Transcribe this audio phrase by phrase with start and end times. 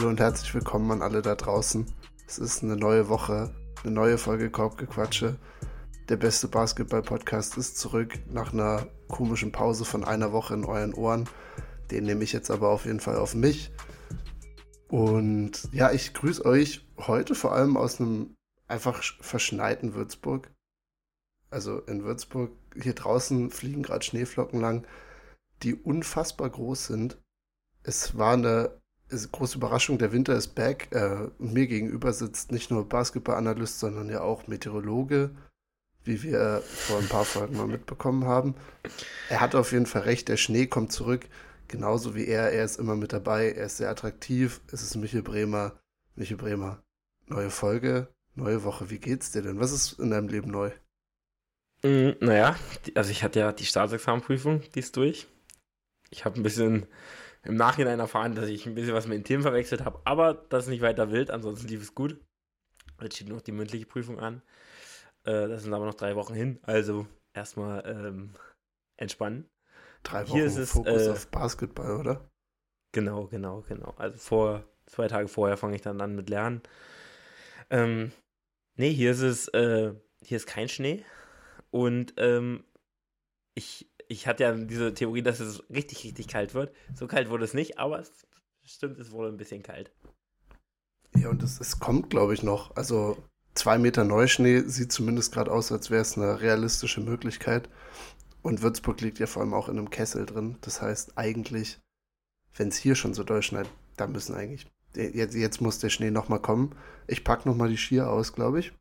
[0.00, 1.84] Hallo und herzlich willkommen an alle da draußen.
[2.26, 5.38] Es ist eine neue Woche, eine neue Folge Korbgequatsche.
[6.08, 11.28] Der beste Basketball-Podcast ist zurück nach einer komischen Pause von einer Woche in euren Ohren.
[11.90, 13.72] Den nehme ich jetzt aber auf jeden Fall auf mich.
[14.88, 18.36] Und ja, ich grüße euch heute vor allem aus einem
[18.68, 20.50] einfach verschneiten Würzburg.
[21.50, 24.86] Also in Würzburg, hier draußen fliegen gerade Schneeflocken lang,
[25.62, 27.18] die unfassbar groß sind.
[27.82, 28.79] Es war eine
[29.10, 30.88] große Überraschung, der Winter ist back.
[30.92, 35.30] Äh, mir gegenüber sitzt nicht nur Basketballanalyst, sondern ja auch Meteorologe,
[36.04, 38.54] wie wir vor ein paar Folgen mal mitbekommen haben.
[39.28, 41.26] Er hat auf jeden Fall recht, der Schnee kommt zurück
[41.70, 44.60] genauso wie er, er ist immer mit dabei, er ist sehr attraktiv.
[44.72, 45.80] Es ist Michael Bremer.
[46.16, 46.82] Michael Bremer,
[47.28, 48.90] neue Folge, neue Woche.
[48.90, 49.60] Wie geht's dir denn?
[49.60, 50.70] Was ist in deinem Leben neu?
[51.82, 52.56] Mm, naja,
[52.94, 55.28] also ich hatte ja die Staatsexamenprüfung, die ist durch.
[56.10, 56.86] Ich habe ein bisschen
[57.42, 60.64] im Nachhinein erfahren, dass ich ein bisschen was mit den Themen verwechselt habe, aber das
[60.64, 62.18] ist nicht weiter wild, ansonsten lief es gut.
[63.00, 64.42] Jetzt steht noch die mündliche Prüfung an.
[65.24, 68.34] Äh, das sind aber noch drei Wochen hin, also erstmal ähm,
[68.96, 69.48] entspannen.
[70.02, 72.30] Drei Wochen Hier ist es, Fokus äh, auf Basketball, oder?
[72.92, 73.94] Genau, genau, genau.
[73.96, 76.62] Also vor zwei Tage vorher fange ich dann an mit Lernen.
[77.70, 78.12] Ähm,
[78.76, 81.04] nee, hier ist es, äh, hier ist kein Schnee.
[81.70, 82.64] Und ähm,
[83.54, 86.74] ich, ich hatte ja diese Theorie, dass es richtig, richtig kalt wird.
[86.94, 88.10] So kalt wurde es nicht, aber es
[88.64, 89.92] stimmt, es wurde ein bisschen kalt.
[91.14, 92.74] Ja, und es, es kommt, glaube ich, noch.
[92.76, 93.16] Also
[93.54, 97.68] zwei Meter Neuschnee sieht zumindest gerade aus, als wäre es eine realistische Möglichkeit.
[98.42, 100.58] Und Würzburg liegt ja vor allem auch in einem Kessel drin.
[100.62, 101.78] Das heißt, eigentlich,
[102.56, 104.66] wenn es hier schon so doll schneit, dann müssen eigentlich.
[104.96, 106.74] Jetzt, jetzt muss der Schnee nochmal kommen.
[107.06, 108.72] Ich packe nochmal die Skier aus, glaube ich.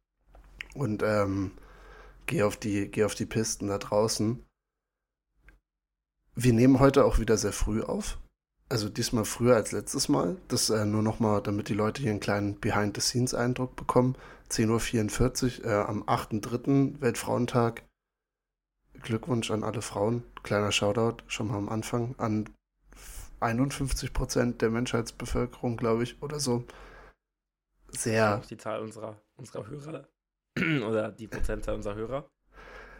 [0.73, 1.51] Und ähm,
[2.25, 4.43] gehe auf, geh auf die Pisten da draußen.
[6.41, 8.17] Wir nehmen heute auch wieder sehr früh auf.
[8.69, 10.37] Also diesmal früher als letztes Mal.
[10.47, 14.15] Das äh, nur nochmal, damit die Leute hier einen kleinen Behind-the-Scenes-Eindruck bekommen.
[14.49, 17.01] 10.44 Uhr äh, am 8.3.
[17.01, 17.83] Weltfrauentag
[19.01, 20.23] Glückwunsch an alle Frauen.
[20.41, 22.49] Kleiner Shoutout schon mal am Anfang an
[23.41, 26.63] 51 Prozent der Menschheitsbevölkerung, glaube ich, oder so.
[27.89, 28.35] Sehr.
[28.35, 30.07] Das ist die Zahl unserer, unserer Hörer
[30.87, 32.29] oder die Prozentzahl unserer Hörer.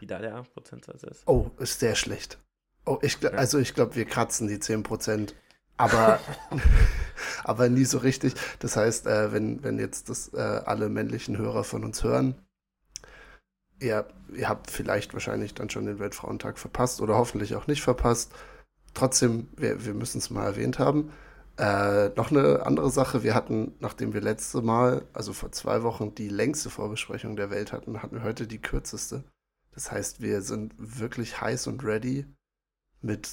[0.02, 1.26] Wie da der Prozentsatz ist.
[1.26, 2.38] Oh, ist sehr schlecht.
[2.86, 5.36] Oh, ich, also ich glaube, wir kratzen die 10 Prozent,
[5.78, 6.20] aber,
[7.44, 8.34] aber nie so richtig.
[8.60, 12.36] Das heißt, äh, wenn, wenn jetzt das äh, alle männlichen Hörer von uns hören,
[13.80, 18.34] ihr, ihr habt vielleicht wahrscheinlich dann schon den Weltfrauentag verpasst oder hoffentlich auch nicht verpasst.
[18.94, 21.12] Trotzdem, wir, wir müssen es mal erwähnt haben.
[21.58, 26.16] Äh, noch eine andere Sache, wir hatten, nachdem wir letzte Mal, also vor zwei Wochen,
[26.16, 29.24] die längste Vorbesprechung der Welt hatten, hatten wir heute die kürzeste.
[29.72, 32.26] Das heißt, wir sind wirklich heiß und ready
[33.02, 33.30] mit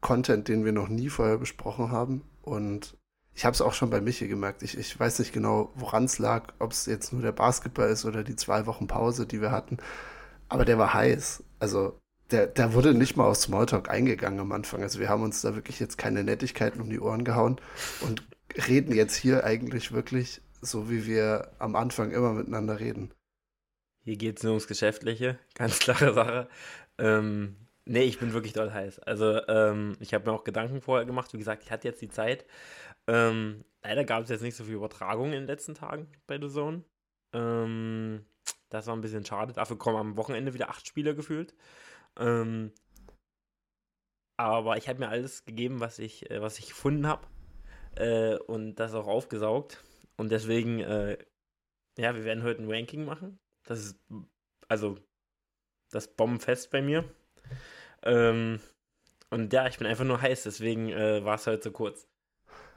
[0.00, 2.22] Content, den wir noch nie vorher besprochen haben.
[2.42, 2.96] Und
[3.34, 4.62] ich habe es auch schon bei Michi gemerkt.
[4.62, 8.04] Ich, ich weiß nicht genau, woran es lag, ob es jetzt nur der Basketball ist
[8.04, 9.78] oder die zwei Wochen Pause, die wir hatten.
[10.48, 11.42] Aber der war heiß.
[11.58, 11.98] Also
[12.30, 14.82] der, der wurde nicht mal auf Smalltalk eingegangen am Anfang.
[14.82, 17.60] Also wir haben uns da wirklich jetzt keine Nettigkeiten um die Ohren gehauen
[18.02, 18.26] und
[18.68, 23.12] reden jetzt hier eigentlich wirklich so, wie wir am Anfang immer miteinander reden.
[24.02, 26.48] Hier geht es nur ums Geschäftliche, ganz klare Sache.
[26.98, 28.98] Ähm, nee, ich bin wirklich dort heiß.
[29.00, 31.32] Also ähm, ich habe mir auch Gedanken vorher gemacht.
[31.32, 32.46] Wie gesagt, ich hatte jetzt die Zeit.
[33.06, 36.48] Ähm, leider gab es jetzt nicht so viel Übertragung in den letzten Tagen bei The
[36.48, 36.84] Zone.
[37.32, 38.24] Ähm,
[38.70, 39.52] das war ein bisschen schade.
[39.52, 41.54] Dafür kommen am Wochenende wieder acht Spieler gefühlt.
[42.18, 42.72] Ähm,
[44.36, 47.26] aber ich habe mir alles gegeben, was ich, äh, was ich gefunden habe.
[47.96, 49.84] Äh, und das auch aufgesaugt.
[50.16, 51.18] Und deswegen, äh,
[51.98, 53.38] ja, wir werden heute ein Ranking machen.
[53.64, 54.00] Das ist,
[54.68, 54.98] also,
[55.90, 57.04] das Bombenfest bei mir.
[58.02, 58.60] Ähm,
[59.30, 62.06] und ja, ich bin einfach nur heiß, deswegen äh, war es heute so kurz.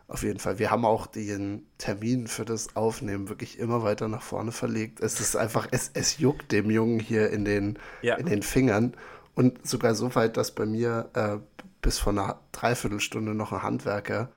[0.07, 0.57] Auf jeden Fall.
[0.57, 5.01] Wir haben auch den Termin für das Aufnehmen wirklich immer weiter nach vorne verlegt.
[5.01, 8.15] Es ist einfach, es, es juckt dem Jungen hier in den, ja.
[8.15, 8.95] in den Fingern.
[9.35, 11.37] Und sogar so weit, dass bei mir äh,
[11.81, 14.31] bis vor einer Dreiviertelstunde noch ein Handwerker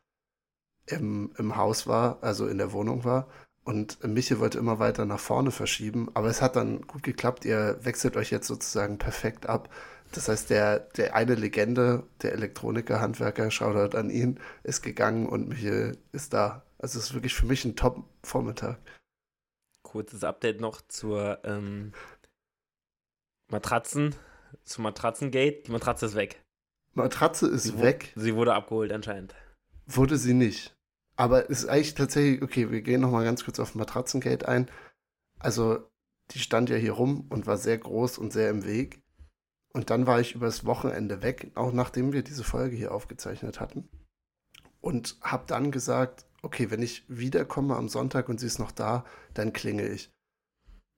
[0.86, 3.28] im, im Haus war, also in der Wohnung war.
[3.64, 7.44] Und Michi wollte immer weiter nach vorne verschieben, aber es hat dann gut geklappt.
[7.44, 9.68] Ihr wechselt euch jetzt sozusagen perfekt ab.
[10.12, 15.48] Das heißt, der, der eine Legende, der Elektroniker, Handwerker, Shoutout an ihn, ist gegangen und
[15.48, 16.64] Michael ist da.
[16.78, 18.78] Also es ist wirklich für mich ein Top-Vormittag.
[19.82, 21.92] Kurzes Update noch zur ähm,
[23.50, 24.14] Matratzen,
[24.64, 25.62] zum Matratzengate.
[25.66, 26.42] Die Matratze ist weg.
[26.94, 28.12] Matratze ist sie weg?
[28.16, 29.34] sie wurde abgeholt anscheinend.
[29.86, 30.74] Wurde sie nicht.
[31.20, 34.70] Aber es ist eigentlich tatsächlich, okay, wir gehen nochmal ganz kurz auf Matratzengate ein.
[35.38, 35.86] Also,
[36.30, 39.02] die stand ja hier rum und war sehr groß und sehr im Weg.
[39.74, 43.86] Und dann war ich übers Wochenende weg, auch nachdem wir diese Folge hier aufgezeichnet hatten.
[44.80, 49.04] Und habe dann gesagt, okay, wenn ich wiederkomme am Sonntag und sie ist noch da,
[49.34, 50.10] dann klingel ich.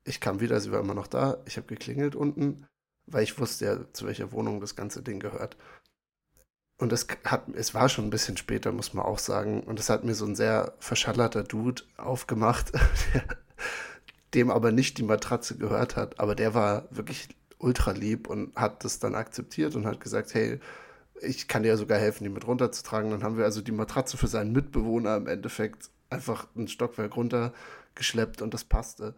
[0.05, 1.43] Ich kam wieder, sie war immer noch da.
[1.47, 2.69] Ich habe geklingelt unten,
[3.07, 5.57] weil ich wusste ja, zu welcher Wohnung das ganze Ding gehört.
[6.83, 9.63] Und es, hat, es war schon ein bisschen später, muss man auch sagen.
[9.63, 12.73] Und es hat mir so ein sehr verschallerter Dude aufgemacht,
[14.35, 16.19] dem aber nicht die Matratze gehört hat.
[16.19, 20.59] Aber der war wirklich ultra lieb und hat das dann akzeptiert und hat gesagt, hey,
[21.21, 23.13] ich kann dir sogar helfen, die mit runterzutragen.
[23.13, 28.43] Dann haben wir also die Matratze für seinen Mitbewohner im Endeffekt einfach ein Stockwerk runtergeschleppt
[28.43, 29.15] und das passte.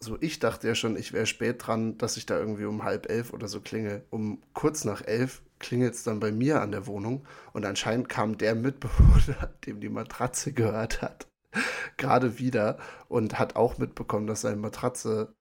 [0.00, 3.08] So, ich dachte ja schon, ich wäre spät dran, dass ich da irgendwie um halb
[3.08, 4.02] elf oder so klinge.
[4.10, 8.38] Um kurz nach elf klingelt es dann bei mir an der Wohnung und anscheinend kam
[8.38, 11.28] der Mitbewohner, dem die Matratze gehört hat,
[11.96, 12.78] gerade wieder
[13.08, 15.34] und hat auch mitbekommen, dass seine Matratze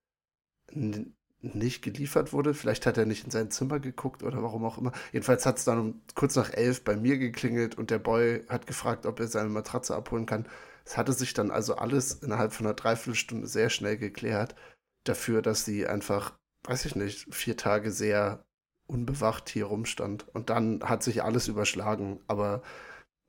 [1.42, 2.54] nicht geliefert wurde.
[2.54, 4.92] Vielleicht hat er nicht in sein Zimmer geguckt oder warum auch immer.
[5.12, 8.68] Jedenfalls hat es dann um kurz nach elf bei mir geklingelt und der Boy hat
[8.68, 10.48] gefragt, ob er seine Matratze abholen kann.
[10.86, 14.56] Es hatte sich dann also alles innerhalb von einer Dreiviertelstunde sehr schnell geklärt.
[15.04, 18.46] Dafür, dass sie einfach, weiß ich nicht, vier Tage sehr
[18.88, 20.26] unbewacht hier rumstand.
[20.34, 22.20] Und dann hat sich alles überschlagen.
[22.28, 22.62] Aber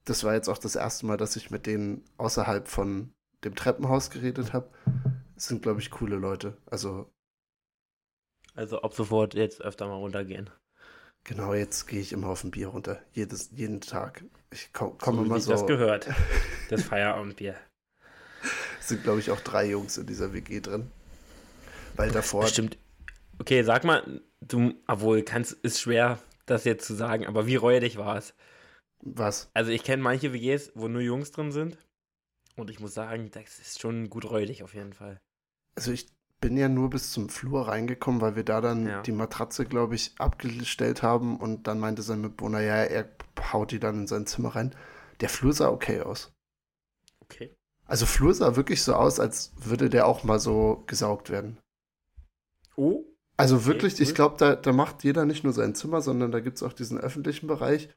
[0.05, 3.13] das war jetzt auch das erste Mal, dass ich mit denen außerhalb von
[3.45, 4.71] dem Treppenhaus geredet habe.
[5.37, 6.57] Es sind, glaube ich, coole Leute.
[6.67, 7.11] Also.
[8.55, 10.51] Also ab sofort jetzt öfter mal runtergehen.
[11.25, 13.01] Genau, jetzt gehe ich immer auf ein Bier runter.
[13.13, 14.25] Jedes, jeden Tag.
[14.51, 15.51] Ich komme komm so, immer so.
[15.53, 16.09] das gehört.
[16.71, 17.57] Das Feierabendbier.
[18.79, 20.91] es sind, glaube ich, auch drei Jungs in dieser WG drin.
[21.97, 22.47] Weil davor.
[22.47, 22.77] Stimmt.
[23.41, 27.97] Okay, sag mal, du, obwohl, kannst, ist schwer, das jetzt zu sagen, aber wie räudig
[27.97, 28.35] war es?
[29.01, 29.51] Was?
[29.55, 31.79] Also ich kenne manche WGs, wo nur Jungs drin sind.
[32.57, 35.21] Und ich muss sagen, das ist schon gut räudig auf jeden Fall.
[35.77, 36.09] Also ich
[36.41, 39.03] bin ja nur bis zum Flur reingekommen, weil wir da dann ja.
[39.03, 43.09] die Matratze, glaube ich, abgestellt haben und dann meinte sein Mitbewohner, ja, er
[43.53, 44.75] haut die dann in sein Zimmer rein.
[45.21, 46.33] Der Flur sah okay aus.
[47.21, 47.55] Okay.
[47.87, 51.59] Also Flur sah wirklich so aus, als würde der auch mal so gesaugt werden.
[52.77, 53.05] Oh,
[53.39, 54.09] also wirklich, okay, cool.
[54.09, 56.73] ich glaube, da, da macht jeder nicht nur sein Zimmer, sondern da gibt es auch
[56.73, 57.89] diesen öffentlichen Bereich,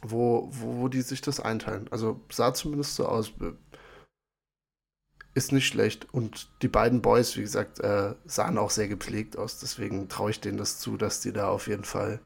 [0.00, 1.88] wo, wo, wo die sich das einteilen.
[1.90, 3.32] Also sah zumindest so aus.
[5.34, 6.12] Ist nicht schlecht.
[6.14, 9.58] Und die beiden Boys, wie gesagt, äh, sahen auch sehr gepflegt aus.
[9.58, 12.20] Deswegen traue ich denen das zu, dass die da auf jeden Fall,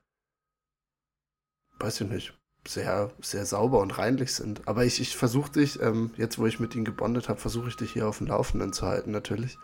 [1.81, 4.69] weiß ich nicht, sehr, sehr sauber und reinlich sind.
[4.69, 7.77] Aber ich, ich versuche dich, ähm, jetzt wo ich mit ihnen gebondet habe, versuche ich
[7.77, 9.59] dich hier auf dem Laufenden zu halten, natürlich.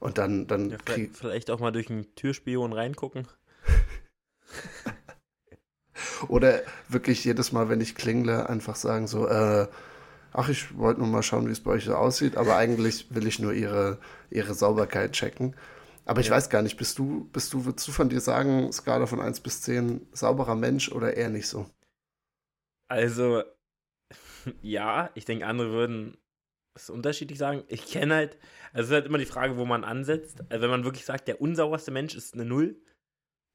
[0.00, 3.26] Und dann, dann ja, vielleicht, vielleicht auch mal durch einen Türspion reingucken.
[6.28, 9.66] Oder wirklich jedes Mal, wenn ich klingle, einfach sagen so, äh,
[10.32, 13.26] ach, ich wollte nur mal schauen, wie es bei euch so aussieht, aber eigentlich will
[13.26, 13.98] ich nur ihre,
[14.30, 15.56] ihre Sauberkeit checken.
[16.04, 16.34] Aber ich ja.
[16.34, 19.40] weiß gar nicht, bist du, bist du, würdest du von dir sagen, Skala von 1
[19.40, 21.68] bis 10, sauberer Mensch oder eher nicht so?
[22.88, 23.42] Also,
[24.62, 26.16] ja, ich denke, andere würden
[26.82, 27.64] es unterschiedlich sagen.
[27.68, 28.38] Ich kenne halt,
[28.72, 30.40] also es ist halt immer die Frage, wo man ansetzt.
[30.48, 32.80] Also wenn man wirklich sagt, der unsauberste Mensch ist eine Null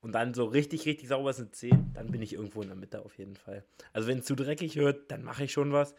[0.04, 2.78] und dann so richtig, richtig sauber ist eine 10, dann bin ich irgendwo in der
[2.78, 3.66] Mitte auf jeden Fall.
[3.94, 5.96] Also wenn es zu dreckig wird, dann mache ich schon was.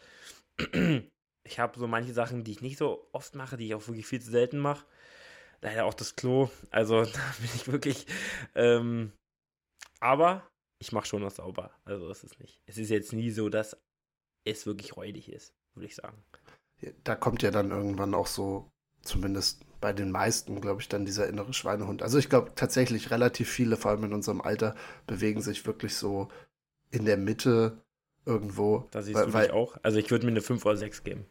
[1.47, 4.07] Ich habe so manche Sachen, die ich nicht so oft mache, die ich auch wirklich
[4.07, 4.83] viel zu selten mache.
[5.61, 6.49] Leider auch das Klo.
[6.71, 8.07] Also da bin ich wirklich.
[8.55, 9.11] Ähm,
[9.99, 10.49] aber
[10.81, 11.69] ich mache schon was sauber.
[11.85, 12.63] Also ist es nicht.
[12.65, 13.77] Es ist jetzt nie so, dass
[14.43, 16.25] es wirklich räudig ist, würde ich sagen
[17.03, 21.27] da kommt ja dann irgendwann auch so, zumindest bei den meisten, glaube ich, dann dieser
[21.27, 22.01] innere Schweinehund.
[22.01, 24.75] Also ich glaube tatsächlich relativ viele, vor allem in unserem Alter,
[25.05, 26.29] bewegen sich wirklich so
[26.91, 27.83] in der Mitte
[28.25, 28.87] irgendwo.
[28.91, 29.77] Da siehst weil, du dich auch.
[29.83, 31.25] Also ich würde mir eine 5 oder 6 geben.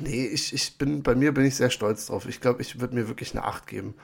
[0.00, 2.26] Nee, ich, ich bin, bei mir bin ich sehr stolz drauf.
[2.26, 3.94] Ich glaube, ich würde mir wirklich eine 8 geben.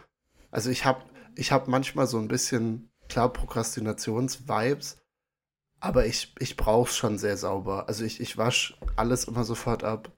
[0.50, 1.02] Also ich habe
[1.36, 4.98] ich hab manchmal so ein bisschen, klar, Prokrastinations-Vibes,
[5.80, 7.88] aber ich, ich brauche es schon sehr sauber.
[7.88, 10.12] Also ich, ich wasche alles immer sofort ab.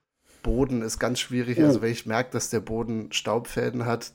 [0.47, 1.61] Boden ist ganz schwierig.
[1.61, 4.12] Also wenn ich merke, dass der Boden Staubfäden hat,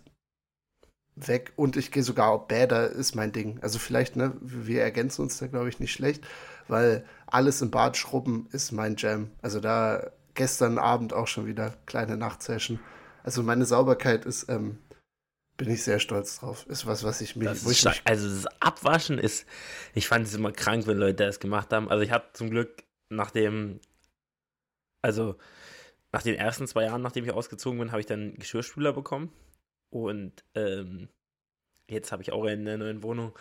[1.18, 1.52] weg.
[1.58, 3.60] Und ich gehe sogar auf Bäder, ist mein Ding.
[3.62, 6.24] Also vielleicht, ne, wir ergänzen uns da, glaube ich, nicht schlecht,
[6.70, 9.30] weil alles im Bad schrubben ist mein Jam.
[9.42, 12.80] Also da gestern Abend auch schon wieder kleine Nachtsession.
[13.24, 14.78] Also meine Sauberkeit ist, ähm,
[15.58, 16.66] bin ich sehr stolz drauf.
[16.68, 17.52] Ist was, was ich mir.
[17.52, 19.46] Ich mich also das Abwaschen ist,
[19.94, 21.90] ich fand es immer krank, wenn Leute das gemacht haben.
[21.90, 23.82] Also ich hatte zum Glück nach dem,
[25.02, 25.36] also
[26.12, 29.32] nach den ersten zwei Jahren, nachdem ich ausgezogen bin, habe ich dann Geschirrspüler bekommen.
[29.90, 31.10] Und ähm,
[31.90, 33.38] jetzt habe ich auch in der neuen Wohnung.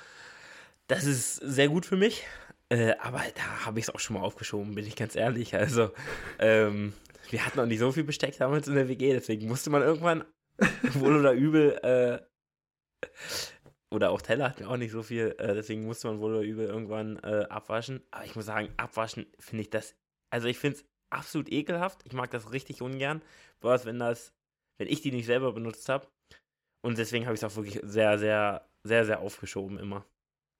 [0.86, 2.24] Das ist sehr gut für mich.
[2.68, 5.54] Äh, aber da habe ich es auch schon mal aufgeschoben, bin ich ganz ehrlich.
[5.56, 5.90] Also,
[6.38, 6.92] ähm,
[7.28, 10.24] wir hatten auch nicht so viel Besteck damals in der WG, deswegen musste man irgendwann,
[10.94, 12.20] wohl oder übel, äh,
[13.90, 16.42] oder auch Teller hatten wir auch nicht so viel, äh, deswegen musste man wohl oder
[16.42, 18.02] übel irgendwann äh, abwaschen.
[18.12, 19.96] Aber ich muss sagen, abwaschen finde ich das,
[20.30, 22.00] also ich finde es absolut ekelhaft.
[22.04, 23.22] Ich mag das richtig ungern.
[23.60, 24.32] Was, wenn das,
[24.78, 26.06] wenn ich die nicht selber benutzt habe.
[26.82, 30.06] Und deswegen habe ich es auch wirklich sehr, sehr, sehr, sehr aufgeschoben immer.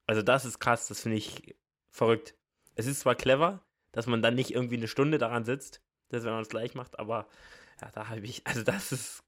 [0.06, 1.56] Also das ist krass, das finde ich
[1.90, 2.34] verrückt.
[2.74, 6.32] Es ist zwar clever, dass man dann nicht irgendwie eine Stunde daran sitzt, das, wenn
[6.32, 7.26] man es gleich macht, aber
[7.80, 9.22] ja, da habe ich, also das ist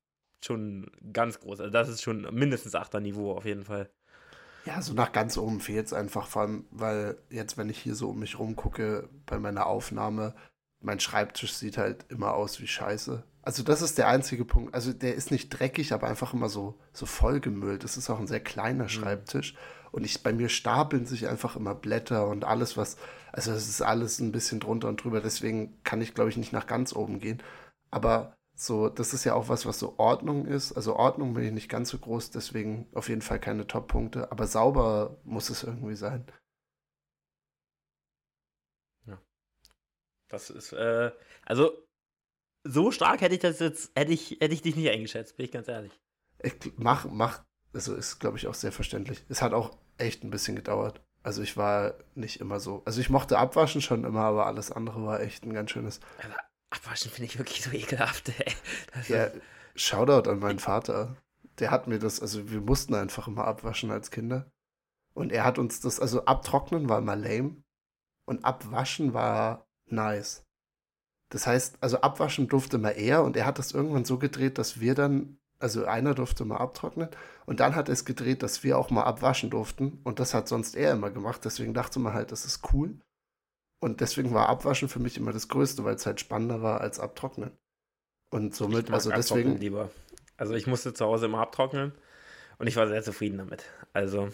[0.44, 1.60] schon ganz groß.
[1.60, 3.90] Also das ist schon mindestens achter Niveau auf jeden Fall.
[4.64, 7.94] Ja, so nach ganz oben fehlt es einfach, vor allem, weil jetzt, wenn ich hier
[7.94, 10.34] so um mich rumgucke bei meiner Aufnahme,
[10.82, 13.22] mein Schreibtisch sieht halt immer aus wie Scheiße.
[13.42, 14.74] Also das ist der einzige Punkt.
[14.74, 17.84] Also der ist nicht dreckig, aber einfach immer so, so vollgemüllt.
[17.84, 18.88] Es ist auch ein sehr kleiner mhm.
[18.88, 19.54] Schreibtisch.
[19.90, 22.96] Und ich, bei mir stapeln sich einfach immer Blätter und alles, was,
[23.30, 25.20] also es ist alles ein bisschen drunter und drüber.
[25.20, 27.42] Deswegen kann ich, glaube ich, nicht nach ganz oben gehen.
[27.90, 30.72] Aber so, das ist ja auch was, was so Ordnung ist.
[30.72, 34.30] Also Ordnung bin ich nicht ganz so groß, deswegen auf jeden Fall keine Top-Punkte.
[34.30, 36.24] Aber sauber muss es irgendwie sein.
[40.32, 41.12] Das ist, äh,
[41.44, 41.72] also
[42.64, 45.52] so stark hätte ich das jetzt, hätte ich, hätte ich dich nicht eingeschätzt, bin ich
[45.52, 45.92] ganz ehrlich.
[46.42, 49.24] Ich mach, mach, also ist, glaube ich, auch sehr verständlich.
[49.28, 51.02] Es hat auch echt ein bisschen gedauert.
[51.22, 52.82] Also ich war nicht immer so.
[52.86, 56.00] Also ich mochte abwaschen schon immer, aber alles andere war echt ein ganz schönes.
[56.24, 56.36] Aber
[56.70, 58.54] Abwaschen finde ich wirklich so ekelhaft, ey.
[59.08, 59.30] ja,
[59.74, 61.16] Shoutout an meinen Vater.
[61.58, 64.50] Der hat mir das, also wir mussten einfach immer abwaschen als Kinder.
[65.12, 67.62] Und er hat uns das, also abtrocknen war immer lame
[68.24, 70.44] und abwaschen war nice.
[71.30, 74.80] Das heißt, also abwaschen durfte immer er und er hat das irgendwann so gedreht, dass
[74.80, 77.08] wir dann, also einer durfte mal abtrocknen
[77.46, 80.48] und dann hat er es gedreht, dass wir auch mal abwaschen durften und das hat
[80.48, 81.44] sonst er immer gemacht.
[81.44, 82.98] Deswegen dachte man halt, das ist cool.
[83.80, 87.00] Und deswegen war Abwaschen für mich immer das Größte, weil es halt spannender war als
[87.00, 87.50] Abtrocknen.
[88.30, 89.56] Und somit, also deswegen.
[89.56, 89.90] Lieber.
[90.36, 91.92] Also ich musste zu Hause immer abtrocknen
[92.58, 93.64] und ich war sehr zufrieden damit.
[93.92, 94.28] Also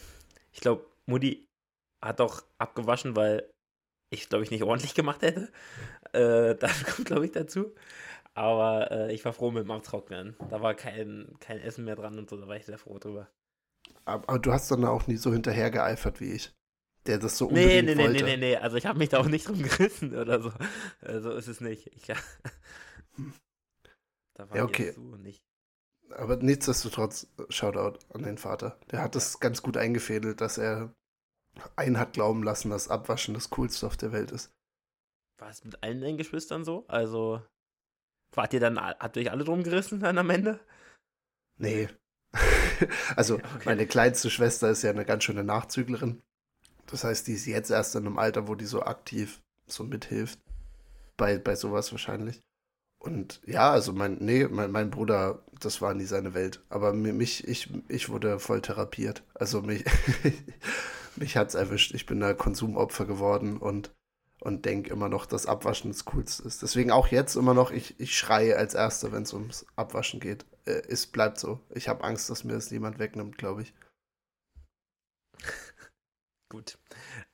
[0.52, 1.48] ich glaube, Mutti
[2.04, 3.50] hat doch abgewaschen, weil
[4.10, 5.50] ich glaube ich nicht ordentlich gemacht hätte.
[6.12, 7.74] Äh, das kommt glaube ich dazu.
[8.34, 10.36] Aber äh, ich war froh mit dem Abtrocknen.
[10.50, 13.28] Da war kein, kein Essen mehr dran und so, da war ich sehr froh drüber.
[14.04, 16.52] Aber, aber du hast dann auch nie so hinterher geeifert wie ich
[17.08, 18.24] der das so unbedingt nee, nee, nee, wollte.
[18.24, 20.52] Nee, nee, nee, also ich habe mich da auch nicht drum gerissen oder so.
[21.00, 21.88] So ist es nicht.
[21.88, 22.16] Ich, ja.
[24.34, 24.92] Da war ja, okay.
[24.92, 25.42] So nicht.
[26.10, 28.78] Aber nichtsdestotrotz, Shoutout an den Vater.
[28.92, 30.94] Der hat es ganz gut eingefädelt, dass er
[31.76, 34.50] einen hat glauben lassen, dass Abwaschen das Coolste auf der Welt ist.
[35.38, 36.84] War es mit allen deinen Geschwistern so?
[36.88, 37.42] Also,
[38.32, 40.60] wart ihr dann, habt ihr euch alle drum gerissen dann am Ende?
[41.56, 41.88] Nee.
[43.16, 43.62] also, okay.
[43.64, 46.22] meine kleinste Schwester ist ja eine ganz schöne Nachzüglerin.
[46.86, 50.40] Das heißt, die ist jetzt erst in einem Alter, wo die so aktiv so mithilft.
[51.16, 52.40] Bei, bei sowas wahrscheinlich.
[52.98, 56.62] Und ja, also mein, nee, mein, mein Bruder, das war nie seine Welt.
[56.68, 59.22] Aber mich, ich, ich wurde voll therapiert.
[59.34, 59.84] Also mich,
[61.18, 61.94] mich hat's erwischt.
[61.94, 63.94] Ich bin da Konsumopfer geworden und,
[64.40, 66.62] und denke immer noch, dass Abwaschen das Coolste ist.
[66.62, 70.46] Deswegen auch jetzt immer noch, ich, ich schreie als Erster, wenn es ums Abwaschen geht.
[70.64, 71.60] Äh, es bleibt so.
[71.74, 73.74] Ich habe Angst, dass mir das niemand wegnimmt, glaube ich.
[76.48, 76.78] Gut.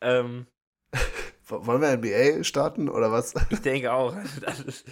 [0.00, 0.46] Ähm,
[1.48, 3.34] Wollen wir NBA starten oder was?
[3.50, 4.16] Ich denke auch.
[4.66, 4.84] Ist,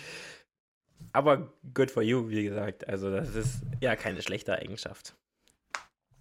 [1.12, 2.88] aber good for you, wie gesagt.
[2.88, 5.14] Also, das ist ja keine schlechte Eigenschaft.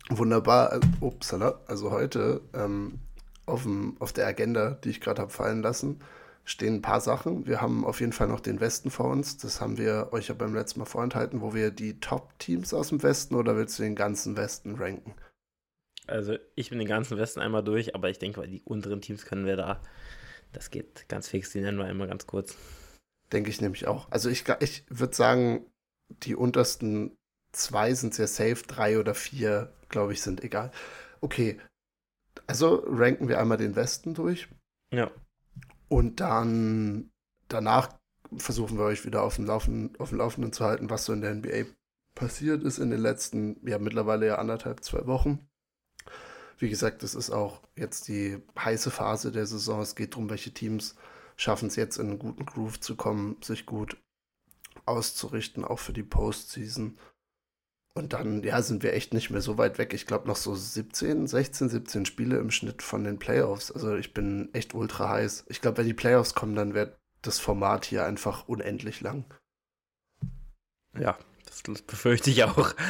[0.10, 0.80] Wunderbar.
[1.00, 1.62] Upsala.
[1.68, 3.00] Also, heute ähm,
[3.46, 6.00] auf, dem, auf der Agenda, die ich gerade habe fallen lassen,
[6.44, 7.46] stehen ein paar Sachen.
[7.46, 9.38] Wir haben auf jeden Fall noch den Westen vor uns.
[9.38, 13.04] Das haben wir euch ja beim letzten Mal vorenthalten, wo wir die Top-Teams aus dem
[13.04, 15.14] Westen oder willst du den ganzen Westen ranken?
[16.08, 19.46] Also ich bin den ganzen Westen einmal durch, aber ich denke, die unteren Teams können
[19.46, 19.82] wir da.
[20.52, 22.58] Das geht ganz fix, die nennen wir einmal ganz kurz.
[23.32, 24.12] Denke ich nämlich auch.
[24.12, 25.66] Also ich, ich würde sagen,
[26.10, 27.18] die untersten
[27.52, 30.72] zwei sind sehr safe, drei oder vier, glaube ich, sind egal.
[31.20, 31.60] Okay,
[32.48, 34.48] also ranken wir einmal den Westen durch.
[34.92, 35.12] Ja.
[35.88, 37.12] Und dann
[37.48, 37.90] danach
[38.38, 41.22] versuchen wir euch wieder auf dem, Laufen, auf dem Laufenden zu halten, was so in
[41.22, 41.66] der NBA
[42.16, 45.48] passiert ist in den letzten, ja mittlerweile ja anderthalb, zwei Wochen.
[46.58, 49.82] Wie gesagt, das ist auch jetzt die heiße Phase der Saison.
[49.82, 50.96] Es geht darum, welche Teams
[51.36, 53.98] schaffen es jetzt in einen guten Groove zu kommen, sich gut
[54.86, 56.98] auszurichten, auch für die Postseason.
[57.94, 59.94] Und dann, ja, sind wir echt nicht mehr so weit weg.
[59.94, 63.70] Ich glaube, noch so 17, 16, 17 Spiele im Schnitt von den Playoffs.
[63.72, 65.46] Also ich bin echt ultra heiß.
[65.50, 69.26] Ich glaube, wenn die Playoffs kommen, dann wird das Format hier einfach unendlich lang.
[70.98, 72.74] Ja, das befürchte ich auch.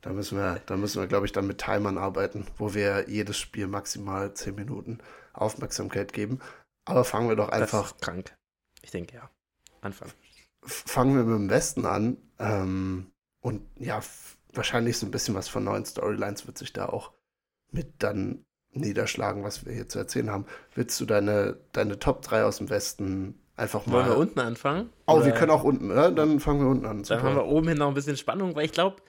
[0.00, 3.36] Da müssen wir, da müssen wir, glaube ich, dann mit Timern arbeiten, wo wir jedes
[3.36, 4.98] Spiel maximal 10 Minuten
[5.32, 6.38] Aufmerksamkeit geben.
[6.84, 7.82] Aber fangen wir doch einfach.
[7.82, 8.36] Das ist krank.
[8.82, 9.28] Ich denke, ja.
[9.80, 10.12] Anfangen.
[10.62, 12.16] Fangen wir mit dem Westen an.
[12.38, 13.10] Ähm,
[13.48, 14.02] und ja,
[14.52, 17.12] wahrscheinlich so ein bisschen was von neuen Storylines wird sich da auch
[17.70, 20.44] mit dann niederschlagen, was wir hier zu erzählen haben.
[20.74, 23.94] Willst du deine, deine Top 3 aus dem Westen einfach mal.
[23.94, 24.92] Wollen wir unten anfangen?
[25.06, 25.26] Oh, Oder?
[25.26, 26.10] wir können auch unten, ja?
[26.10, 27.04] Dann fangen wir unten an.
[27.04, 27.16] Super.
[27.16, 29.02] Dann haben wir oben hin noch ein bisschen Spannung, weil ich glaube,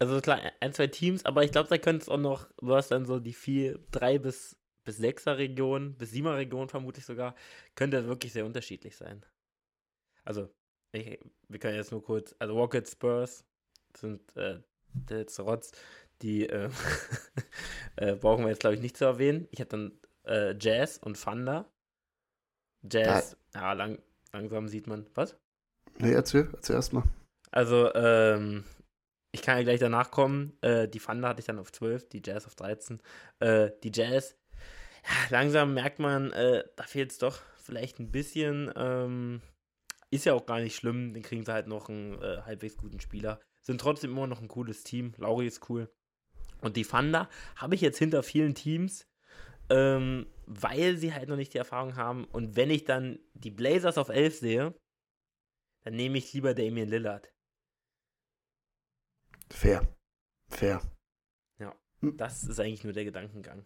[0.00, 2.90] also klar, ein, zwei Teams, aber ich glaube, da könnte es auch noch, du hast
[2.90, 7.36] dann so die vier, drei bis, bis sechser Region, bis siebener Region vermutlich sogar,
[7.76, 9.24] könnte wirklich sehr unterschiedlich sein.
[10.24, 10.48] Also,
[10.90, 13.44] ich, wir können jetzt nur kurz, also Rocket Spurs
[13.96, 14.60] sind äh,
[15.08, 15.72] letzte Rotz,
[16.22, 16.70] die äh,
[17.96, 19.48] äh, brauchen wir jetzt, glaube ich, nicht zu erwähnen.
[19.50, 19.92] Ich habe dann
[20.24, 21.70] äh, Jazz und Thunder.
[22.82, 23.98] Jazz, ja, lang,
[24.32, 25.06] langsam sieht man.
[25.14, 25.36] Was?
[25.98, 27.04] Nee, erzähl, erzähl erst mal.
[27.50, 28.64] Also, ähm,
[29.32, 30.56] ich kann ja gleich danach kommen.
[30.60, 33.00] Äh, die Thunder hatte ich dann auf 12, die Jazz auf 13.
[33.40, 34.36] Äh, die Jazz,
[35.04, 38.72] ja, langsam merkt man, äh, da fehlt es doch vielleicht ein bisschen.
[38.76, 39.42] Ähm,
[40.10, 43.38] ist ja auch gar nicht schlimm, dann kriegen sie halt noch einen halbwegs guten Spieler.
[43.70, 45.14] Sind trotzdem immer noch ein cooles Team.
[45.16, 45.88] Lauri ist cool.
[46.60, 49.06] Und die Thunder habe ich jetzt hinter vielen Teams,
[49.68, 52.24] ähm, weil sie halt noch nicht die Erfahrung haben.
[52.24, 54.74] Und wenn ich dann die Blazers auf 11 sehe,
[55.84, 57.32] dann nehme ich lieber Damian Lillard.
[59.52, 59.86] Fair.
[60.48, 60.82] Fair.
[61.60, 63.64] Ja, das ist eigentlich nur der Gedankengang.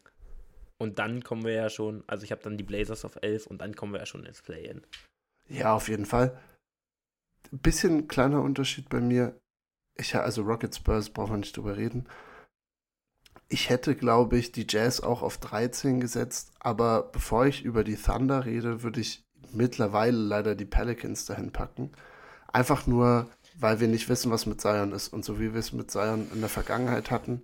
[0.76, 3.62] Und dann kommen wir ja schon, also ich habe dann die Blazers auf 11 und
[3.62, 4.86] dann kommen wir ja schon ins Play-In.
[5.48, 6.38] Ja, auf jeden Fall.
[7.50, 9.40] Ein bisschen kleiner Unterschied bei mir.
[9.96, 12.06] Ich, also Rocket Spurs brauchen wir nicht drüber reden.
[13.48, 17.96] Ich hätte, glaube ich, die Jazz auch auf 13 gesetzt, aber bevor ich über die
[17.96, 21.92] Thunder rede, würde ich mittlerweile leider die Pelicans dahin packen.
[22.52, 25.08] Einfach nur, weil wir nicht wissen, was mit Zion ist.
[25.08, 27.42] Und so wie wir es mit Zion in der Vergangenheit hatten,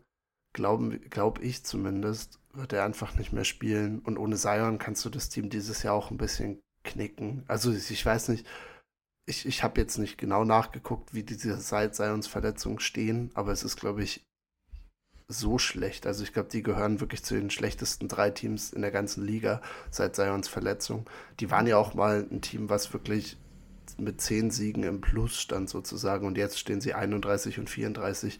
[0.53, 4.01] glaube glaub ich zumindest, wird er einfach nicht mehr spielen.
[4.01, 7.45] Und ohne Zion kannst du das Team dieses Jahr auch ein bisschen knicken.
[7.47, 8.47] Also ich weiß nicht,
[9.31, 13.63] ich, ich habe jetzt nicht genau nachgeguckt, wie diese seit Zions Verletzung stehen, aber es
[13.63, 14.27] ist, glaube ich,
[15.29, 16.07] so schlecht.
[16.07, 19.63] Also ich glaube, die gehören wirklich zu den schlechtesten drei Teams in der ganzen Liga
[19.91, 21.09] seit Zions Verletzung.
[21.39, 23.39] Die waren ja auch mal ein Team, was wirklich
[23.97, 28.39] mit zehn Siegen im Plus stand sozusagen und jetzt stehen sie 31 und 34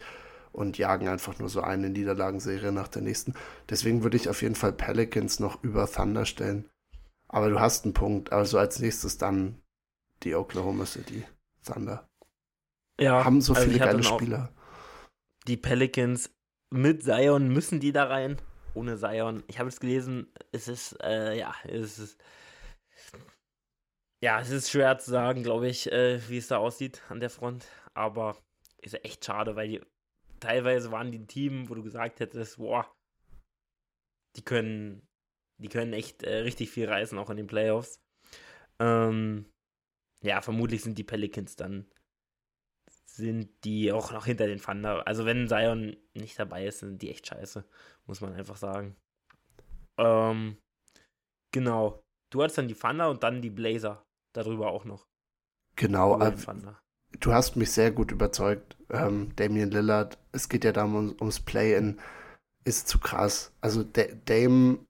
[0.51, 3.33] und jagen einfach nur so eine Niederlagenserie nach der nächsten.
[3.69, 6.69] Deswegen würde ich auf jeden Fall Pelicans noch über Thunder stellen.
[7.29, 8.33] Aber du hast einen Punkt.
[8.33, 9.61] Also als nächstes dann
[10.23, 11.23] die Oklahoma City
[11.65, 12.09] Thunder.
[12.99, 14.53] Ja, haben so also viele geile Spieler.
[15.47, 16.31] Die Pelicans
[16.69, 18.37] mit Zion müssen die da rein.
[18.73, 19.43] Ohne Zion.
[19.47, 22.17] Ich habe es gelesen, es ist, äh, ja, es ist
[24.23, 27.31] ja, es ist schwer zu sagen, glaube ich, äh, wie es da aussieht an der
[27.31, 27.65] Front.
[27.93, 28.37] Aber
[28.77, 29.81] ist echt schade, weil die
[30.39, 32.91] teilweise waren die ein Team, wo du gesagt hättest, boah,
[34.35, 35.07] die können,
[35.57, 37.99] die können echt äh, richtig viel reißen, auch in den Playoffs.
[38.79, 39.50] Ähm,
[40.21, 41.85] ja, vermutlich sind die Pelicans dann,
[43.05, 45.05] sind die auch noch hinter den Thunder.
[45.07, 47.65] Also wenn Zion nicht dabei ist, sind die echt scheiße,
[48.05, 48.95] muss man einfach sagen.
[49.97, 50.57] Ähm,
[51.51, 52.03] genau.
[52.29, 55.07] Du hattest dann die Thunder und dann die Blazer darüber auch noch.
[55.75, 56.33] Genau, äh,
[57.19, 60.17] du hast mich sehr gut überzeugt, ähm, Damian Lillard.
[60.31, 61.99] Es geht ja darum, ums, Play-In.
[62.63, 63.53] Ist zu krass.
[63.61, 64.85] Also Dame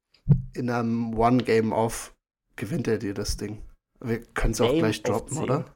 [0.53, 2.13] in einem One-Game-Off
[2.57, 3.63] gewinnt er dir das Ding.
[4.01, 5.75] Wir können es auch gleich droppen, oder?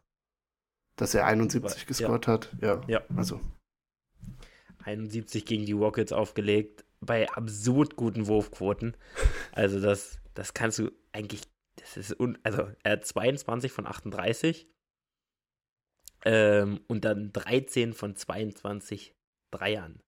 [0.97, 2.33] Dass er 71 gescored ja.
[2.33, 2.55] hat.
[2.61, 3.03] Ja, ja.
[3.15, 3.39] Also.
[4.83, 6.85] 71 gegen die Rockets aufgelegt.
[7.01, 8.95] Bei absurd guten Wurfquoten.
[9.51, 11.43] Also das, das kannst du eigentlich
[11.77, 14.67] das ist, un also er hat 22 von 38
[16.25, 19.15] ähm, und dann 13 von 22
[19.51, 20.01] Dreiern.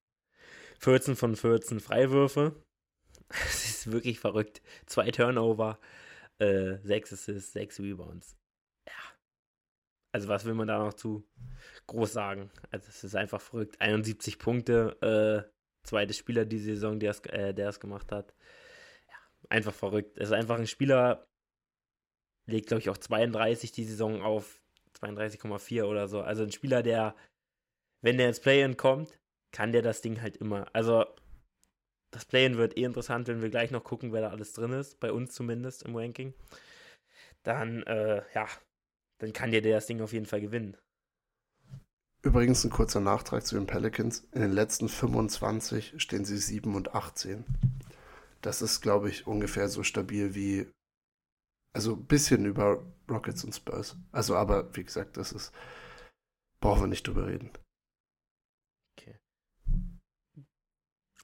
[0.80, 2.56] 14 von 14 Freiwürfe.
[3.30, 4.62] Das ist wirklich verrückt.
[4.86, 5.80] Zwei Turnover,
[6.40, 8.38] äh, 6 Assists, 6 Rebounds.
[8.88, 8.94] Ja.
[10.12, 11.28] Also was will man da noch zu
[11.88, 12.52] groß sagen?
[12.72, 13.80] Also es ist einfach verrückt.
[13.80, 15.52] 71 Punkte, äh,
[15.84, 18.34] zweite Spieler die Saison, der es, äh, der es gemacht hat.
[19.08, 19.16] Ja,
[19.50, 20.18] einfach verrückt.
[20.18, 21.28] Es ist einfach ein Spieler,
[22.46, 24.60] legt, glaube ich, auch 32 die Saison auf
[25.00, 26.22] 32,4 oder so.
[26.22, 27.16] Also ein Spieler, der,
[28.02, 29.20] wenn der ins Play-In kommt,
[29.52, 30.68] kann der das Ding halt immer.
[30.74, 31.06] Also
[32.12, 35.00] das Play-In wird eh interessant, wenn wir gleich noch gucken, wer da alles drin ist,
[35.00, 36.34] bei uns zumindest im Ranking.
[37.44, 38.48] Dann, äh, ja,
[39.20, 40.78] dann kann der das Ding auf jeden Fall gewinnen.
[42.24, 44.28] Übrigens ein kurzer Nachtrag zu den Pelicans.
[44.34, 47.46] In den letzten 25 stehen sie 7 und 18.
[48.42, 50.68] Das ist, glaube ich, ungefähr so stabil wie
[51.78, 53.96] also ein bisschen über Rockets und Spurs.
[54.12, 55.54] Also, aber wie gesagt, das ist.
[56.60, 57.52] Brauchen wir nicht drüber reden.
[58.98, 59.20] Okay.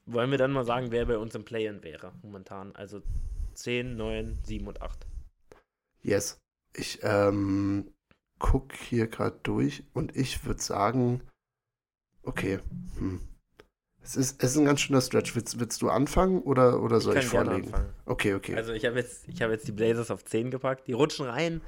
[0.06, 2.74] Wollen wir dann mal sagen, wer bei uns im Play-In wäre momentan?
[2.76, 3.02] Also
[3.54, 5.06] 10, 9, 7 und 8.
[6.02, 6.40] Yes.
[6.76, 7.92] Ich ähm,
[8.38, 11.22] guck hier gerade durch und ich würde sagen,
[12.22, 12.58] okay,
[12.98, 13.20] hm.
[14.02, 15.34] Es ist, es ist ein ganz schöner Stretch.
[15.34, 17.68] Willst, willst du anfangen oder, oder soll ich, ich vorlegen?
[17.68, 17.94] Anfangen.
[18.04, 18.54] Okay, okay.
[18.54, 20.86] Also ich habe jetzt, hab jetzt die Blazers auf 10 gepackt.
[20.88, 21.62] Die rutschen rein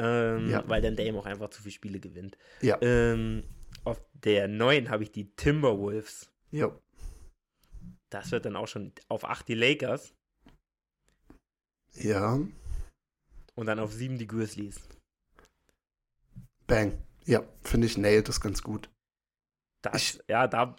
[0.00, 0.64] ähm, Ja.
[0.66, 2.36] weil dann Dame auch einfach zu viele Spiele gewinnt.
[2.62, 2.78] Ja.
[2.80, 3.44] Ähm,
[3.84, 6.30] auf der 9 habe ich die Timberwolves.
[6.50, 6.80] Jo.
[8.10, 10.14] Das wird dann auch schon auf 8 die Lakers
[11.94, 12.38] Ja.
[13.54, 14.80] und dann auf 7 die Grizzlies.
[16.66, 17.02] Bang.
[17.24, 18.88] Ja, finde ich nailed das ganz gut.
[19.82, 20.76] Das, Ich- ja, da.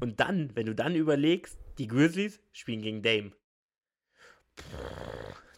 [0.00, 3.32] Und dann, wenn du dann überlegst, die Grizzlies spielen gegen Dame.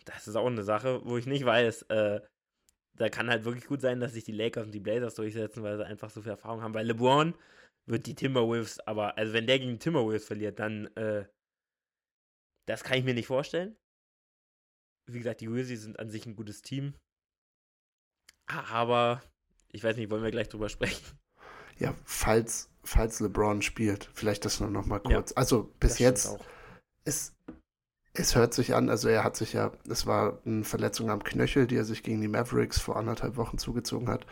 [0.04, 1.82] Das ist auch eine Sache, wo ich nicht weiß.
[1.82, 2.20] Äh,
[2.96, 5.76] da kann halt wirklich gut sein, dass sich die Lakers und die Blazers durchsetzen, weil
[5.76, 6.74] sie einfach so viel Erfahrung haben.
[6.74, 7.34] Weil LeBron
[7.86, 11.26] wird die Timberwolves, aber, also wenn der gegen die Timberwolves verliert, dann, äh,
[12.66, 13.76] das kann ich mir nicht vorstellen.
[15.06, 16.94] Wie gesagt, die Grizzlies sind an sich ein gutes Team.
[18.46, 19.22] Aber,
[19.68, 21.18] ich weiß nicht, wollen wir gleich drüber sprechen?
[21.78, 25.32] Ja, falls, falls LeBron spielt, vielleicht das nur noch mal Ja, kurz.
[25.32, 26.38] also bis jetzt,
[27.04, 27.34] es,
[28.12, 31.66] es hört sich an, also er hat sich ja, es war eine Verletzung am Knöchel,
[31.66, 34.26] die er sich gegen die Mavericks vor anderthalb Wochen zugezogen hat.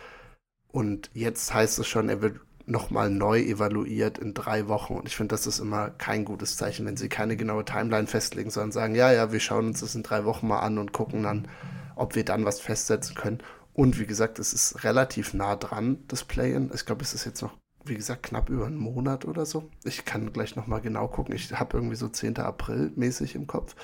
[0.68, 4.94] Und jetzt heißt es schon, er wird nochmal neu evaluiert in drei Wochen.
[4.94, 8.50] Und ich finde, das ist immer kein gutes Zeichen, wenn sie keine genaue Timeline festlegen,
[8.50, 11.22] sondern sagen, ja, ja, wir schauen uns das in drei Wochen mal an und gucken
[11.22, 11.48] dann,
[11.96, 13.42] ob wir dann was festsetzen können.
[13.74, 16.70] Und wie gesagt, es ist relativ nah dran, das Play-In.
[16.74, 19.70] Ich glaube, es ist jetzt noch, wie gesagt, knapp über einen Monat oder so.
[19.84, 21.34] Ich kann gleich nochmal genau gucken.
[21.34, 22.38] Ich habe irgendwie so 10.
[22.38, 23.74] April mäßig im Kopf.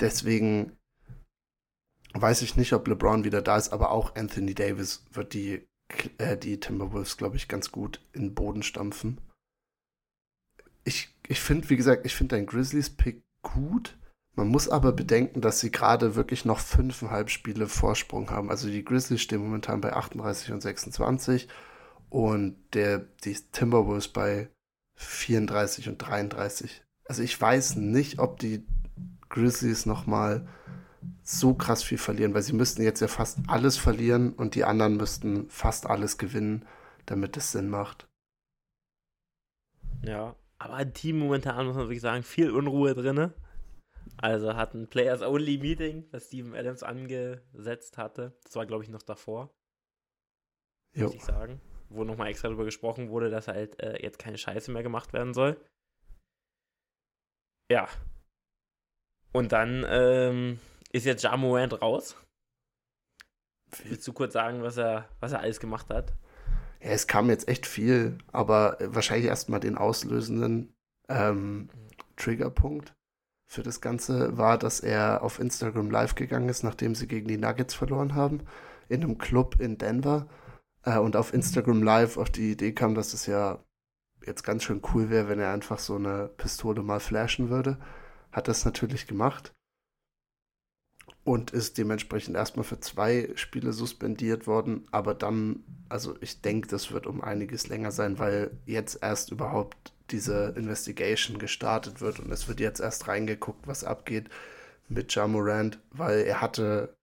[0.00, 0.72] Deswegen
[2.14, 5.66] weiß ich nicht, ob LeBron wieder da ist, aber auch Anthony Davis wird die,
[6.18, 9.20] äh, die Timberwolves, glaube ich, ganz gut in den Boden stampfen.
[10.84, 13.96] Ich, ich finde, wie gesagt, ich finde dein Grizzlies-Pick gut.
[14.34, 18.50] Man muss aber bedenken, dass sie gerade wirklich noch fünfeinhalb Spiele Vorsprung haben.
[18.50, 21.48] Also die Grizzlies stehen momentan bei 38 und 26
[22.08, 24.50] und der, die Timberwolves bei
[24.96, 26.82] 34 und 33.
[27.04, 28.66] Also ich weiß nicht, ob die
[29.28, 30.48] Grizzlies nochmal
[31.38, 34.96] so krass viel verlieren, weil sie müssten jetzt ja fast alles verlieren und die anderen
[34.96, 36.66] müssten fast alles gewinnen,
[37.06, 38.08] damit es Sinn macht.
[40.04, 43.32] Ja, aber ein Team momentan, muss man wirklich sagen, viel Unruhe drin.
[44.16, 48.36] Also hat ein Players-Only-Meeting, das Steven Adams angesetzt hatte.
[48.44, 49.54] Das war, glaube ich, noch davor,
[50.94, 51.06] Jo.
[51.06, 51.60] muss ich sagen.
[51.88, 55.34] Wo nochmal extra darüber gesprochen wurde, dass halt äh, jetzt keine Scheiße mehr gemacht werden
[55.34, 55.60] soll.
[57.70, 57.88] Ja.
[59.32, 60.60] Und dann ähm,
[60.92, 62.16] ist jetzt Ja Morant raus.
[63.84, 66.12] Willst du kurz sagen, was er, was er alles gemacht hat?
[66.80, 70.74] Ja, es kam jetzt echt viel, aber äh, wahrscheinlich erstmal den auslösenden
[71.08, 71.70] ähm,
[72.16, 72.94] Triggerpunkt
[73.46, 77.38] für das Ganze war, dass er auf Instagram live gegangen ist, nachdem sie gegen die
[77.38, 78.40] Nuggets verloren haben,
[78.88, 80.28] in einem Club in Denver.
[80.84, 83.64] Äh, und auf Instagram live auf die Idee kam, dass es ja
[84.26, 87.78] jetzt ganz schön cool wäre, wenn er einfach so eine Pistole mal flashen würde.
[88.32, 89.54] Hat das natürlich gemacht
[91.24, 94.86] und ist dementsprechend erstmal für zwei Spiele suspendiert worden.
[94.90, 99.92] Aber dann, also ich denke, das wird um einiges länger sein, weil jetzt erst überhaupt
[100.10, 104.28] diese Investigation gestartet wird und es wird jetzt erst reingeguckt, was abgeht
[104.88, 106.94] mit Ja Morant, weil er hatte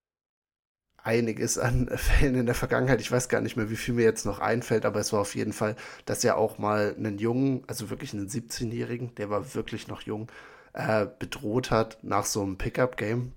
[1.03, 3.01] einiges an Fällen in der Vergangenheit.
[3.01, 5.36] Ich weiß gar nicht mehr, wie viel mir jetzt noch einfällt, aber es war auf
[5.36, 9.88] jeden Fall, dass er auch mal einen Jungen, also wirklich einen 17-Jährigen, der war wirklich
[9.88, 10.27] noch jung,
[10.73, 13.34] äh, bedroht hat nach so einem Pickup-Game.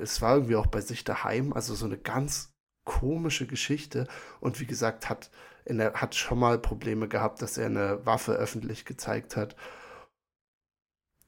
[0.00, 2.52] Es war irgendwie auch bei sich daheim, also so eine ganz
[2.84, 4.06] komische Geschichte.
[4.40, 5.30] Und wie gesagt, hat,
[5.64, 9.56] in der, hat schon mal Probleme gehabt, dass er eine Waffe öffentlich gezeigt hat.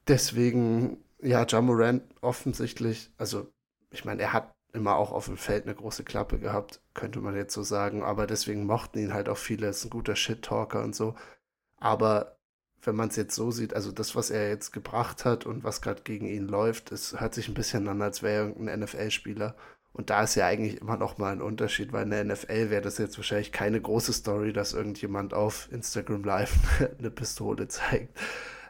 [0.07, 3.51] Deswegen, ja, Jamorant offensichtlich, also
[3.89, 7.35] ich meine, er hat immer auch auf dem Feld eine große Klappe gehabt, könnte man
[7.35, 8.03] jetzt so sagen.
[8.03, 9.67] Aber deswegen mochten ihn halt auch viele.
[9.67, 11.15] Ist ein guter Shit-Talker und so.
[11.77, 12.36] Aber
[12.81, 15.81] wenn man es jetzt so sieht, also das, was er jetzt gebracht hat und was
[15.81, 19.55] gerade gegen ihn läuft, es hört sich ein bisschen an, als wäre er irgendein NFL-Spieler.
[19.93, 22.83] Und da ist ja eigentlich immer noch mal ein Unterschied, weil in der NFL wäre
[22.83, 26.53] das jetzt wahrscheinlich keine große Story, dass irgendjemand auf Instagram Live
[26.99, 28.15] eine Pistole zeigt.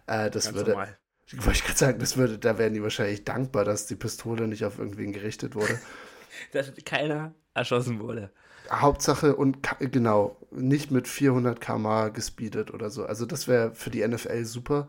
[0.07, 0.97] Äh, das Ganz würde, normal.
[1.33, 4.63] wollte ich gerade sagen, das würde, da wären die wahrscheinlich dankbar, dass die Pistole nicht
[4.63, 5.79] auf irgendwen gerichtet wurde.
[6.51, 8.31] Dass keiner erschossen wurde.
[8.71, 13.05] Hauptsache und genau, nicht mit 400 km gespeedet oder so.
[13.05, 14.87] Also das wäre für die NFL super.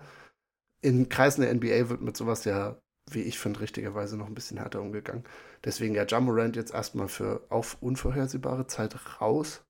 [0.80, 4.58] In Kreisen der NBA wird mit sowas ja, wie ich finde, richtigerweise noch ein bisschen
[4.58, 5.24] härter umgegangen.
[5.64, 9.64] Deswegen ja Jamorant jetzt erstmal für auf unvorhersehbare Zeit raus.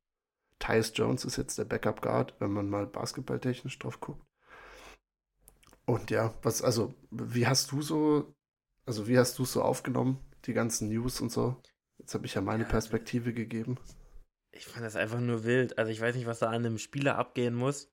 [0.59, 4.23] Tyus Jones ist jetzt der Backup Guard, wenn man mal basketballtechnisch drauf guckt.
[5.87, 8.35] Und ja, was, also, wie hast du so,
[8.87, 11.57] also wie hast du so aufgenommen, die ganzen News und so?
[11.99, 13.79] Jetzt habe ich ja meine Ja, Perspektive gegeben.
[14.59, 15.79] Ich fand das einfach nur wild.
[15.79, 17.89] Also ich weiß nicht, was da an einem Spieler abgehen muss.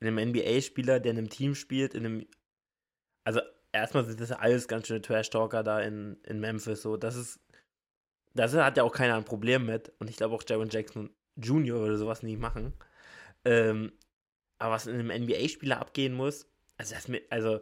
[0.00, 2.26] In einem NBA-Spieler, der in einem Team spielt, in einem.
[3.24, 3.40] Also
[3.72, 6.80] erstmal sind das alles ganz schöne Trash-Talker da in, in Memphis.
[6.80, 7.40] So, das ist.
[8.32, 9.92] da hat ja auch keiner ein Problem mit.
[9.98, 11.78] Und ich glaube auch Jaron Jackson Jr.
[11.78, 12.72] würde sowas nie machen.
[13.44, 13.92] Ähm,
[14.58, 16.46] aber was in einem NBA-Spieler abgehen muss,
[16.78, 17.60] also, das mit, also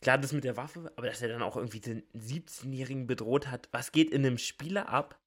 [0.00, 3.68] klar, das mit der Waffe, aber dass er dann auch irgendwie den 17-Jährigen bedroht hat,
[3.72, 5.20] was geht in einem Spieler ab?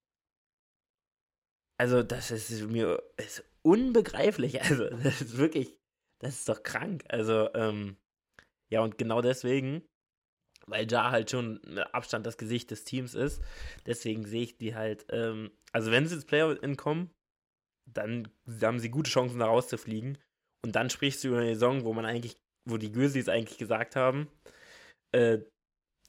[1.79, 4.61] Also, das ist mir ist unbegreiflich.
[4.61, 5.79] Also, das ist wirklich,
[6.19, 7.03] das ist doch krank.
[7.09, 7.97] Also, ähm,
[8.71, 9.83] ja, und genau deswegen,
[10.65, 13.41] weil Ja halt schon mit Abstand das Gesicht des Teams ist,
[13.85, 17.11] deswegen sehe ich die halt, ähm, also wenn sie ins Playoff kommen,
[17.85, 18.27] dann
[18.61, 20.17] haben sie gute Chancen, da rauszufliegen.
[20.65, 22.35] Und dann sprichst du über eine Saison, wo man eigentlich,
[22.67, 24.29] wo die Grizzlies eigentlich gesagt haben,
[25.13, 25.39] äh,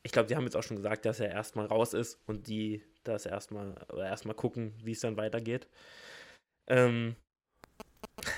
[0.03, 2.83] ich glaube, die haben jetzt auch schon gesagt, dass er erstmal raus ist und die
[3.09, 5.69] das erstmal erstmal gucken, wie es dann weitergeht.
[6.67, 7.17] Ähm,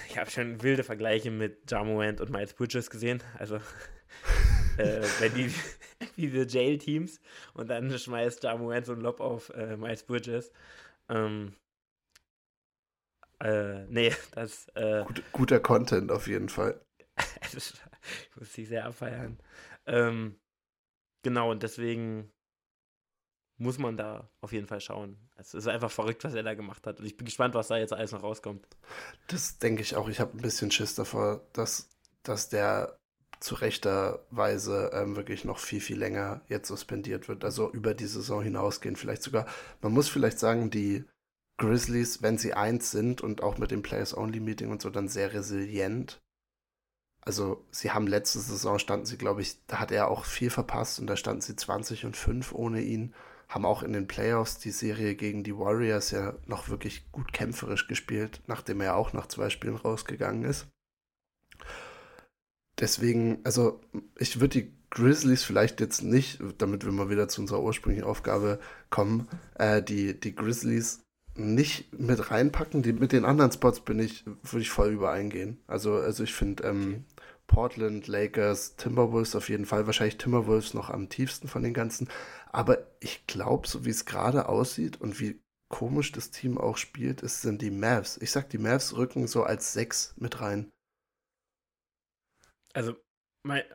[0.08, 3.22] ich habe schon wilde Vergleiche mit Jamorant und Miles Bridges gesehen.
[3.38, 3.56] Also,
[4.78, 5.52] äh, wenn die
[6.16, 7.20] diese Jail-Teams
[7.54, 10.52] und dann schmeißt Jamorant so ein Lob auf äh, Miles Bridges.
[11.08, 11.54] Ähm,
[13.40, 14.68] äh, nee, das.
[14.74, 16.80] Äh, Gut, guter Content auf jeden Fall.
[17.42, 17.54] ich
[18.36, 19.38] muss sie sehr abfeiern.
[19.86, 20.38] Ähm,
[21.22, 22.32] genau, und deswegen
[23.60, 25.18] muss man da auf jeden Fall schauen.
[25.36, 26.98] Es ist einfach verrückt, was er da gemacht hat.
[26.98, 28.66] Und ich bin gespannt, was da jetzt alles noch rauskommt.
[29.26, 30.08] Das denke ich auch.
[30.08, 31.90] Ich habe ein bisschen Schiss davor, dass,
[32.22, 32.98] dass der
[33.38, 37.44] zu rechter Weise ähm, wirklich noch viel, viel länger jetzt suspendiert wird.
[37.44, 38.96] Also über die Saison hinausgehen.
[38.96, 39.46] Vielleicht sogar,
[39.82, 41.04] man muss vielleicht sagen, die
[41.58, 46.18] Grizzlies, wenn sie eins sind und auch mit dem Players-Only-Meeting und so, dann sehr resilient.
[47.20, 50.98] Also, sie haben letzte Saison standen sie, glaube ich, da hat er auch viel verpasst
[50.98, 53.14] und da standen sie 20 und 5 ohne ihn.
[53.50, 57.88] Haben auch in den Playoffs die Serie gegen die Warriors ja noch wirklich gut kämpferisch
[57.88, 60.68] gespielt, nachdem er auch nach zwei Spielen rausgegangen ist.
[62.78, 63.80] Deswegen, also,
[64.16, 68.60] ich würde die Grizzlies vielleicht jetzt nicht, damit wir mal wieder zu unserer ursprünglichen Aufgabe
[68.88, 71.02] kommen, äh, die, die Grizzlies
[71.34, 72.82] nicht mit reinpacken.
[72.82, 75.58] Die, mit den anderen Spots bin ich, würde ich voll übereingehen.
[75.66, 77.04] Also, also ich finde ähm,
[77.50, 82.08] Portland, Lakers, Timberwolves auf jeden Fall, wahrscheinlich Timberwolves noch am tiefsten von den ganzen.
[82.52, 87.22] Aber ich glaube, so wie es gerade aussieht und wie komisch das Team auch spielt,
[87.22, 88.18] ist, sind die Mavs.
[88.22, 90.70] Ich sag, die Mavs rücken so als sechs mit rein.
[92.72, 92.94] Also,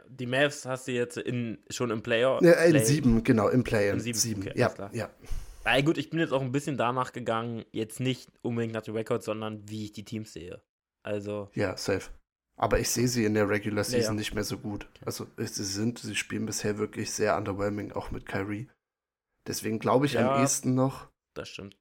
[0.07, 2.39] die Mavs hast du jetzt in, schon im Player.
[2.41, 2.85] Ja, in Play.
[2.85, 3.89] sieben, genau, im Play.
[3.89, 4.41] In sieben, sieben.
[4.43, 5.09] Okay, ja, ja.
[5.65, 8.95] Ja, gut, ich bin jetzt auch ein bisschen danach gegangen, jetzt nicht unbedingt nach den
[8.95, 10.61] Records, sondern wie ich die Teams sehe.
[11.03, 11.49] Also.
[11.55, 12.09] Ja, safe.
[12.57, 14.13] Aber ich sehe sie in der Regular Season ja, ja.
[14.13, 14.87] nicht mehr so gut.
[15.05, 18.69] Also sie sind, sie spielen bisher wirklich sehr underwhelming, auch mit Kyrie.
[19.45, 21.77] Deswegen glaube ich ja, am ehesten noch, das stimmt.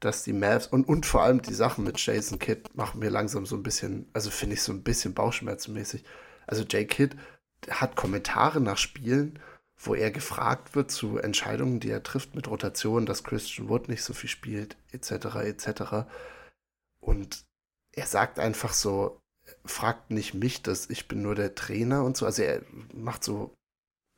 [0.00, 3.46] dass die Mavs und, und vor allem die Sachen mit Jason Kidd machen mir langsam
[3.46, 6.04] so ein bisschen, also finde ich so ein bisschen bauchschmerzenmäßig.
[6.46, 7.16] Also Jay Kidd
[7.70, 9.38] hat Kommentare nach Spielen,
[9.76, 14.02] wo er gefragt wird zu Entscheidungen, die er trifft mit Rotation, dass Christian Wood nicht
[14.02, 16.08] so viel spielt, etc., etc.
[17.00, 17.44] Und
[17.92, 19.20] er sagt einfach so,
[19.64, 22.26] fragt nicht mich, dass ich bin nur der Trainer und so.
[22.26, 22.62] Also er
[22.94, 23.54] macht so,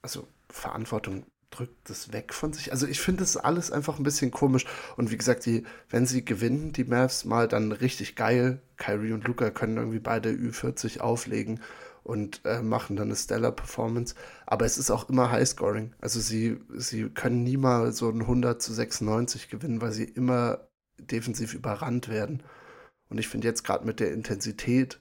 [0.03, 2.73] also Verantwortung drückt das weg von sich.
[2.73, 4.67] Also ich finde das alles einfach ein bisschen komisch.
[4.97, 8.61] Und wie gesagt, die, wenn sie gewinnen, die Mavs mal, dann richtig geil.
[8.77, 11.61] Kyrie und Luca können irgendwie beide Ü40 auflegen
[12.03, 14.15] und äh, machen dann eine Stellar Performance.
[14.47, 15.93] Aber es ist auch immer Highscoring.
[16.01, 20.69] Also sie, sie können nie mal so ein 100 zu 96 gewinnen, weil sie immer
[20.99, 22.43] defensiv überrannt werden.
[23.09, 25.01] Und ich finde jetzt gerade mit der Intensität,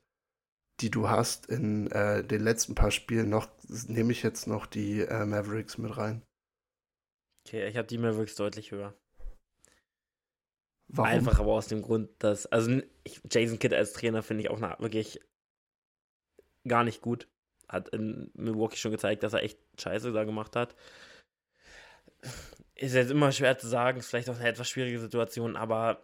[0.81, 3.49] die du hast in äh, den letzten paar Spielen noch,
[3.87, 6.21] nehme ich jetzt noch die äh, Mavericks mit rein.
[7.45, 8.93] Okay, ich habe die Mavericks deutlich höher.
[10.87, 11.11] Warum?
[11.11, 14.57] Einfach aber aus dem Grund, dass, also ich, Jason Kidd als Trainer finde ich auch
[14.57, 15.19] eine, wirklich
[16.67, 17.27] gar nicht gut.
[17.67, 20.75] Hat in Milwaukee schon gezeigt, dass er echt Scheiße da gemacht hat.
[22.73, 26.01] Ist jetzt immer schwer zu sagen, ist vielleicht auch eine etwas schwierige Situation, aber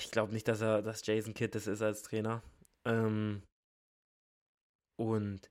[0.00, 2.42] ich glaube nicht, dass er, dass Jason Kidd das ist als Trainer.
[2.84, 3.42] Ähm,
[4.98, 5.50] und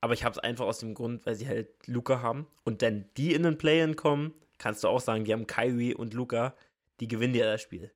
[0.00, 2.46] aber ich habe es einfach aus dem Grund, weil sie halt Luca haben.
[2.64, 6.14] Und dann die in den Play-In kommen, kannst du auch sagen, die haben Kyrie und
[6.14, 6.54] Luca,
[7.00, 7.92] die gewinnen dir das Spiel.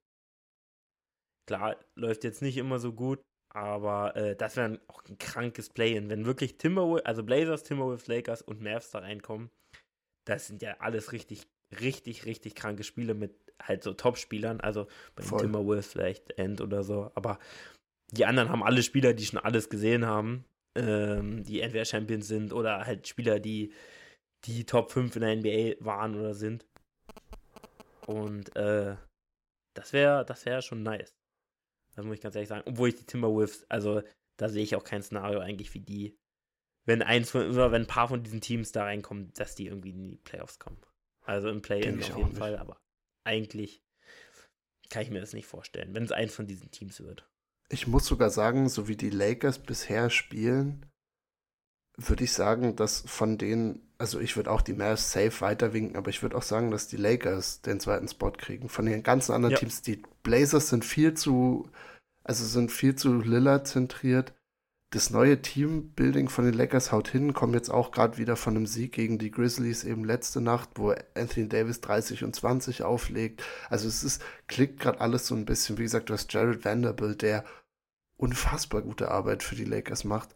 [1.46, 6.10] Klar, läuft jetzt nicht immer so gut, aber äh, das wäre auch ein krankes Play-In.
[6.10, 9.50] Wenn wirklich Timberwolves, also Blazers, Timberwolves, Lakers und Mavs da reinkommen,
[10.24, 11.46] das sind ja alles richtig,
[11.80, 14.60] richtig, richtig kranke Spiele mit halt so Top-Spielern.
[14.60, 17.12] Also bei den Timberwolves vielleicht End oder so.
[17.14, 17.38] Aber
[18.12, 20.44] die anderen haben alle Spieler, die schon alles gesehen haben,
[20.74, 23.72] ähm, die entweder Champions sind oder halt Spieler, die
[24.44, 26.66] die Top 5 in der NBA waren oder sind.
[28.06, 28.96] Und äh,
[29.74, 31.16] das wäre das wär schon nice.
[31.94, 32.64] Das muss ich ganz ehrlich sagen.
[32.66, 34.02] Obwohl ich die Timberwolves, also
[34.36, 36.16] da sehe ich auch kein Szenario eigentlich wie die,
[36.84, 40.02] wenn eins von, wenn ein paar von diesen Teams da reinkommen, dass die irgendwie in
[40.02, 40.80] die Playoffs kommen.
[41.24, 42.80] Also im Play-In auf jeden Fall, aber
[43.24, 43.82] eigentlich
[44.90, 47.26] kann ich mir das nicht vorstellen, wenn es eins von diesen Teams wird.
[47.72, 50.84] Ich muss sogar sagen, so wie die Lakers bisher spielen,
[51.96, 56.10] würde ich sagen, dass von denen, also ich würde auch die Mavs safe weiterwinken, aber
[56.10, 58.68] ich würde auch sagen, dass die Lakers den zweiten Spot kriegen.
[58.68, 59.58] Von den ganzen anderen ja.
[59.58, 61.70] Teams, die Blazers sind viel zu,
[62.24, 64.34] also sind viel zu Lillard zentriert.
[64.90, 68.66] Das neue Teambuilding von den Lakers haut hin, kommen jetzt auch gerade wieder von einem
[68.66, 73.42] Sieg gegen die Grizzlies eben letzte Nacht, wo Anthony Davis 30 und 20 auflegt.
[73.70, 75.78] Also es ist, klickt gerade alles so ein bisschen.
[75.78, 77.42] Wie gesagt, du hast Jared Vanderbilt, der
[78.16, 80.34] unfassbar gute Arbeit für die Lakers macht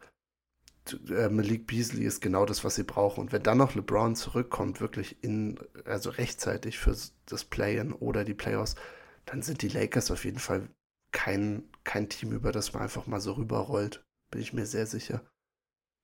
[1.08, 3.20] äh, Malik Beasley ist genau das, was sie brauchen.
[3.20, 8.34] Und wenn dann noch LeBron zurückkommt, wirklich in, also rechtzeitig für das Play-In oder die
[8.34, 8.76] Playoffs,
[9.24, 10.68] dann sind die Lakers auf jeden Fall
[11.12, 14.04] kein, kein Team, über das man einfach mal so rüberrollt.
[14.30, 15.24] Bin ich mir sehr sicher.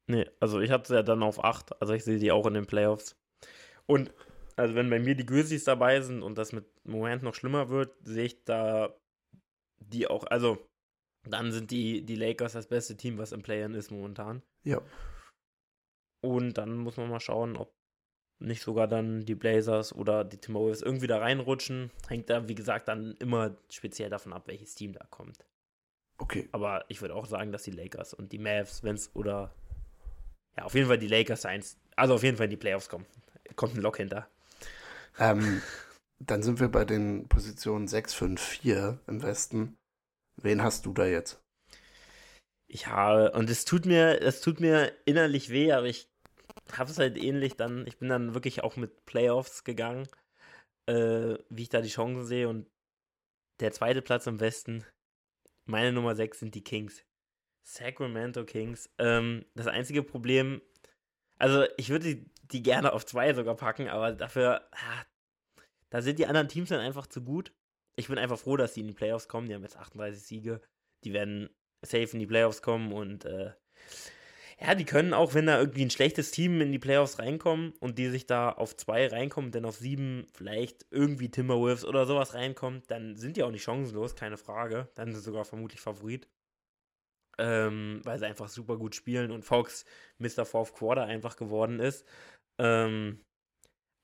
[0.09, 2.67] Nee, also ich hatte ja dann auf 8, also ich sehe die auch in den
[2.67, 3.17] Playoffs.
[3.87, 4.13] Und
[4.57, 7.95] also wenn bei mir die Grizzlies dabei sind und das mit Moment noch schlimmer wird,
[8.03, 8.95] sehe ich da
[9.79, 10.59] die auch, also
[11.25, 14.43] dann sind die, die Lakers das beste Team, was im Play-In ist momentan.
[14.65, 14.81] Ja.
[16.21, 17.75] Und dann muss man mal schauen, ob
[18.39, 21.91] nicht sogar dann die Blazers oder die Timberwolves irgendwie da reinrutschen.
[22.09, 25.47] Hängt da, wie gesagt, dann immer speziell davon ab, welches Team da kommt.
[26.19, 26.49] Okay.
[26.53, 29.55] Aber ich würde auch sagen, dass die Lakers und die Mavs, wenn es oder
[30.57, 33.07] ja, auf jeden Fall die Lakers eins, also auf jeden Fall in die Playoffs kommen.
[33.57, 34.29] Kommt ein Lock hinter.
[35.19, 35.63] Ähm,
[36.19, 39.77] dann sind wir bei den Positionen 6, 5, 4 im Westen.
[40.37, 41.43] Wen hast du da jetzt?
[42.69, 46.11] Ja, und es tut mir, es tut mir innerlich weh, aber ich
[46.73, 50.09] habe es halt ähnlich dann, ich bin dann wirklich auch mit Playoffs gegangen,
[50.87, 52.67] äh, wie ich da die Chancen sehe und
[53.61, 54.85] der zweite Platz am Westen,
[55.67, 57.05] meine Nummer 6 sind die Kings.
[57.63, 58.91] Sacramento Kings.
[58.99, 60.63] Ähm, das einzige Problem,
[61.39, 65.05] also ich würde die, die gerne auf zwei sogar packen, aber dafür, ah,
[65.91, 67.53] da sind die anderen Teams dann einfach zu gut
[67.97, 69.49] ich bin einfach froh, dass die in die Playoffs kommen.
[69.49, 70.61] Die haben jetzt 38 Siege.
[71.05, 71.51] Die werden
[71.85, 73.53] safe in die Playoffs kommen und äh,
[74.61, 77.99] ja, die können auch, wenn da irgendwie ein schlechtes Team in die Playoffs reinkommen und
[77.99, 82.89] die sich da auf zwei reinkommen, denn auf sieben vielleicht irgendwie Timberwolves oder sowas reinkommt,
[82.89, 84.89] dann sind die auch nicht chancenlos, keine Frage.
[84.95, 86.29] Dann sind sie sogar vermutlich Favorit.
[87.39, 89.85] Ähm, weil sie einfach super gut spielen und Fox
[90.19, 90.45] Mr.
[90.45, 92.07] Fourth Quarter einfach geworden ist.
[92.61, 93.21] Ähm,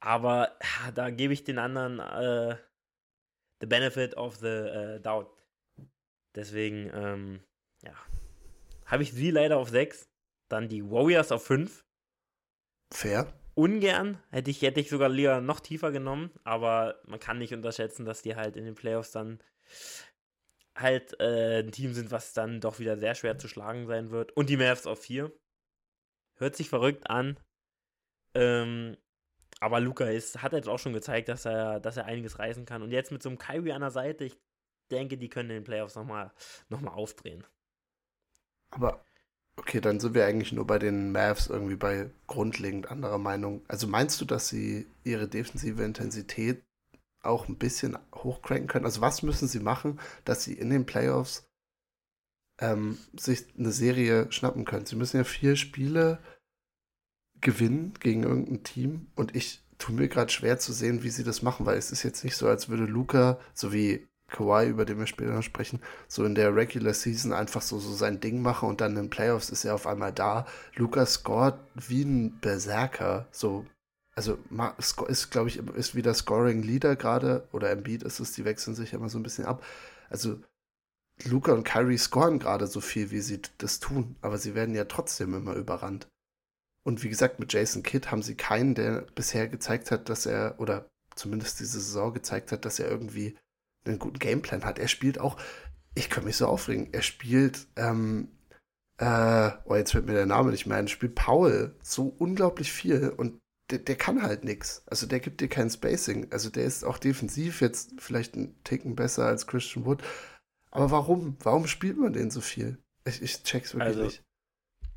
[0.01, 0.57] aber
[0.95, 2.57] da gebe ich den anderen äh,
[3.61, 5.31] the benefit of the uh, doubt.
[6.35, 7.41] Deswegen, ähm,
[7.83, 7.95] ja,
[8.87, 10.09] habe ich sie leider auf 6.
[10.49, 11.85] Dann die Warriors auf 5.
[12.93, 13.33] Fair.
[13.55, 14.23] Ungern.
[14.31, 16.31] Hätte ich, hätte ich sogar lieber noch tiefer genommen.
[16.45, 19.43] Aber man kann nicht unterschätzen, dass die halt in den Playoffs dann
[20.75, 24.33] halt äh, ein Team sind, was dann doch wieder sehr schwer zu schlagen sein wird.
[24.33, 25.33] Und die Mavs auf 4.
[26.37, 27.39] Hört sich verrückt an.
[28.35, 28.97] Ähm,
[29.61, 32.83] aber Luca ist, hat jetzt auch schon gezeigt, dass er, dass er einiges reißen kann.
[32.83, 34.39] Und jetzt mit so einem Kyrie an der Seite, ich
[34.91, 36.33] denke, die können den Playoffs nochmal
[36.69, 37.45] noch mal aufdrehen.
[38.71, 39.05] Aber,
[39.57, 43.65] okay, dann sind wir eigentlich nur bei den Mavs irgendwie bei grundlegend anderer Meinung.
[43.69, 46.63] Also meinst du, dass sie ihre defensive Intensität
[47.23, 48.85] auch ein bisschen hochcranken können?
[48.85, 51.49] Also was müssen sie machen, dass sie in den Playoffs
[52.61, 54.87] ähm, sich eine Serie schnappen können?
[54.87, 56.21] Sie müssen ja vier Spiele
[57.41, 61.43] gewinnen gegen irgendein Team und ich tue mir gerade schwer zu sehen, wie sie das
[61.43, 64.99] machen, weil es ist jetzt nicht so, als würde Luca, so wie Kawhi, über den
[64.99, 68.69] wir später noch sprechen, so in der Regular Season einfach so, so sein Ding machen
[68.69, 70.47] und dann in den Playoffs ist er auf einmal da.
[70.75, 73.65] Luca scoret wie ein Berserker, so
[74.19, 74.37] also
[75.07, 78.93] ist, glaube ich, ist wieder Scoring Leader gerade, oder Embiid ist es, die wechseln sich
[78.93, 79.65] immer so ein bisschen ab.
[80.11, 80.41] Also
[81.25, 84.87] Luca und Kyrie scoren gerade so viel, wie sie das tun, aber sie werden ja
[84.87, 86.09] trotzdem immer überrannt.
[86.89, 90.55] Und wie gesagt, mit Jason Kidd haben sie keinen, der bisher gezeigt hat, dass er,
[90.57, 93.37] oder zumindest diese Saison gezeigt hat, dass er irgendwie
[93.85, 94.79] einen guten Gameplan hat.
[94.79, 95.39] Er spielt auch,
[95.95, 98.29] ich kann mich so aufregen, er spielt, ähm,
[98.97, 103.11] äh, oh, jetzt fällt mir der Name nicht mehr ein, spielt Paul so unglaublich viel
[103.11, 103.39] und
[103.71, 104.83] der, der kann halt nichts.
[104.87, 106.33] Also der gibt dir kein Spacing.
[106.33, 110.03] Also der ist auch defensiv jetzt vielleicht einen Ticken besser als Christian Wood.
[110.71, 111.37] Aber warum?
[111.41, 112.79] Warum spielt man den so viel?
[113.05, 114.25] Ich, ich check's wirklich also, nicht.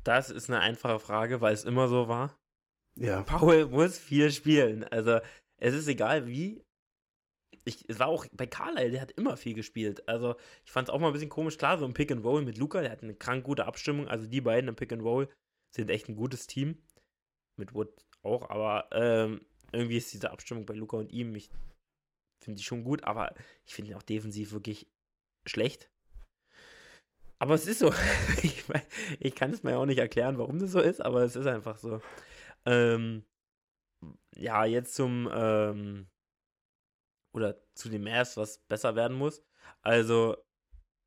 [0.04, 2.36] Das ist eine einfache Frage, weil es immer so war.
[2.96, 3.22] Ja.
[3.22, 4.84] Paul muss viel spielen.
[4.84, 5.20] Also,
[5.58, 6.62] es ist egal wie.
[7.64, 10.08] Ich, es war auch bei Carlyle, der hat immer viel gespielt.
[10.08, 10.34] Also,
[10.64, 11.58] ich fand es auch mal ein bisschen komisch.
[11.58, 14.08] Klar, so im Pick and Roll mit Luca, der hat eine krank gute Abstimmung.
[14.08, 15.28] Also, die beiden im Pick and Roll
[15.74, 16.82] sind echt ein gutes Team.
[17.56, 17.92] Mit Wood
[18.22, 21.50] auch, aber ähm, irgendwie ist diese Abstimmung bei Luca und ihm, ich
[22.42, 23.34] finde die schon gut, aber
[23.66, 24.88] ich finde ihn auch defensiv wirklich
[25.46, 25.90] schlecht.
[27.42, 27.92] Aber es ist so.
[28.44, 28.64] ich,
[29.18, 31.76] ich kann es mir auch nicht erklären, warum das so ist, aber es ist einfach
[31.76, 32.00] so.
[32.64, 33.24] Ähm,
[34.36, 36.06] ja, jetzt zum, ähm,
[37.34, 39.42] oder zu den Mavs, was besser werden muss.
[39.80, 40.36] Also,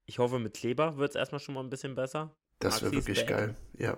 [0.06, 2.36] ich hoffe, mit Kleber wird es erstmal schon mal ein bisschen besser.
[2.60, 3.98] Das wäre wirklich geil, ja.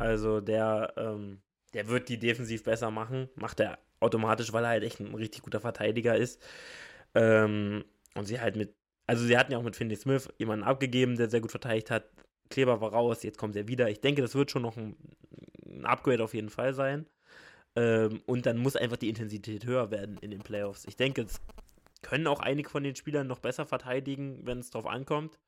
[0.00, 1.40] Also, der, ähm,
[1.72, 3.28] der wird die defensiv besser machen.
[3.36, 6.42] Macht er automatisch, weil er halt echt ein richtig guter Verteidiger ist.
[7.14, 7.84] Ähm,
[8.16, 8.74] und sie halt mit,
[9.08, 12.04] also sie hatten ja auch mit Finney Smith jemanden abgegeben, der sehr gut verteidigt hat.
[12.50, 13.88] Kleber war raus, jetzt kommt er wieder.
[13.88, 14.96] Ich denke, das wird schon noch ein,
[15.66, 17.06] ein Upgrade auf jeden Fall sein.
[17.74, 20.84] Ähm, und dann muss einfach die Intensität höher werden in den Playoffs.
[20.86, 21.40] Ich denke, es
[22.02, 25.38] können auch einige von den Spielern noch besser verteidigen, wenn es drauf ankommt.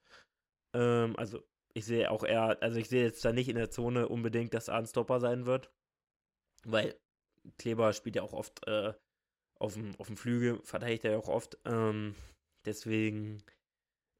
[0.74, 1.42] Ähm, also
[1.74, 4.68] ich sehe auch eher, also ich sehe jetzt da nicht in der Zone unbedingt, dass
[4.68, 5.70] er ein Stopper sein wird.
[6.64, 6.98] Weil
[7.58, 8.94] Kleber spielt ja auch oft äh,
[9.58, 11.58] auf, dem, auf dem Flügel, verteidigt er ja auch oft.
[11.66, 12.14] Ähm,
[12.64, 13.42] deswegen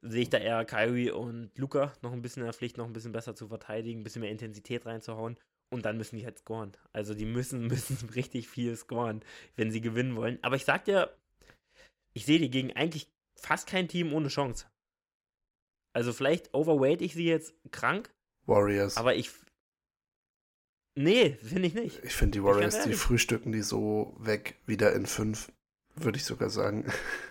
[0.02, 2.92] sehe ich da eher Kyrie und Luca noch ein bisschen in der Pflicht, noch ein
[2.92, 5.36] bisschen besser zu verteidigen, ein bisschen mehr Intensität reinzuhauen.
[5.72, 6.72] Und dann müssen die halt scoren.
[6.92, 9.22] Also die müssen, müssen richtig viel scoren,
[9.56, 10.38] wenn sie gewinnen wollen.
[10.42, 11.14] Aber ich sag dir,
[12.12, 14.66] ich sehe die gegen eigentlich fast kein Team ohne Chance.
[15.92, 18.12] Also vielleicht overweight ich sie jetzt krank.
[18.46, 18.96] Warriors.
[18.96, 19.30] Aber ich.
[20.96, 22.04] Nee, finde ich nicht.
[22.04, 25.52] Ich finde die Warriors, die frühstücken die so weg, wieder in fünf,
[25.94, 26.90] würde ich sogar sagen.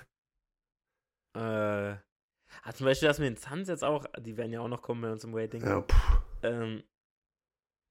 [1.35, 1.95] Äh.
[2.63, 5.01] Ah, zum Beispiel das mit den Suns jetzt auch, die werden ja auch noch kommen
[5.01, 5.61] bei uns im Waiting.
[5.61, 5.85] Ja,
[6.41, 6.83] ähm,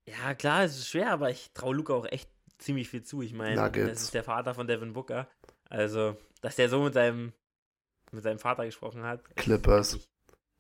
[0.09, 3.23] ja, klar, es ist schwer, aber ich traue Luca auch echt ziemlich viel zu.
[3.23, 5.29] Ich meine, das ist der Vater von Devin Booker.
[5.69, 7.33] Also, dass der so mit seinem,
[8.11, 9.25] mit seinem Vater gesprochen hat.
[9.37, 9.99] Clippers.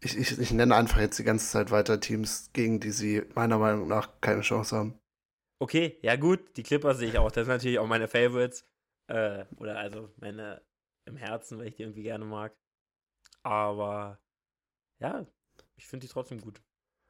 [0.00, 3.58] Ich, ich, ich nenne einfach jetzt die ganze Zeit weiter Teams, gegen die sie meiner
[3.58, 4.98] Meinung nach keine Chance haben.
[5.60, 7.32] Okay, ja gut, die Clippers sehe ich auch.
[7.32, 8.64] Das sind natürlich auch meine Favorites.
[9.10, 10.62] Äh, oder also meine
[11.06, 12.54] im Herzen, weil ich die irgendwie gerne mag.
[13.42, 14.18] Aber
[15.00, 15.26] ja,
[15.76, 16.60] ich finde die trotzdem gut.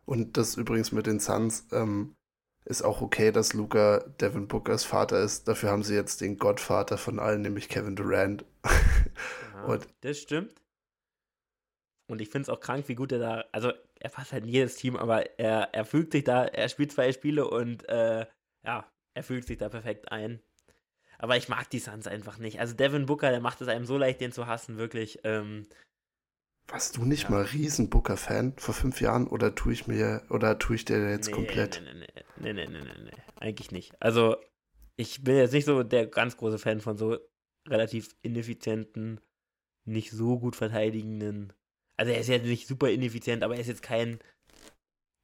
[0.05, 2.16] Und das übrigens mit den Suns, ähm,
[2.64, 5.49] ist auch okay, dass Luca Devin Bookers Vater ist.
[5.49, 8.45] Dafür haben sie jetzt den Gottvater von allen, nämlich Kevin Durant.
[9.55, 10.55] Ja, das stimmt.
[12.09, 14.51] Und ich finde es auch krank, wie gut er da, also er passt halt in
[14.51, 18.26] jedes Team, aber er, er fügt sich da, er spielt zwei Spiele und äh,
[18.64, 20.41] ja, er fügt sich da perfekt ein.
[21.18, 22.61] Aber ich mag die Suns einfach nicht.
[22.61, 25.18] Also Devin Booker, der macht es einem so leicht, den zu hassen, wirklich.
[25.24, 25.66] Ähm,
[26.69, 27.31] warst du nicht ja.
[27.31, 31.29] mal riesen Booker-Fan vor fünf Jahren oder tue ich mir, oder tue ich dir jetzt
[31.29, 31.83] nee, komplett?
[31.85, 34.01] Nee, nee, nee, nee, nee, nee, nee, eigentlich nicht.
[34.01, 34.37] Also,
[34.97, 37.19] ich bin jetzt nicht so der ganz große Fan von so
[37.66, 39.21] relativ ineffizienten,
[39.85, 41.53] nicht so gut verteidigenden.
[41.97, 44.19] Also, er ist jetzt nicht super ineffizient, aber er ist jetzt kein,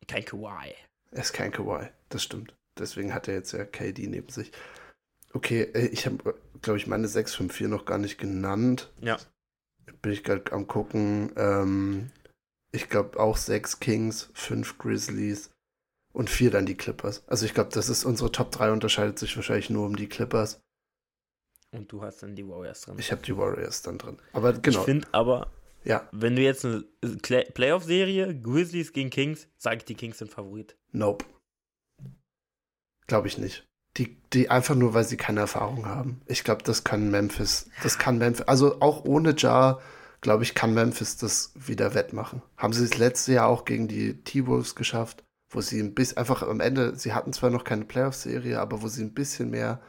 [0.08, 0.72] kein Kawhi.
[1.10, 2.56] Er ist kein Kawhi, das stimmt.
[2.78, 4.50] Deswegen hat er jetzt ja KD neben sich.
[5.32, 8.92] Okay, äh, ich habe, glaube ich, meine 654 noch gar nicht genannt.
[9.00, 9.18] Ja
[10.02, 11.32] bin ich gerade am gucken.
[11.36, 12.10] Ähm,
[12.72, 15.50] ich glaube auch sechs Kings, fünf Grizzlies
[16.12, 17.22] und vier dann die Clippers.
[17.26, 20.60] Also ich glaube, das ist unsere Top 3 unterscheidet sich wahrscheinlich nur um die Clippers.
[21.72, 22.96] Und du hast dann die Warriors drin.
[22.98, 24.18] Ich habe die Warriors dann drin.
[24.32, 24.78] Aber genau.
[24.78, 25.50] Ich finde aber,
[25.82, 26.08] ja.
[26.12, 30.76] wenn du jetzt eine Playoff-Serie, Grizzlies gegen Kings, sage ich, die Kings sind Favorit.
[30.92, 31.24] Nope.
[33.08, 33.66] Glaube ich nicht.
[33.96, 36.20] Die, die einfach nur, weil sie keine Erfahrung haben.
[36.26, 39.80] Ich glaube, das kann Memphis, das kann Memphis, also auch ohne Jar,
[40.20, 42.42] glaube ich, kann Memphis das wieder wettmachen.
[42.56, 46.42] Haben sie das letzte Jahr auch gegen die T-Wolves geschafft, wo sie ein bisschen, einfach
[46.42, 49.80] am Ende, sie hatten zwar noch keine Playoff-Serie, aber wo sie ein bisschen mehr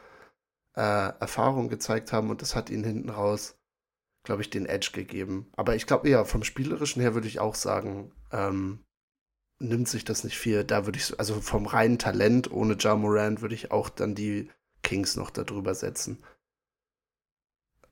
[0.75, 3.57] äh, Erfahrung gezeigt haben und das hat ihnen hinten raus,
[4.23, 5.47] glaube ich, den Edge gegeben.
[5.55, 8.79] Aber ich glaube, ja, vom Spielerischen her würde ich auch sagen, ähm,
[9.59, 10.63] nimmt sich das nicht viel.
[10.63, 14.49] Da würde ich, also vom reinen Talent ohne Ja Morant würde ich auch dann die
[14.83, 16.23] Kings noch darüber setzen.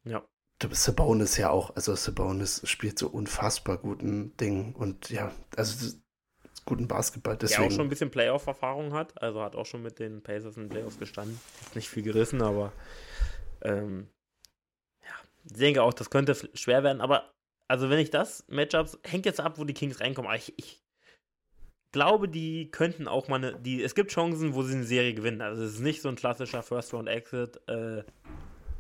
[0.03, 0.23] Ja.
[0.71, 5.93] Sabonis ja auch, also Sabonis spielt so unfassbar guten Ding und ja, also
[6.65, 7.35] guten Basketball.
[7.35, 7.61] Deswegen.
[7.63, 10.63] Der auch schon ein bisschen Playoff-Erfahrung hat, also hat auch schon mit den Pacers in
[10.63, 11.39] den Playoffs gestanden.
[11.75, 12.71] Nicht viel gerissen, aber
[13.61, 14.07] ähm,
[15.01, 17.33] ja, ich denke auch, das könnte schwer werden, aber
[17.67, 20.82] also wenn ich das Matchups, hängt jetzt ab, wo die Kings reinkommen, aber ich, ich
[21.93, 25.41] glaube, die könnten auch mal eine, die, es gibt Chancen, wo sie eine Serie gewinnen.
[25.41, 28.03] Also es ist nicht so ein klassischer First-Round-Exit äh,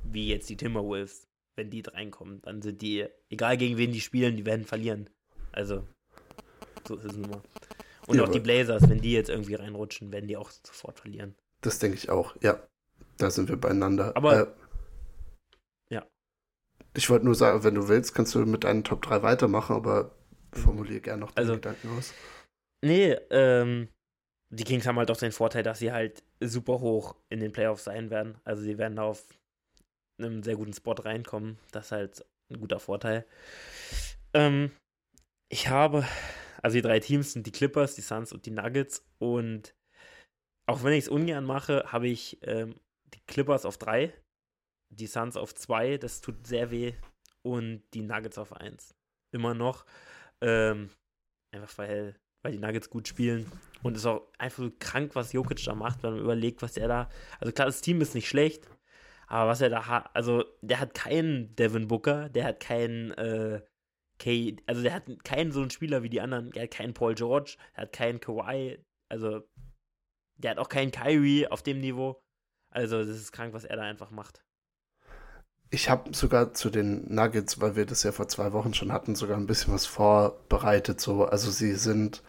[0.03, 1.27] wie jetzt die Timberwolves.
[1.55, 5.07] Wenn die reinkommen, dann sind die, egal gegen wen die spielen, die werden verlieren.
[5.51, 5.87] Also,
[6.87, 7.41] so ist es nun mal.
[8.07, 11.35] Und ja, auch die Blazers, wenn die jetzt irgendwie reinrutschen, werden die auch sofort verlieren.
[11.61, 12.59] Das denke ich auch, ja.
[13.17, 14.17] Da sind wir beieinander.
[14.17, 14.47] Aber, äh,
[15.89, 16.03] ja.
[16.95, 20.15] Ich wollte nur sagen, wenn du willst, kannst du mit deinen Top 3 weitermachen, aber
[20.53, 22.15] formuliere gerne noch deine also, Gedanken aus.
[22.83, 23.87] Nee, ähm,
[24.49, 27.85] die Kings haben halt auch den Vorteil, dass sie halt super hoch in den Playoffs
[27.85, 28.37] sein werden.
[28.43, 29.25] Also sie werden da auf
[30.19, 31.57] einem sehr guten Spot reinkommen.
[31.71, 33.25] Das ist halt ein guter Vorteil.
[34.33, 34.71] Ähm,
[35.49, 36.05] ich habe,
[36.61, 39.05] also die drei Teams sind die Clippers, die Suns und die Nuggets.
[39.17, 39.73] Und
[40.67, 42.75] auch wenn ich es ungern mache, habe ich ähm,
[43.13, 44.13] die Clippers auf drei,
[44.93, 46.93] die Suns auf 2, das tut sehr weh.
[47.43, 48.93] Und die Nuggets auf 1.
[49.33, 49.85] Immer noch.
[50.41, 50.89] Ähm,
[51.53, 53.51] einfach weil, weil die Nuggets gut spielen.
[53.81, 56.87] Und es ist auch einfach krank, was Jokic da macht, wenn man überlegt, was er
[56.87, 57.09] da.
[57.39, 58.67] Also klar, das Team ist nicht schlecht,
[59.27, 63.61] aber was er da hat, also der hat keinen Devin Booker, der hat keinen äh,
[64.19, 67.15] K, also der hat keinen so einen Spieler wie die anderen, der hat keinen Paul
[67.15, 68.77] George, der hat keinen Kawhi,
[69.09, 69.41] also
[70.37, 72.21] der hat auch keinen Kyrie auf dem Niveau.
[72.69, 74.43] Also das ist krank, was er da einfach macht.
[75.69, 79.15] Ich habe sogar zu den Nuggets, weil wir das ja vor zwei Wochen schon hatten,
[79.15, 81.01] sogar ein bisschen was vorbereitet.
[81.01, 82.23] So, also sie sind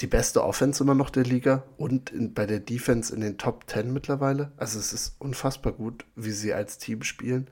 [0.00, 3.64] die beste Offense immer noch der Liga und in, bei der Defense in den Top
[3.68, 4.52] 10 mittlerweile.
[4.56, 7.50] Also es ist unfassbar gut, wie sie als Team spielen.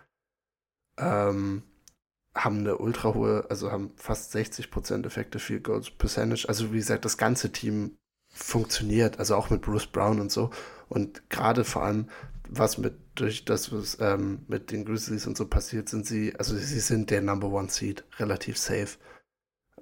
[0.98, 1.62] Ähm,
[2.34, 6.48] haben eine ultra hohe, also haben fast 60% Effekte Field Goals Percentage.
[6.48, 7.96] Also wie gesagt, das ganze Team
[8.28, 10.50] funktioniert, also auch mit Bruce Brown und so.
[10.88, 12.08] Und gerade vor allem
[12.48, 16.56] was mit durch das, was ähm, mit den Grizzlies und so passiert, sind sie, also
[16.56, 18.98] sie sind der Number One Seed, relativ safe.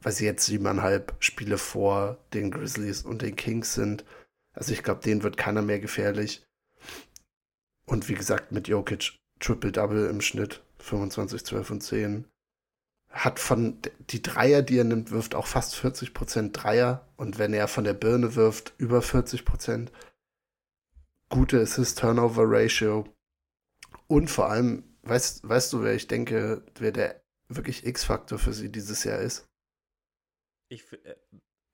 [0.03, 4.05] Weil sie jetzt siebeneinhalb Spiele vor den Grizzlies und den Kings sind.
[4.53, 6.43] Also ich glaube, denen wird keiner mehr gefährlich.
[7.87, 12.25] Und wie gesagt, mit Jokic Triple-Double im Schnitt, 25, 12 und 10.
[13.11, 13.79] Hat von
[14.11, 17.09] die Dreier, die er nimmt, wirft auch fast 40% Dreier.
[17.17, 19.89] Und wenn er von der Birne wirft, über 40%
[21.29, 23.09] gute Assist-Turnover-Ratio
[24.07, 28.71] und vor allem, weißt, weißt du, wer ich denke, wer der wirklich X-Faktor für sie
[28.71, 29.50] dieses Jahr ist?
[30.71, 31.17] Ich, äh,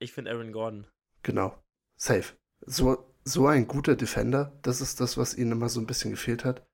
[0.01, 0.87] ich finde Aaron Gordon.
[1.23, 1.57] Genau,
[1.97, 2.35] safe.
[2.61, 6.45] So, so ein guter Defender, das ist das, was ihnen immer so ein bisschen gefehlt
[6.45, 6.67] hat.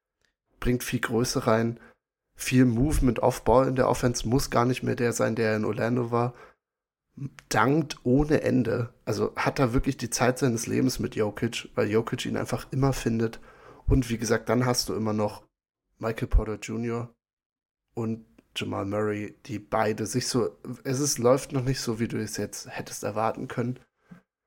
[0.60, 1.78] Bringt viel Größe rein,
[2.34, 6.10] viel Movement off-Ball in der Offense, muss gar nicht mehr der sein, der in Orlando
[6.10, 6.34] war
[7.48, 8.94] dankt ohne Ende.
[9.04, 12.92] Also hat er wirklich die Zeit seines Lebens mit Jokic, weil Jokic ihn einfach immer
[12.92, 13.40] findet.
[13.86, 15.44] Und wie gesagt, dann hast du immer noch
[15.98, 17.14] Michael Porter Jr.
[17.94, 18.24] und
[18.56, 22.36] Jamal Murray, die beide sich so, es ist, läuft noch nicht so, wie du es
[22.36, 23.78] jetzt hättest erwarten können.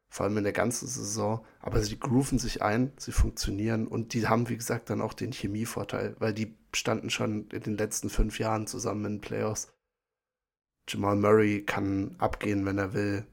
[0.09, 1.45] Vor allem in der ganzen Saison.
[1.59, 5.31] Aber sie grooven sich ein, sie funktionieren und die haben, wie gesagt, dann auch den
[5.31, 9.73] Chemievorteil, weil die standen schon in den letzten fünf Jahren zusammen in den Playoffs.
[10.87, 13.25] Jamal Murray kann abgehen, wenn er will.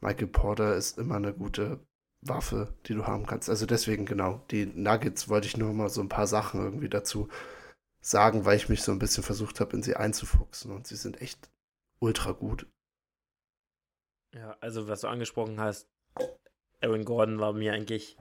[0.00, 1.80] Michael Porter ist immer eine gute
[2.20, 3.48] Waffe, die du haben kannst.
[3.48, 7.28] Also deswegen genau, die Nuggets wollte ich nur mal so ein paar Sachen irgendwie dazu
[8.00, 11.20] sagen, weil ich mich so ein bisschen versucht habe, in sie einzufuchsen und sie sind
[11.20, 11.50] echt
[12.00, 12.66] ultra gut.
[14.34, 15.88] Ja, also was du angesprochen hast,
[16.80, 18.16] Aaron Gordon war mir eigentlich,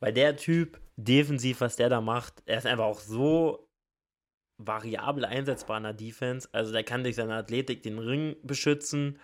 [0.00, 3.68] weil der Typ defensiv, was der da macht, er ist einfach auch so
[4.58, 6.48] variabel einsetzbar in der Defense.
[6.52, 9.18] Also der kann durch seine Athletik den Ring beschützen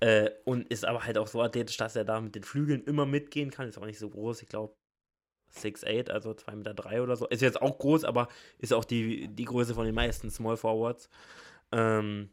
[0.00, 3.06] äh, und ist aber halt auch so athletisch, dass er da mit den Flügeln immer
[3.06, 3.68] mitgehen kann.
[3.68, 4.74] Ist auch nicht so groß, ich glaube
[5.54, 7.26] 6'8, also 2,3 Meter drei oder so.
[7.28, 8.28] Ist jetzt auch groß, aber
[8.58, 11.08] ist auch die, die Größe von den meisten Small Forwards.
[11.72, 12.30] Ähm,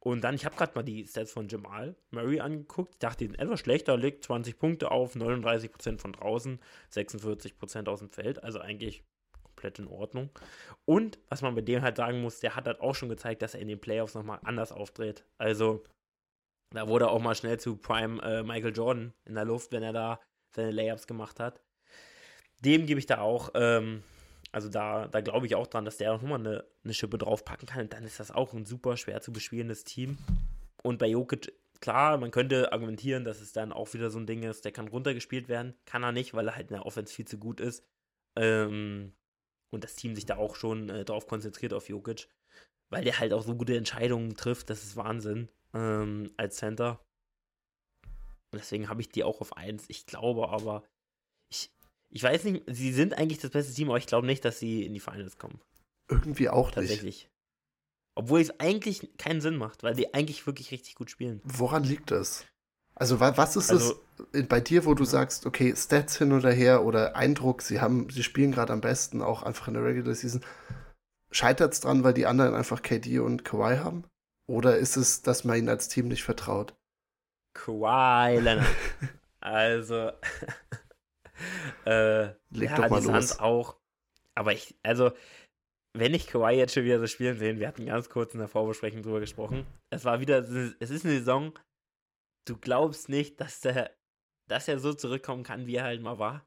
[0.00, 2.94] und dann, ich habe gerade mal die Stats von Jamal Murray angeguckt.
[2.94, 6.60] Ich dachte, die sind etwas schlechter, legt 20 Punkte auf, 39% von draußen,
[6.92, 8.44] 46% aus dem Feld.
[8.44, 9.02] Also eigentlich
[9.42, 10.30] komplett in Ordnung.
[10.84, 13.54] Und was man bei dem halt sagen muss, der hat halt auch schon gezeigt, dass
[13.54, 15.24] er in den Playoffs nochmal anders aufdreht.
[15.38, 15.82] Also,
[16.72, 19.82] da wurde er auch mal schnell zu Prime äh, Michael Jordan in der Luft, wenn
[19.82, 20.20] er da
[20.54, 21.62] seine Layups gemacht hat.
[22.60, 24.02] Dem gebe ich da auch, ähm,
[24.52, 27.68] also da, da glaube ich auch dran, dass der auch nochmal eine, eine Schippe draufpacken
[27.68, 27.82] kann.
[27.82, 30.18] Und dann ist das auch ein super schwer zu bespielendes Team.
[30.82, 34.42] Und bei Jokic, klar, man könnte argumentieren, dass es dann auch wieder so ein Ding
[34.42, 35.74] ist, der kann runtergespielt werden.
[35.84, 37.84] Kann er nicht, weil er halt in der Offense viel zu gut ist.
[38.36, 39.12] Ähm,
[39.70, 42.28] und das Team sich da auch schon äh, drauf konzentriert auf Jokic,
[42.88, 47.00] weil der halt auch so gute Entscheidungen trifft, das ist Wahnsinn ähm, als Center.
[48.52, 49.86] Und deswegen habe ich die auch auf 1.
[49.88, 50.84] Ich glaube aber,
[51.50, 51.70] ich,
[52.10, 54.84] ich weiß nicht, sie sind eigentlich das beste Team, aber ich glaube nicht, dass sie
[54.84, 55.60] in die Finals kommen.
[56.08, 57.02] Irgendwie auch Tatsächlich.
[57.02, 57.30] Nicht.
[58.14, 61.40] Obwohl es eigentlich keinen Sinn macht, weil die eigentlich wirklich richtig gut spielen.
[61.44, 62.46] Woran liegt das?
[62.94, 64.02] Also was ist also,
[64.32, 68.08] es bei dir, wo du sagst, okay, Stats hin oder her oder Eindruck, sie haben,
[68.08, 70.42] sie spielen gerade am besten, auch einfach in der Regular Season.
[71.30, 74.04] Scheitert es dran, weil die anderen einfach KD und Kawhi haben?
[74.48, 76.74] Oder ist es, dass man ihnen als Team nicht vertraut?
[77.52, 78.66] Kawhi Leonard.
[79.40, 80.12] also,
[81.84, 83.38] äh, Leg ja, doch mal los.
[83.38, 83.76] auch.
[84.34, 85.12] Aber ich, also,
[85.94, 88.48] wenn ich Kawhi jetzt schon wieder so spielen sehen, wir hatten ganz kurz in der
[88.48, 89.66] Vorbesprechung drüber gesprochen.
[89.90, 91.58] Es war wieder, es ist eine Saison,
[92.46, 93.96] du glaubst nicht, dass der,
[94.48, 96.46] dass er so zurückkommen kann, wie er halt mal war.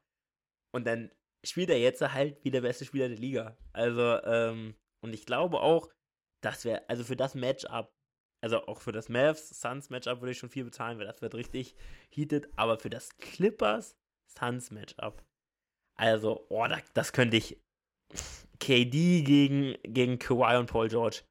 [0.72, 1.10] Und dann
[1.44, 3.56] spielt er jetzt halt wie der beste Spieler der Liga.
[3.72, 5.88] Also, ähm, und ich glaube auch,
[6.42, 7.92] dass wir, also für das Matchup,
[8.42, 11.34] also auch für das Mavs Suns Matchup würde ich schon viel bezahlen, weil das wird
[11.34, 11.74] richtig
[12.10, 13.96] heated, aber für das Clippers
[14.38, 15.22] Suns Matchup,
[16.00, 17.58] also, oh, das, das könnte ich,
[18.58, 21.22] KD gegen, gegen Kawhi und Paul George.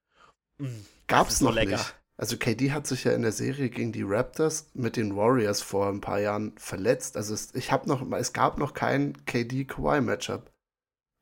[0.59, 0.67] Mm,
[1.07, 1.77] Gab's noch lecker.
[1.77, 1.95] nicht.
[2.17, 5.87] Also KD hat sich ja in der Serie gegen die Raptors mit den Warriors vor
[5.87, 7.15] ein paar Jahren verletzt.
[7.15, 10.51] Also es, ich habe noch, es gab noch kein KD-Kawhi-Matchup.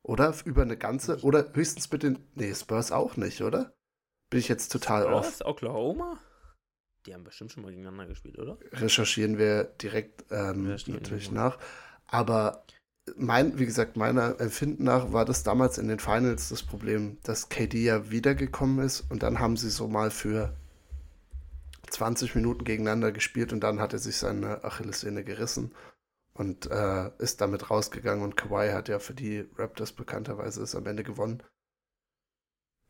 [0.02, 0.34] Oder?
[0.44, 3.72] Über eine ganze, oder höchstens mit den, nee, Spurs auch nicht, oder?
[4.28, 5.48] Bin ich jetzt total Spurs, off.
[5.48, 6.18] Oklahoma?
[7.06, 8.58] Die haben bestimmt schon mal gegeneinander gespielt, oder?
[8.72, 11.58] Recherchieren wir direkt ähm, natürlich nach.
[12.06, 12.64] Aber
[13.16, 17.48] mein, wie gesagt, meiner Empfinden nach war das damals in den Finals das Problem, dass
[17.48, 20.54] KD ja wiedergekommen ist und dann haben sie so mal für
[21.90, 25.74] 20 Minuten gegeneinander gespielt und dann hat er sich seine Achillessehne gerissen
[26.34, 30.86] und äh, ist damit rausgegangen und Kawhi hat ja für die Raptors bekannterweise ist am
[30.86, 31.42] Ende gewonnen.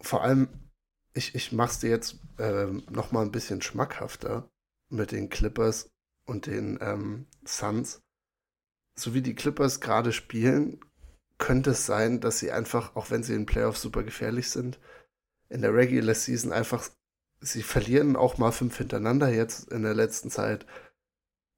[0.01, 0.49] Vor allem,
[1.19, 4.49] ich, ich mach's dir jetzt äh, noch mal ein bisschen schmackhafter
[4.89, 5.91] mit den Clippers
[6.25, 8.03] und den ähm, Suns
[8.99, 10.81] so wie die Clippers gerade spielen,
[11.39, 14.79] könnte es sein, dass sie einfach, auch wenn sie in Playoffs super gefährlich sind,
[15.49, 16.89] in der Regular Season einfach,
[17.41, 20.67] sie verlieren auch mal fünf hintereinander jetzt in der letzten Zeit.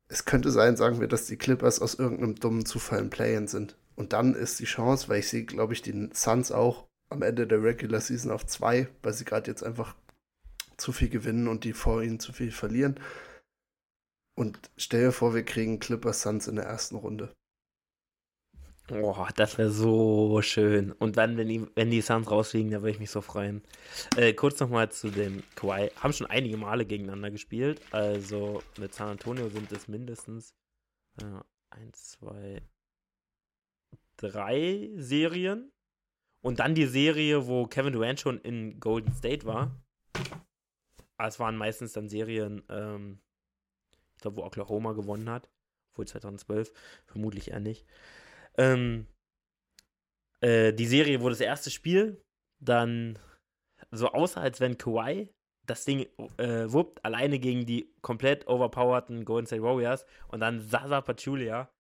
[0.09, 3.77] Es könnte sein, sagen wir, dass die Clippers aus irgendeinem dummen Zufall im Play-In sind.
[3.97, 7.47] Und dann ist die Chance, weil ich sehe, glaube ich, die Suns auch am Ende
[7.47, 9.95] der Regular Season auf zwei, weil sie gerade jetzt einfach
[10.77, 12.99] zu viel gewinnen und die vor ihnen zu viel verlieren.
[14.35, 17.35] Und stell dir vor, wir kriegen Clippers Suns in der ersten Runde.
[18.87, 20.91] Boah, das wäre so schön.
[20.93, 23.63] Und dann, wenn die, wenn die Suns rausfliegen, da würde ich mich so freuen.
[24.17, 25.91] Äh, kurz nochmal zu dem Kawhi.
[25.97, 27.81] Haben schon einige Male gegeneinander gespielt.
[27.93, 30.55] Also mit San Antonio sind es mindestens
[31.21, 31.41] äh,
[31.71, 32.63] eins, zwei,
[34.17, 35.71] drei Serien.
[36.43, 39.74] Und dann die Serie, wo Kevin Durant schon in Golden State war.
[41.18, 43.20] Ah, es waren meistens dann Serien, ähm,
[44.16, 45.51] ich glaube, wo Oklahoma gewonnen hat.
[45.95, 46.72] Wohl 2012,
[47.07, 47.84] vermutlich eher nicht.
[48.57, 49.07] Ähm,
[50.41, 52.22] äh, die Serie wurde das erste Spiel
[52.59, 53.18] dann
[53.91, 55.30] so aussah, als wenn Kawhi
[55.66, 56.07] das Ding
[56.38, 61.70] äh, wuppt, alleine gegen die komplett overpowerten Golden State Warriors und dann Sasa Pachulia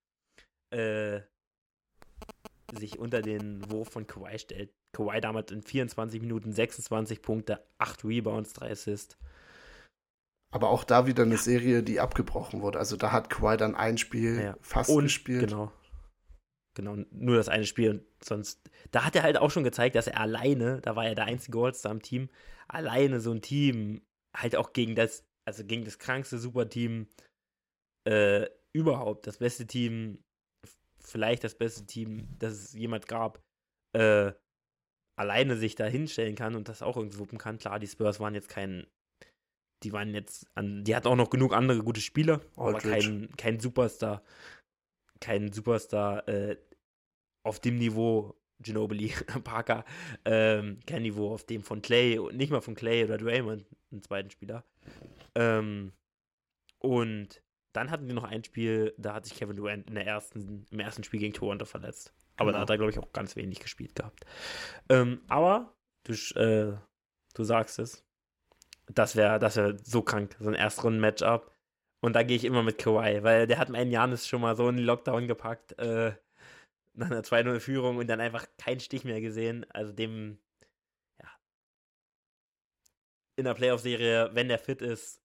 [0.70, 1.20] äh,
[2.76, 4.72] sich unter den Wurf von Kawhi stellt.
[4.92, 9.18] Kawhi damals in 24 Minuten 26 Punkte, 8 Rebounds, 3 Assists.
[10.52, 12.78] Aber auch da wieder eine Serie, die abgebrochen wurde.
[12.78, 14.56] Also da hat Kawhi dann ein Spiel ja.
[14.60, 15.48] fast und, gespielt.
[15.48, 15.72] Genau.
[16.74, 18.60] Genau, nur das eine Spiel und sonst.
[18.92, 21.58] Da hat er halt auch schon gezeigt, dass er alleine, da war er der einzige
[21.58, 22.28] All-Star im Team,
[22.68, 24.02] alleine so ein Team
[24.34, 27.08] halt auch gegen das, also gegen das krankste Superteam
[28.08, 30.22] äh, überhaupt, das beste Team,
[31.02, 33.42] vielleicht das beste Team, das es jemand gab,
[33.92, 34.32] äh,
[35.16, 37.58] alleine sich da hinstellen kann und das auch irgendwie wuppen kann.
[37.58, 38.86] Klar, die Spurs waren jetzt kein
[39.82, 43.60] die waren jetzt an, die hatten auch noch genug andere gute Spieler, aber kein, kein
[43.60, 44.22] Superstar,
[45.20, 46.56] kein Superstar äh,
[47.42, 49.84] auf dem Niveau Ginobili, Parker,
[50.24, 54.30] ähm, kein Niveau auf dem von Clay, nicht mal von Clay oder Draymond, einen zweiten
[54.30, 54.64] Spieler.
[55.34, 55.92] Ähm,
[56.78, 57.42] und
[57.72, 60.80] dann hatten wir noch ein Spiel, da hat sich Kevin Durant in der ersten, im
[60.80, 62.12] ersten Spiel gegen Toronto verletzt.
[62.36, 62.58] Aber genau.
[62.58, 64.24] da hat er, glaube ich, auch ganz wenig gespielt gehabt.
[64.88, 66.76] Ähm, aber du, äh,
[67.34, 68.04] du sagst es,
[68.86, 71.54] das wäre das wär so krank, so ein Erstrunden-Matchup.
[72.00, 74.68] Und da gehe ich immer mit Kawhi, weil der hat meinen Janis schon mal so
[74.68, 76.14] in den Lockdown gepackt, äh,
[76.94, 79.66] nach einer 2-0-Führung und dann einfach keinen Stich mehr gesehen.
[79.70, 80.38] Also dem,
[81.22, 81.28] ja.
[83.36, 85.22] In der Playoff-Serie, wenn der fit ist,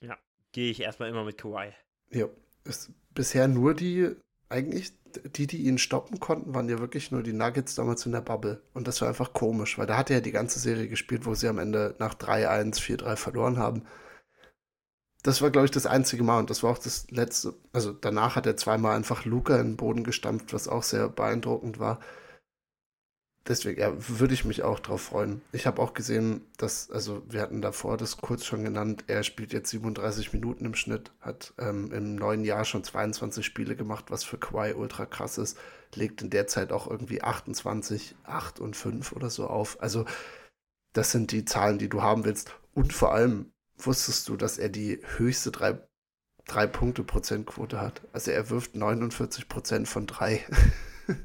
[0.00, 0.18] ja,
[0.52, 1.72] gehe ich erstmal immer mit Kawhi.
[2.10, 2.26] Ja,
[2.64, 4.14] ist bisher nur die,
[4.48, 4.92] eigentlich,
[5.36, 8.62] die, die ihn stoppen konnten, waren ja wirklich nur die Nuggets damals in der Bubble.
[8.74, 11.34] Und das war einfach komisch, weil da hat er ja die ganze Serie gespielt, wo
[11.34, 13.84] sie am Ende nach 3-1, 4-3 verloren haben
[15.22, 17.54] das war, glaube ich, das einzige Mal und das war auch das letzte.
[17.72, 21.78] Also danach hat er zweimal einfach Luca in den Boden gestampft, was auch sehr beeindruckend
[21.78, 22.00] war.
[23.48, 25.40] Deswegen ja, würde ich mich auch drauf freuen.
[25.52, 29.52] Ich habe auch gesehen, dass, also wir hatten davor das kurz schon genannt, er spielt
[29.52, 34.24] jetzt 37 Minuten im Schnitt, hat ähm, im neuen Jahr schon 22 Spiele gemacht, was
[34.24, 35.56] für Kawhi ultra krass ist,
[35.94, 39.80] legt in der Zeit auch irgendwie 28, 8 und 5 oder so auf.
[39.80, 40.04] Also
[40.92, 42.54] das sind die Zahlen, die du haben willst.
[42.74, 45.78] Und vor allem, wusstest du, dass er die höchste drei,
[46.46, 48.02] drei Punkte Prozentquote hat?
[48.12, 50.44] Also er wirft 49 Prozent von drei.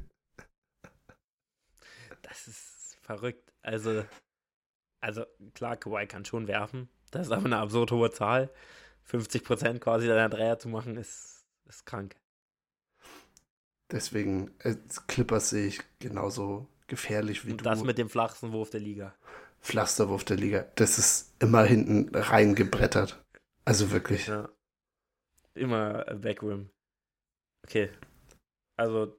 [2.22, 3.52] das ist verrückt.
[3.62, 4.04] Also,
[5.00, 6.88] also klar, Kawhi kann schon werfen.
[7.10, 8.50] Das ist aber eine absurd hohe Zahl.
[9.04, 12.16] 50 Prozent quasi deiner Dreier zu machen, ist, ist krank.
[13.90, 14.74] Deswegen, äh,
[15.06, 17.64] Clippers sehe ich genauso gefährlich wie Und du.
[17.64, 19.14] Das mit dem flachsten Wurf der Liga.
[19.60, 20.66] Pflasterwurf der Liga.
[20.74, 23.24] Das ist immer hinten reingebrettert.
[23.64, 24.26] Also wirklich.
[24.26, 24.48] Ja.
[25.54, 26.70] Immer Backroom.
[27.64, 27.90] Okay.
[28.76, 29.16] Also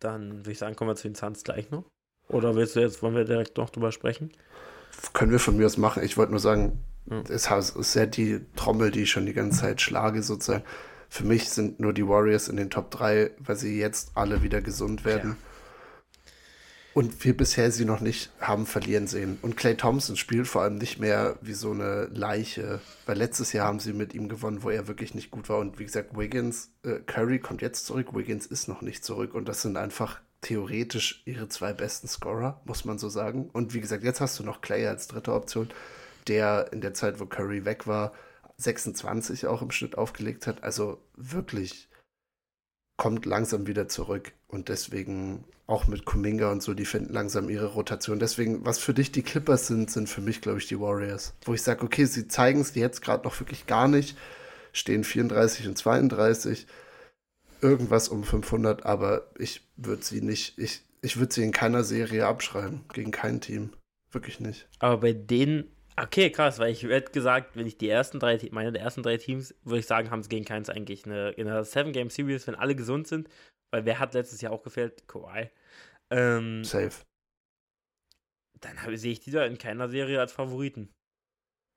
[0.00, 1.84] dann würde ich sagen, kommen wir zu den Suns gleich noch.
[2.32, 4.32] Oder willst du jetzt, wollen wir direkt noch drüber sprechen?
[5.12, 6.02] Können wir von mir aus machen.
[6.02, 7.24] Ich wollte nur sagen, hm.
[7.28, 10.64] es ist ja die Trommel, die ich schon die ganze Zeit schlage, sozusagen.
[11.08, 14.62] Für mich sind nur die Warriors in den Top 3, weil sie jetzt alle wieder
[14.62, 15.30] gesund werden.
[15.32, 15.36] Ja.
[16.94, 19.38] Und wir bisher sie noch nicht haben verlieren sehen.
[19.40, 22.80] Und Clay Thompson spielt vor allem nicht mehr wie so eine Leiche.
[23.06, 25.58] Weil letztes Jahr haben sie mit ihm gewonnen, wo er wirklich nicht gut war.
[25.58, 29.34] Und wie gesagt, Wiggins, äh, Curry kommt jetzt zurück, Wiggins ist noch nicht zurück.
[29.34, 33.48] Und das sind einfach theoretisch ihre zwei besten Scorer, muss man so sagen.
[33.52, 35.70] Und wie gesagt, jetzt hast du noch Clay als dritte Option,
[36.28, 38.12] der in der Zeit, wo Curry weg war,
[38.58, 40.62] 26 auch im Schnitt aufgelegt hat.
[40.62, 41.88] Also wirklich
[42.96, 44.32] kommt langsam wieder zurück.
[44.48, 48.18] Und deswegen auch mit Kuminga und so, die finden langsam ihre Rotation.
[48.18, 51.34] Deswegen, was für dich die Clippers sind, sind für mich, glaube ich, die Warriors.
[51.44, 54.18] Wo ich sage, okay, sie zeigen es jetzt gerade noch wirklich gar nicht.
[54.72, 56.66] Stehen 34 und 32.
[57.62, 62.26] Irgendwas um 500, aber ich würde sie nicht, ich, ich würde sie in keiner Serie
[62.26, 62.84] abschreiben.
[62.92, 63.72] Gegen kein Team.
[64.10, 64.68] Wirklich nicht.
[64.80, 68.76] Aber bei denen Okay, krass, weil ich hätte gesagt, wenn ich die ersten drei, meine
[68.78, 72.46] ersten drei Teams, würde ich sagen, haben es gegen keins eigentlich eine, in einer Seven-Game-Series,
[72.46, 73.28] wenn alle gesund sind,
[73.70, 75.06] weil wer hat letztes Jahr auch gefehlt?
[75.06, 75.50] Kawhi.
[76.10, 77.04] Ähm, Safe.
[78.60, 80.92] Dann sehe ich die da in keiner Serie als Favoriten.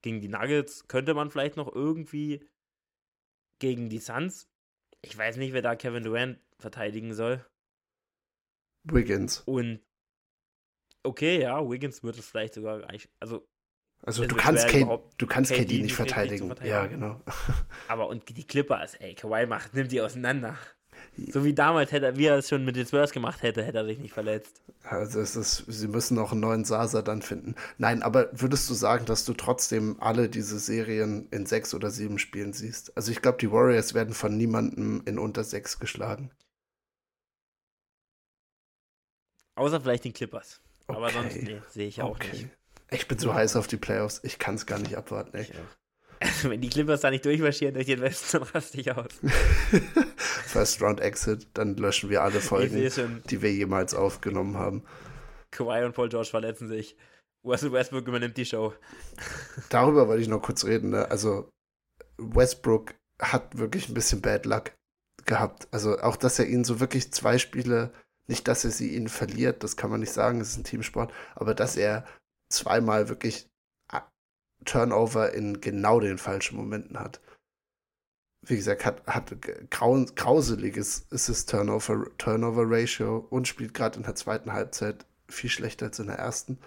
[0.02, 2.48] Gegen die Nuggets könnte man vielleicht noch irgendwie
[3.60, 4.48] gegen die Suns.
[5.06, 7.46] Ich weiß nicht, wer da Kevin Durant verteidigen soll.
[8.84, 9.42] Wiggins.
[9.46, 9.82] Und
[11.04, 12.88] okay, ja, Wiggins wird es vielleicht sogar,
[13.20, 13.48] also
[14.02, 16.48] also du kannst, K du kannst KD, KD nicht verteidigen.
[16.48, 16.72] verteidigen.
[16.72, 17.22] Ja, genau.
[17.88, 20.58] Aber und die Clippers, ey, Kawhi macht, nimmt die auseinander.
[21.18, 23.86] So wie damals hätte wie er es schon mit den Spurs gemacht hätte, hätte er
[23.86, 24.62] sich nicht verletzt.
[24.84, 27.56] Also es ist, sie müssen auch einen neuen Sasa dann finden.
[27.78, 32.20] Nein, aber würdest du sagen, dass du trotzdem alle diese Serien in sechs oder sieben
[32.20, 32.96] Spielen siehst?
[32.96, 36.32] Also ich glaube, die Warriors werden von niemandem in unter sechs geschlagen.
[39.56, 40.62] Außer vielleicht den Clippers.
[40.88, 40.98] Okay.
[40.98, 42.32] Aber sonst nee, sehe ich auch okay.
[42.32, 42.50] nicht.
[42.92, 44.20] Ich bin so heiß auf die Playoffs.
[44.24, 45.54] Ich kann es gar nicht abwarten, echt.
[46.20, 49.12] Also, wenn die Clippers da nicht durchmarschieren durch den Westen, dann raste ich aus.
[50.18, 52.76] First Round Exit, dann löschen wir alle Folgen,
[53.30, 54.84] die wir jemals aufgenommen haben.
[55.52, 56.96] Kawhi und Paul George verletzen sich.
[57.44, 58.74] Russell Westbrook übernimmt die Show.
[59.70, 60.90] Darüber wollte ich noch kurz reden.
[60.90, 61.10] Ne?
[61.10, 61.50] Also,
[62.18, 64.72] Westbrook hat wirklich ein bisschen Bad Luck
[65.26, 65.68] gehabt.
[65.72, 67.94] Also, auch, dass er ihn so wirklich zwei Spiele,
[68.28, 71.14] nicht, dass er sie ihn verliert, das kann man nicht sagen, es ist ein Teamsport,
[71.36, 72.06] aber dass er
[72.52, 73.48] zweimal wirklich
[74.66, 77.22] Turnover in genau den falschen Momenten hat.
[78.42, 79.34] Wie gesagt, hat, hat
[79.72, 86.00] grau, grauseliges Assist-Turnover Turnover Ratio und spielt gerade in der zweiten Halbzeit viel schlechter als
[86.00, 86.60] in der ersten.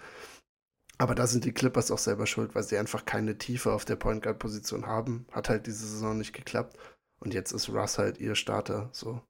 [0.97, 3.95] Aber da sind die Clippers auch selber schuld, weil sie einfach keine Tiefe auf der
[3.95, 5.25] Point Guard Position haben.
[5.31, 6.77] Hat halt diese Saison nicht geklappt.
[7.21, 9.21] Und jetzt ist Russ halt ihr Starter, so.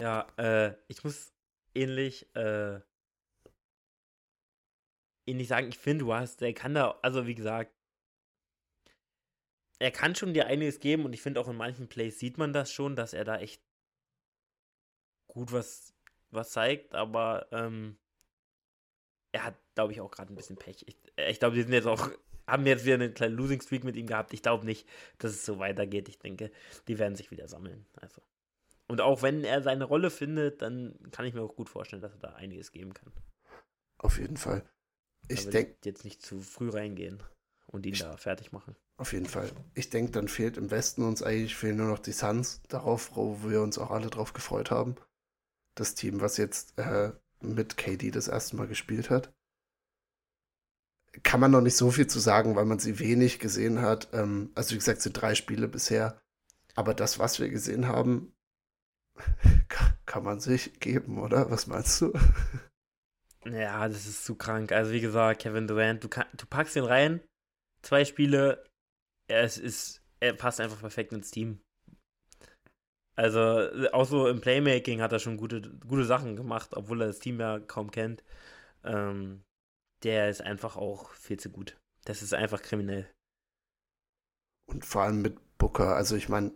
[0.00, 1.32] Ja, äh, ich muss
[1.74, 2.80] ähnlich äh,
[5.26, 7.72] ihn nicht sagen, ich finde, du hast, der kann da, also wie gesagt,
[9.78, 12.52] er kann schon dir einiges geben und ich finde auch in manchen Plays sieht man
[12.52, 13.62] das schon, dass er da echt
[15.26, 15.92] gut was,
[16.30, 17.98] was zeigt, aber ähm,
[19.32, 20.84] er hat, glaube ich, auch gerade ein bisschen Pech.
[20.86, 22.08] Ich, äh, ich glaube, die sind jetzt auch,
[22.46, 24.32] haben jetzt wieder eine kleine Losing Streak mit ihm gehabt.
[24.32, 26.08] Ich glaube nicht, dass es so weitergeht.
[26.08, 26.50] Ich denke,
[26.88, 27.86] die werden sich wieder sammeln.
[28.00, 28.22] Also.
[28.88, 32.14] Und auch wenn er seine Rolle findet, dann kann ich mir auch gut vorstellen, dass
[32.14, 33.12] er da einiges geben kann.
[33.98, 34.64] Auf jeden Fall.
[35.28, 35.76] Ich denke.
[35.84, 37.22] Jetzt nicht zu früh reingehen
[37.66, 38.76] und ihn ich, da fertig machen.
[38.96, 39.50] Auf jeden Fall.
[39.74, 43.42] Ich denke, dann fehlt im Westen uns eigentlich fehlen nur noch die Suns, darauf, wo
[43.42, 44.96] wir uns auch alle drauf gefreut haben.
[45.74, 49.32] Das Team, was jetzt äh, mit KD das erste Mal gespielt hat.
[51.22, 54.08] Kann man noch nicht so viel zu sagen, weil man sie wenig gesehen hat.
[54.12, 56.20] Ähm, also, wie gesagt, sind drei Spiele bisher.
[56.74, 58.34] Aber das, was wir gesehen haben,
[60.06, 61.50] kann man sich geben, oder?
[61.50, 62.12] Was meinst du?
[63.52, 64.72] Ja, das ist zu krank.
[64.72, 67.20] Also wie gesagt, Kevin Durant, du, kann, du packst ihn rein,
[67.82, 68.64] zwei Spiele,
[69.28, 71.60] es ist, er passt einfach perfekt ins Team.
[73.14, 73.40] Also
[73.92, 77.40] auch so im Playmaking hat er schon gute, gute Sachen gemacht, obwohl er das Team
[77.40, 78.22] ja kaum kennt.
[78.84, 79.42] Ähm,
[80.02, 81.78] der ist einfach auch viel zu gut.
[82.04, 83.10] Das ist einfach kriminell.
[84.66, 85.96] Und vor allem mit Booker.
[85.96, 86.52] Also ich meine,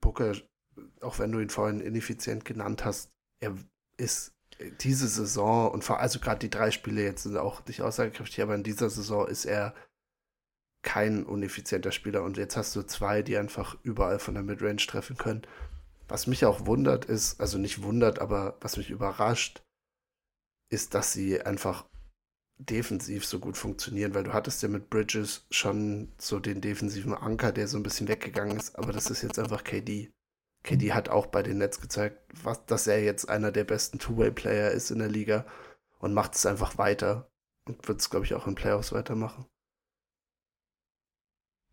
[0.00, 0.34] Booker,
[1.00, 3.56] auch wenn du ihn vorhin ineffizient genannt hast, er
[3.96, 4.34] ist
[4.80, 8.54] diese Saison und vor also gerade die drei Spiele jetzt sind auch nicht aussagekräftig, aber
[8.54, 9.74] in dieser Saison ist er
[10.82, 15.16] kein uneffizienter Spieler und jetzt hast du zwei, die einfach überall von der Midrange treffen
[15.16, 15.42] können.
[16.08, 19.62] Was mich auch wundert ist, also nicht wundert, aber was mich überrascht,
[20.70, 21.86] ist, dass sie einfach
[22.58, 27.52] defensiv so gut funktionieren, weil du hattest ja mit Bridges schon so den defensiven Anker,
[27.52, 30.12] der so ein bisschen weggegangen ist, aber das ist jetzt einfach KD.
[30.62, 34.70] KD hat auch bei den Nets gezeigt, was, dass er jetzt einer der besten Two-Way-Player
[34.70, 35.44] ist in der Liga
[35.98, 37.30] und macht es einfach weiter
[37.66, 39.46] und wird es, glaube ich, auch in Playoffs weitermachen.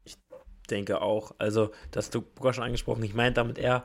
[0.04, 0.18] Ich
[0.70, 1.36] denke auch.
[1.38, 3.04] Also, das hast du Booker schon angesprochen.
[3.04, 3.84] Ich meine damit er,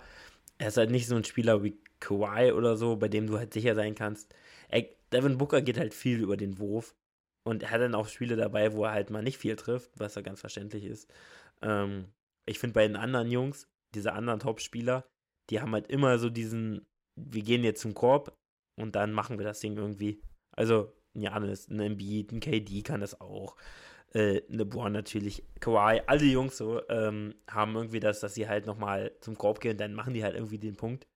[0.59, 3.53] er ist halt nicht so ein Spieler wie Kawhi oder so, bei dem du halt
[3.53, 4.35] sicher sein kannst.
[4.69, 6.95] Er, Devin Booker geht halt viel über den Wurf
[7.45, 10.15] und er hat dann auch Spiele dabei, wo er halt mal nicht viel trifft, was
[10.15, 11.13] ja ganz verständlich ist.
[11.63, 12.09] Ähm,
[12.47, 15.07] ich finde bei den anderen Jungs, diese anderen Top-Spieler,
[15.51, 16.87] die haben halt immer so diesen,
[17.17, 18.37] wir gehen jetzt zum Korb
[18.77, 20.23] und dann machen wir das Ding irgendwie.
[20.57, 23.57] Also, Janis, ein Embiid, ein KD kann das auch.
[24.13, 29.13] Äh, LeBron natürlich, Kawhi, alle Jungs so ähm, haben irgendwie das, dass sie halt nochmal
[29.21, 31.07] zum Korb gehen und dann machen die halt irgendwie den Punkt.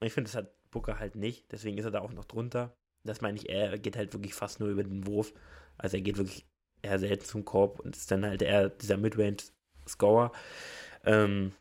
[0.00, 2.76] Und ich finde, das hat Booker halt nicht, deswegen ist er da auch noch drunter.
[3.04, 5.32] Das meine ich, er geht halt wirklich fast nur über den Wurf.
[5.78, 6.46] Also er geht wirklich
[6.82, 10.32] eher selten zum Korb und ist dann halt eher dieser Midrange-Scorer.
[11.04, 11.52] Ähm,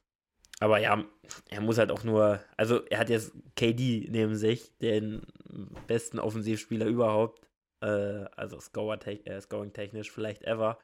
[0.60, 1.04] aber ja,
[1.50, 5.26] er muss halt auch nur, also er hat jetzt KD neben sich, den
[5.88, 7.48] besten Offensivspieler überhaupt,
[7.82, 10.80] äh, also äh, Scoring technisch vielleicht ever.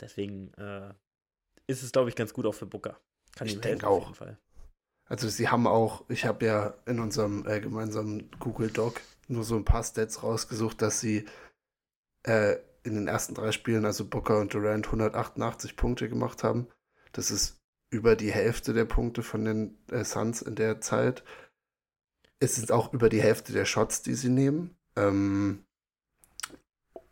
[0.00, 0.94] Deswegen äh,
[1.66, 2.98] ist es, glaube ich, ganz gut auch für Booker.
[3.36, 4.12] Kann ich denke auch.
[5.06, 9.56] Also sie haben auch, ich habe ja in unserem äh, gemeinsamen Google Doc nur so
[9.56, 11.26] ein paar Stats rausgesucht, dass sie
[12.24, 16.68] äh, in den ersten drei Spielen, also Booker und Durant, 188 Punkte gemacht haben.
[17.12, 17.61] Das ist
[17.92, 21.22] über die Hälfte der Punkte von den äh, Suns in der Zeit.
[22.40, 24.74] Es sind auch über die Hälfte der Shots, die sie nehmen.
[24.96, 25.64] Ähm,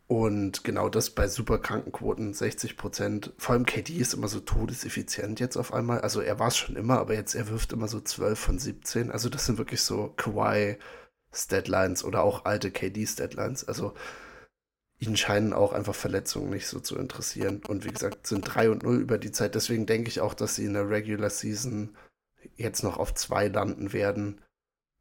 [0.07, 3.31] und genau das bei super Krankenquoten, 60 Prozent.
[3.37, 6.01] Vor allem KD ist immer so todeseffizient jetzt auf einmal.
[6.01, 9.11] Also er war es schon immer, aber jetzt er wirft immer so 12 von 17.
[9.11, 13.67] Also das sind wirklich so Kawhi-Statlines oder auch alte KD-Statlines.
[13.67, 13.93] Also
[15.01, 17.61] ihn scheinen auch einfach Verletzungen nicht so zu interessieren.
[17.67, 19.55] Und wie gesagt, sind 3 und 0 über die Zeit.
[19.55, 21.97] Deswegen denke ich auch, dass sie in der Regular Season
[22.55, 24.41] jetzt noch auf 2 landen werden.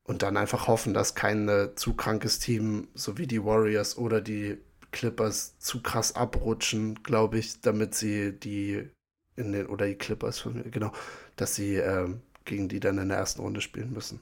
[0.03, 4.22] Und dann einfach hoffen, dass kein äh, zu krankes Team, so wie die Warriors oder
[4.22, 4.57] die
[4.90, 8.88] Clippers, zu krass abrutschen, glaube ich, damit sie die
[9.36, 10.92] in den, oder die Clippers genau,
[11.36, 12.09] dass sie äh,
[12.46, 14.20] gegen die dann in der ersten Runde spielen müssen.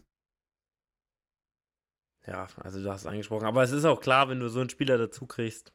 [2.28, 3.46] Ja, also du hast es angesprochen.
[3.46, 5.72] Aber es ist auch klar, wenn du so einen Spieler dazu kriegst,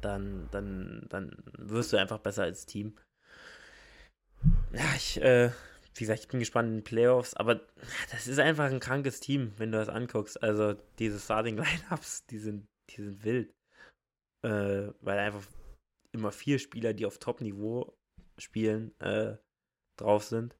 [0.00, 2.96] dann, dann, dann wirst du einfach besser als Team.
[4.72, 5.50] Ja, ich, äh,
[5.94, 7.60] wie gesagt, ich bin gespannt in den Playoffs, aber
[8.10, 10.42] das ist einfach ein krankes Team, wenn du das anguckst.
[10.42, 13.52] Also diese Starting Lineups, die sind, die sind wild.
[14.42, 15.46] Äh, weil einfach
[16.12, 17.94] immer vier Spieler, die auf Top-Niveau
[18.38, 19.36] spielen, äh,
[19.98, 20.56] drauf sind.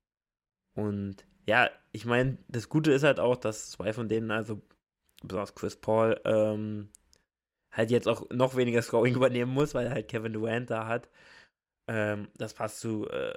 [0.76, 4.60] Und ja, ich meine, das Gute ist halt auch, dass zwei von denen, also
[5.20, 6.90] besonders Chris Paul, ähm,
[7.72, 11.08] halt jetzt auch noch weniger Scoring übernehmen muss, weil er halt Kevin Durant da hat.
[11.88, 13.34] Ähm, das passt zu äh,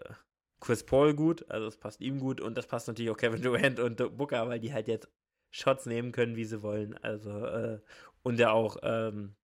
[0.59, 3.79] Chris Paul gut, also das passt ihm gut und das passt natürlich auch Kevin Durant
[3.79, 5.09] und Booker, weil die halt jetzt
[5.51, 6.97] Shots nehmen können, wie sie wollen.
[6.97, 7.79] Also, äh,
[8.23, 9.36] und ja auch ähm,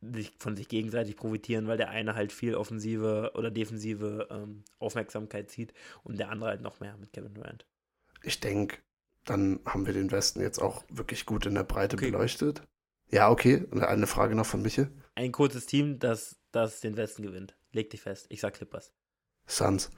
[0.00, 5.50] sich von sich gegenseitig profitieren, weil der eine halt viel offensive oder defensive ähm, Aufmerksamkeit
[5.50, 7.66] zieht und der andere halt noch mehr mit Kevin Durant.
[8.22, 8.78] Ich denke,
[9.24, 12.10] dann haben wir den Westen jetzt auch wirklich gut in der Breite okay.
[12.10, 12.62] beleuchtet.
[13.10, 13.66] Ja, okay.
[13.72, 14.90] Eine Frage noch von Michel.
[15.14, 17.56] Ein kurzes Team, das, das den Westen gewinnt.
[17.72, 18.26] Leg dich fest.
[18.28, 18.92] Ich sag Clippers.
[19.46, 19.90] Suns.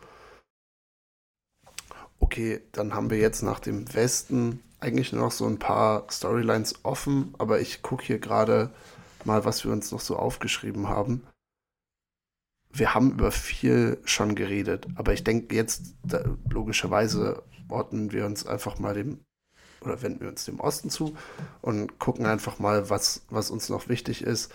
[2.19, 6.85] Okay, dann haben wir jetzt nach dem Westen eigentlich nur noch so ein paar Storylines
[6.85, 8.71] offen, aber ich gucke hier gerade
[9.25, 11.27] mal, was wir uns noch so aufgeschrieben haben.
[12.71, 15.95] Wir haben über viel schon geredet, aber ich denke jetzt,
[16.49, 17.43] logischerweise
[17.73, 19.25] ordnen wir uns einfach mal dem
[19.85, 21.17] oder wenden wir uns dem Osten zu
[21.61, 24.53] und gucken einfach mal, was, was uns noch wichtig ist.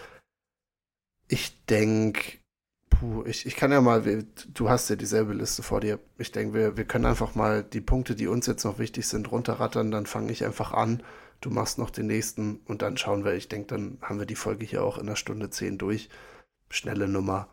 [1.27, 2.37] Ich denke,
[3.25, 5.99] ich, ich kann ja mal, du hast ja dieselbe Liste vor dir.
[6.17, 9.31] Ich denke, wir, wir können einfach mal die Punkte, die uns jetzt noch wichtig sind,
[9.31, 9.91] runterrattern.
[9.91, 11.03] Dann fange ich einfach an.
[11.41, 13.33] Du machst noch den nächsten und dann schauen wir.
[13.33, 16.09] Ich denke, dann haben wir die Folge hier auch in einer Stunde zehn durch.
[16.69, 17.49] Schnelle Nummer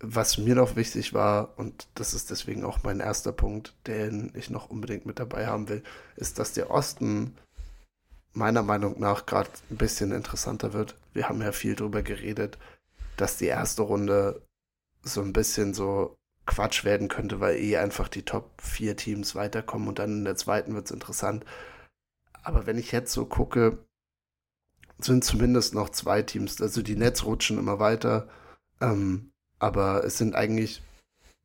[0.00, 4.50] was mir noch wichtig war, und das ist deswegen auch mein erster Punkt, den ich
[4.50, 5.82] noch unbedingt mit dabei haben will,
[6.16, 7.36] ist, dass der Osten
[8.34, 10.96] meiner Meinung nach gerade ein bisschen interessanter wird.
[11.14, 12.58] Wir haben ja viel drüber geredet,
[13.16, 14.42] dass die erste Runde
[15.02, 19.88] so ein bisschen so Quatsch werden könnte, weil eh einfach die Top 4 Teams weiterkommen
[19.88, 21.44] und dann in der zweiten wird es interessant.
[22.42, 23.78] Aber wenn ich jetzt so gucke,
[24.98, 28.28] sind zumindest noch zwei Teams, also die Nets rutschen immer weiter.
[28.80, 30.82] Ähm, aber es sind eigentlich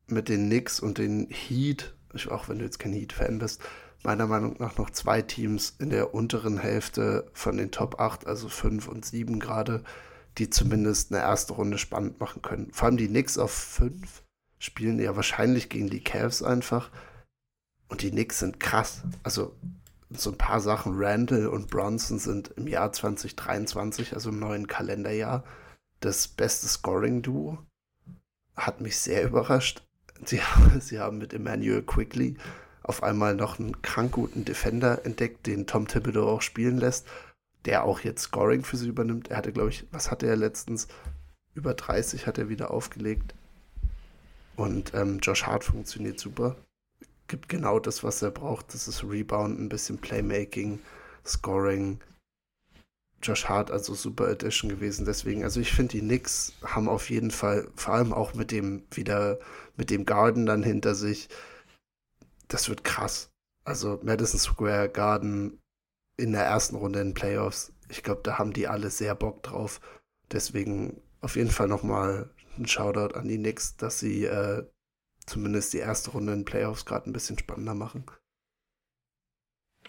[0.06, 1.94] mit den Knicks und den Heat,
[2.28, 3.60] auch wenn du jetzt kein Heat-Fan bist,
[4.02, 8.48] meiner Meinung nach noch zwei Teams in der unteren Hälfte von den Top 8, also
[8.48, 9.84] 5 und 7 gerade,
[10.38, 12.72] die zumindest eine erste Runde spannend machen können.
[12.72, 14.22] Vor allem die Knicks auf 5
[14.58, 16.90] spielen ja wahrscheinlich gegen die Cavs einfach.
[17.88, 19.02] Und die Knicks sind krass.
[19.22, 19.54] Also
[20.10, 25.44] so ein paar Sachen, Randall und Bronson sind im Jahr 2023, also im neuen Kalenderjahr,
[26.00, 27.58] das beste Scoring-Duo.
[28.56, 29.82] Hat mich sehr überrascht.
[30.24, 30.40] Sie,
[30.80, 32.36] sie haben mit Emmanuel Quickly
[32.82, 37.06] auf einmal noch einen krank guten Defender entdeckt, den Tom Thibodeau auch spielen lässt,
[37.64, 39.28] der auch jetzt Scoring für sie übernimmt.
[39.28, 40.88] Er hatte, glaube ich, was hatte er letztens?
[41.54, 43.34] Über 30 hat er wieder aufgelegt.
[44.56, 46.56] Und ähm, Josh Hart funktioniert super.
[47.28, 48.74] Gibt genau das, was er braucht.
[48.74, 50.80] Das ist Rebound, ein bisschen Playmaking,
[51.24, 52.00] Scoring.
[53.22, 55.04] Josh Hart also super Edition gewesen.
[55.04, 58.82] Deswegen, also ich finde, die Knicks haben auf jeden Fall, vor allem auch mit dem
[58.90, 59.38] wieder,
[59.76, 61.28] mit dem Garden dann hinter sich,
[62.48, 63.30] das wird krass.
[63.64, 65.60] Also Madison Square Garden
[66.16, 67.72] in der ersten Runde in Playoffs.
[67.88, 69.80] Ich glaube, da haben die alle sehr Bock drauf.
[70.30, 74.66] Deswegen auf jeden Fall nochmal ein Shoutout an die Knicks, dass sie äh,
[75.26, 78.04] zumindest die erste Runde in Playoffs gerade ein bisschen spannender machen.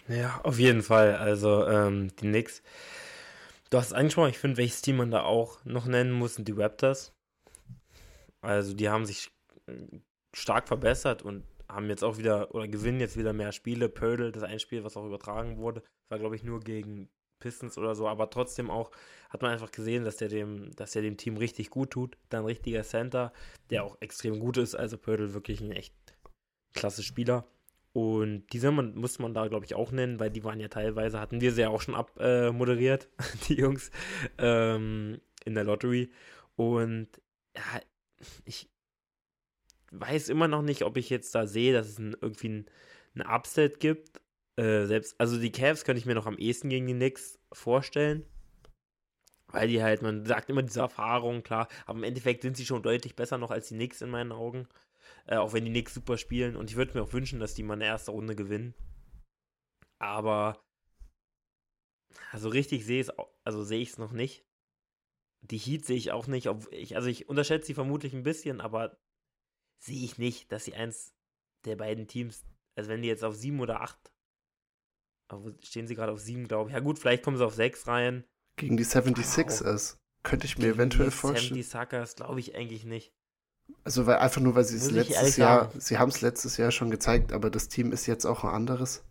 [0.08, 1.16] Ja, auf jeden Fall.
[1.16, 2.62] Also ähm, die Knicks.
[3.74, 6.52] Du hast angesprochen, ich finde, welches Team man da auch noch nennen muss, sind die
[6.52, 7.12] Raptors.
[8.40, 9.32] Also die haben sich
[9.66, 9.98] äh,
[10.32, 13.88] stark verbessert und haben jetzt auch wieder oder gewinnen jetzt wieder mehr Spiele.
[13.88, 17.08] Pödel, das ein Spiel, was auch übertragen wurde, war glaube ich nur gegen
[17.40, 18.92] Pistons oder so, aber trotzdem auch
[19.28, 22.16] hat man einfach gesehen, dass der dem, dass der dem Team richtig gut tut.
[22.28, 23.32] Dann richtiger Center,
[23.70, 24.76] der auch extrem gut ist.
[24.76, 25.96] Also Pödel wirklich ein echt
[26.74, 27.44] klasse Spieler.
[27.94, 31.20] Und diese man, muss man da, glaube ich, auch nennen, weil die waren ja teilweise,
[31.20, 33.92] hatten wir sie ja auch schon abmoderiert, äh, die Jungs,
[34.36, 36.10] ähm, in der Lottery.
[36.56, 37.06] Und
[37.56, 37.80] ja,
[38.44, 38.68] ich
[39.92, 42.66] weiß immer noch nicht, ob ich jetzt da sehe, dass es ein, irgendwie ein,
[43.14, 44.20] ein Upset gibt.
[44.56, 48.26] Äh, selbst, also die Cavs könnte ich mir noch am ehesten gegen die Knicks vorstellen.
[49.46, 52.82] Weil die halt, man sagt immer diese Erfahrung, klar, aber im Endeffekt sind sie schon
[52.82, 54.66] deutlich besser noch als die Knicks in meinen Augen.
[55.26, 56.56] Äh, auch wenn die Knicks super spielen.
[56.56, 58.74] Und ich würde mir auch wünschen, dass die mal eine erste Runde gewinnen.
[59.98, 60.64] Aber
[62.30, 64.44] also richtig sehe ich es, also sehe ich es noch nicht.
[65.42, 66.48] Die Heat sehe ich auch nicht.
[66.48, 68.98] Ob ich, also ich unterschätze sie vermutlich ein bisschen, aber
[69.82, 71.14] sehe ich nicht, dass sie eins
[71.64, 72.44] der beiden Teams,
[72.76, 74.12] also wenn die jetzt auf sieben oder acht,
[75.62, 76.74] stehen sie gerade auf sieben, glaube ich.
[76.74, 78.24] Ja gut, vielleicht kommen sie auf sechs rein.
[78.56, 79.98] Gegen die 76ers.
[80.22, 81.54] Könnte ich mir Gegen eventuell vorstellen.
[81.54, 83.12] Die Suckers glaube ich eigentlich nicht.
[83.82, 85.80] Also weil einfach nur, weil sie es letztes Jahr, sagen.
[85.80, 89.04] sie haben es letztes Jahr schon gezeigt, aber das Team ist jetzt auch ein anderes.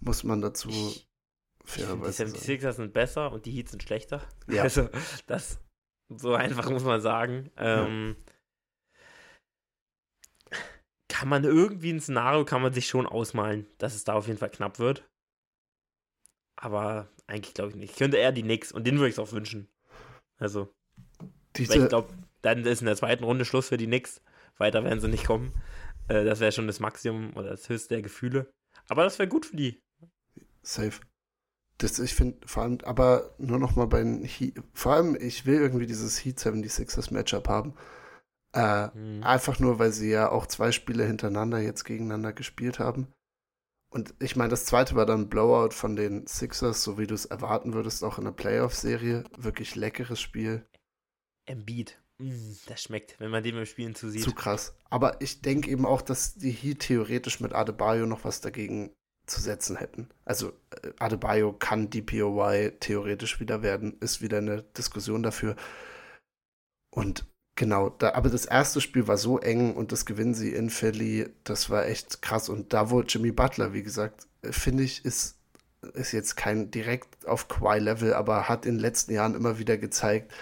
[0.00, 1.08] Muss man dazu ich,
[1.64, 4.22] fairerweise Die 76ers sind besser und die Heats sind schlechter.
[4.48, 4.62] Ja.
[4.64, 4.88] Also
[5.26, 5.58] das
[6.08, 7.50] so einfach muss man sagen.
[7.56, 8.32] Ähm, ja
[11.22, 14.40] kann man irgendwie ein Szenario, kann man sich schon ausmalen, dass es da auf jeden
[14.40, 15.08] Fall knapp wird.
[16.56, 17.92] Aber eigentlich glaube ich nicht.
[17.92, 19.68] Ich könnte eher die Knicks und den würde ich es auch wünschen.
[20.38, 20.74] Also,
[21.54, 21.78] Diese...
[21.78, 22.12] ich glaube,
[22.42, 24.20] dann ist in der zweiten Runde Schluss für die Knicks.
[24.58, 25.52] Weiter werden sie nicht kommen.
[26.08, 28.52] Äh, das wäre schon das Maximum oder das höchste der Gefühle.
[28.88, 29.80] Aber das wäre gut für die.
[30.62, 31.00] Safe.
[31.78, 35.46] Das, ich finde, vor allem, aber nur noch mal bei den Heat, vor allem, ich
[35.46, 37.74] will irgendwie dieses Heat 76ers Matchup haben.
[38.54, 39.22] Äh, mhm.
[39.22, 43.08] Einfach nur, weil sie ja auch zwei Spiele hintereinander jetzt gegeneinander gespielt haben.
[43.90, 47.26] Und ich meine, das zweite war dann Blowout von den Sixers, so wie du es
[47.26, 49.24] erwarten würdest, auch in der Playoff-Serie.
[49.36, 50.66] Wirklich leckeres Spiel.
[51.46, 52.01] Embiid.
[52.22, 54.22] Mm, das schmeckt, wenn man dem im Spielen zusieht.
[54.22, 54.74] Zu krass.
[54.90, 58.92] Aber ich denke eben auch, dass die Heat theoretisch mit Adebayo noch was dagegen
[59.26, 60.08] zu setzen hätten.
[60.24, 60.52] Also
[60.82, 65.56] äh, Adebayo kann DPOY theoretisch wieder werden, ist wieder eine Diskussion dafür.
[66.90, 70.70] Und Genau, da, aber das erste Spiel war so eng und das gewinnen sie in
[70.70, 72.48] Philly, das war echt krass.
[72.48, 75.36] Und da, wo Jimmy Butler, wie gesagt, finde ich, ist,
[75.92, 80.32] ist jetzt kein direkt auf Quai-Level, aber hat in den letzten Jahren immer wieder gezeigt,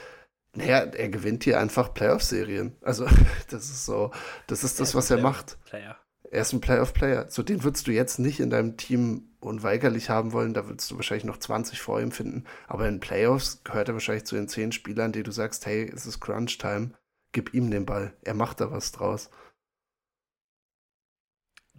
[0.55, 2.77] naja, er gewinnt hier einfach Playoff-Serien.
[2.83, 3.07] Also,
[3.51, 4.11] das ist so,
[4.47, 5.59] das ist das, was er macht.
[5.65, 5.97] Player.
[6.31, 7.29] Er ist ein Playoff-Player.
[7.29, 10.55] So, den würdest du jetzt nicht in deinem Team unweigerlich haben wollen.
[10.55, 12.45] Da würdest du wahrscheinlich noch 20 vor ihm finden.
[12.69, 16.07] Aber in Playoffs gehört er wahrscheinlich zu den 10 Spielern, die du sagst, hey, es
[16.07, 16.93] ist Crunch-Time
[17.33, 18.17] gib ihm den Ball.
[18.23, 19.31] Er macht da was draus.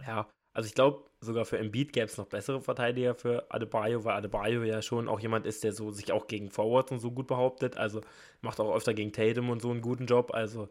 [0.06, 4.16] Ja, also ich glaube, sogar für Embiid gäbe es noch bessere Verteidiger für Adebayo, weil
[4.16, 7.26] Adebayo ja schon auch jemand ist, der so sich auch gegen Forwards und so gut
[7.26, 7.76] behauptet.
[7.76, 8.00] Also
[8.40, 10.32] macht auch öfter gegen Tatum und so einen guten Job.
[10.34, 10.68] Also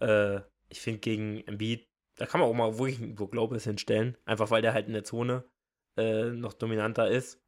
[0.00, 4.16] äh, ich finde gegen Embiid, da kann man auch mal wirklich so Globals hinstellen.
[4.24, 5.44] Einfach weil der halt in der Zone
[5.96, 7.40] äh, noch dominanter ist.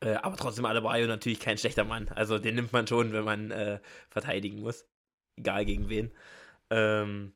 [0.00, 2.08] Äh, aber trotzdem Adebayo natürlich kein schlechter Mann.
[2.10, 4.86] Also den nimmt man schon, wenn man äh, verteidigen muss
[5.38, 6.12] egal gegen wen.
[6.70, 7.34] Ähm,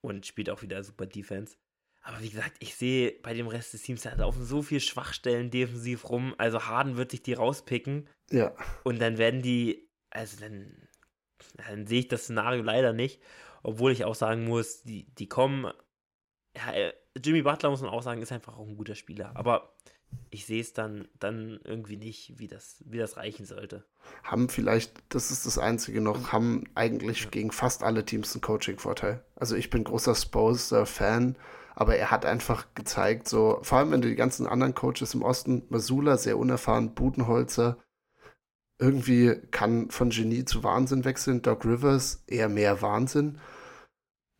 [0.00, 1.56] und spielt auch wieder super Defense.
[2.08, 5.50] Aber wie gesagt, ich sehe bei dem Rest des Teams, da laufen so viele Schwachstellen
[5.50, 6.34] defensiv rum.
[6.38, 8.08] Also Harden wird sich die rauspicken.
[8.30, 8.56] Ja.
[8.82, 10.88] Und dann werden die, also dann,
[11.58, 13.20] dann sehe ich das Szenario leider nicht.
[13.62, 15.70] Obwohl ich auch sagen muss, die, die kommen,
[16.56, 16.92] ja,
[17.22, 19.36] Jimmy Butler, muss man auch sagen, ist einfach auch ein guter Spieler.
[19.36, 19.76] Aber
[20.30, 23.84] ich sehe es dann, dann irgendwie nicht, wie das, wie das reichen sollte.
[24.22, 27.28] Haben vielleicht, das ist das Einzige noch, haben eigentlich ja.
[27.28, 29.22] gegen fast alle Teams einen Coaching-Vorteil.
[29.36, 31.36] Also ich bin großer Sposer-Fan,
[31.78, 35.22] aber er hat einfach gezeigt, so, vor allem wenn du die ganzen anderen Coaches im
[35.22, 37.78] Osten, Masula, sehr unerfahren, Budenholzer,
[38.80, 43.38] irgendwie kann von Genie zu Wahnsinn wechseln, Doc Rivers eher mehr Wahnsinn.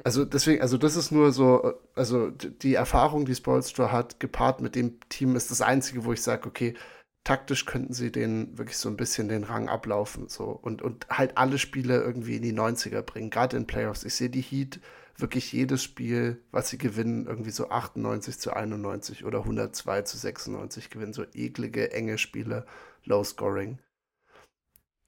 [0.03, 4.75] Also deswegen, also das ist nur so, also die Erfahrung, die Spolstra hat, gepaart mit
[4.75, 6.75] dem Team, ist das Einzige, wo ich sage, okay,
[7.23, 11.39] taktisch könnten sie den wirklich so ein bisschen den Rang ablaufen so und, und halt
[11.39, 14.03] alle Spiele irgendwie in die 90er bringen, gerade in Playoffs.
[14.03, 14.81] Ich sehe die Heat
[15.19, 20.91] wirklich jedes Spiel, was sie gewinnen, irgendwie so 98 zu 91 oder 102 zu 96
[20.91, 22.67] gewinnen, so eklige, enge Spiele,
[23.05, 23.79] Low Scoring.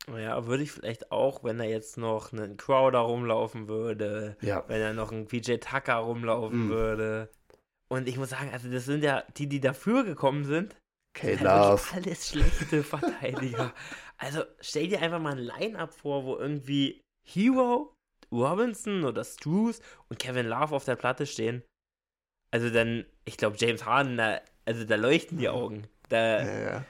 [0.08, 4.64] Ja, würde ich vielleicht auch, wenn er jetzt noch einen Crowder rumlaufen würde, ja.
[4.66, 6.70] wenn er noch einen PJ Tucker rumlaufen mm.
[6.70, 7.30] würde.
[7.88, 10.76] Und ich muss sagen, also das sind ja die, die dafür gekommen sind.
[11.14, 11.92] K-Love.
[11.92, 13.72] Halt alles schlechte Verteidiger.
[14.16, 17.94] also stell dir einfach mal ein Line-Up vor, wo irgendwie Hero,
[18.32, 21.62] Robinson oder Struce und Kevin Love auf der Platte stehen.
[22.52, 25.88] Also dann, ich glaube, James Harden, da, also da leuchten die Augen.
[26.08, 26.84] Da, ja, ja.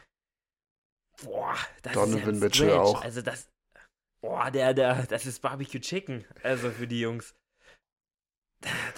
[1.23, 3.03] Boah, das Donovan ist ja Mitchell auch.
[3.03, 3.51] Also das,
[4.23, 7.35] boah, der, der, das ist Barbecue Chicken, also für die Jungs.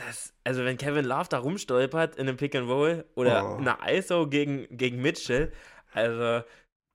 [0.06, 3.56] Das, also wenn Kevin Love da rumstolpert in einem Pick and Roll oder oh.
[3.56, 5.52] eine ISO gegen, gegen Mitchell,
[5.92, 6.44] also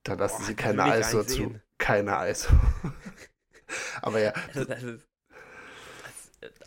[0.03, 1.59] da lassen boah, sie keine ISO zu.
[1.77, 2.53] Keine ISO.
[4.01, 4.33] Aber ja.
[4.47, 5.05] Also, das ist,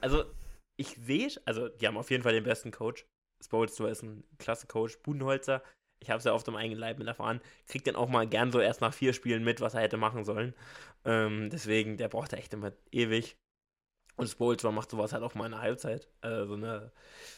[0.01, 0.25] also
[0.77, 3.05] ich sehe, also die haben auf jeden Fall den besten Coach.
[3.43, 4.99] Spolster ist ein klasse Coach.
[4.99, 5.63] Budenholzer
[6.03, 8.51] ich habe es ja auf dem eigenen Leib mit erfahren, kriegt dann auch mal gern
[8.51, 10.55] so erst nach vier Spielen mit, was er hätte machen sollen.
[11.05, 13.37] Ähm, deswegen, der braucht echt immer ewig.
[14.17, 16.09] Und Spolster macht sowas halt auch mal in der Halbzeit.
[16.21, 16.93] Also so eine,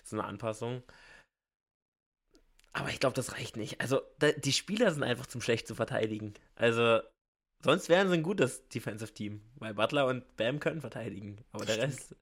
[0.05, 0.83] so eine Anpassung.
[2.73, 3.81] Aber ich glaube, das reicht nicht.
[3.81, 6.33] Also, da, die Spieler sind einfach zum schlecht zu verteidigen.
[6.55, 7.01] Also,
[7.63, 9.43] sonst wären sie ein gutes Defensive Team.
[9.57, 11.39] Weil Butler und Bam können verteidigen.
[11.53, 12.17] Aber der Rest.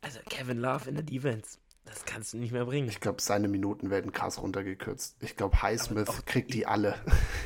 [0.00, 1.58] Also, Kevin Love in der Defense.
[1.84, 2.88] Das kannst du nicht mehr bringen.
[2.88, 5.16] Ich glaube, seine Minuten werden krass runtergekürzt.
[5.20, 6.94] Ich glaube, Highsmith kriegt die alle.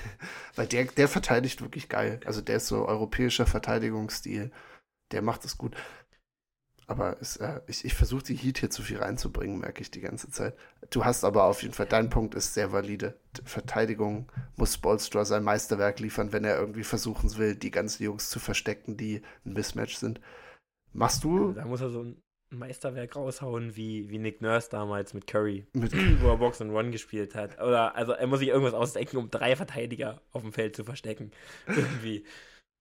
[0.55, 2.21] Weil der, der verteidigt wirklich geil.
[2.25, 4.53] Also der ist so europäischer Verteidigungsstil.
[5.11, 5.75] Der macht es gut.
[6.89, 10.01] Aber es, äh, ich, ich versuche die Heat hier zu viel reinzubringen, merke ich die
[10.01, 10.57] ganze Zeit.
[10.89, 13.15] Du hast aber auf jeden Fall, dein Punkt ist sehr valide.
[13.45, 18.41] Verteidigung muss Spolstra sein Meisterwerk liefern, wenn er irgendwie versuchen will, die ganzen Jungs zu
[18.41, 20.19] verstecken, die ein Mismatch sind.
[20.95, 21.53] Machst du?
[21.53, 25.93] Da muss er so ein Meisterwerk raushauen wie, wie Nick Nurse damals mit Curry, mit
[26.23, 27.61] wo er Box and One gespielt hat.
[27.61, 31.33] Oder also er muss sich irgendwas ausdenken, um drei Verteidiger auf dem Feld zu verstecken.
[31.67, 32.25] Irgendwie.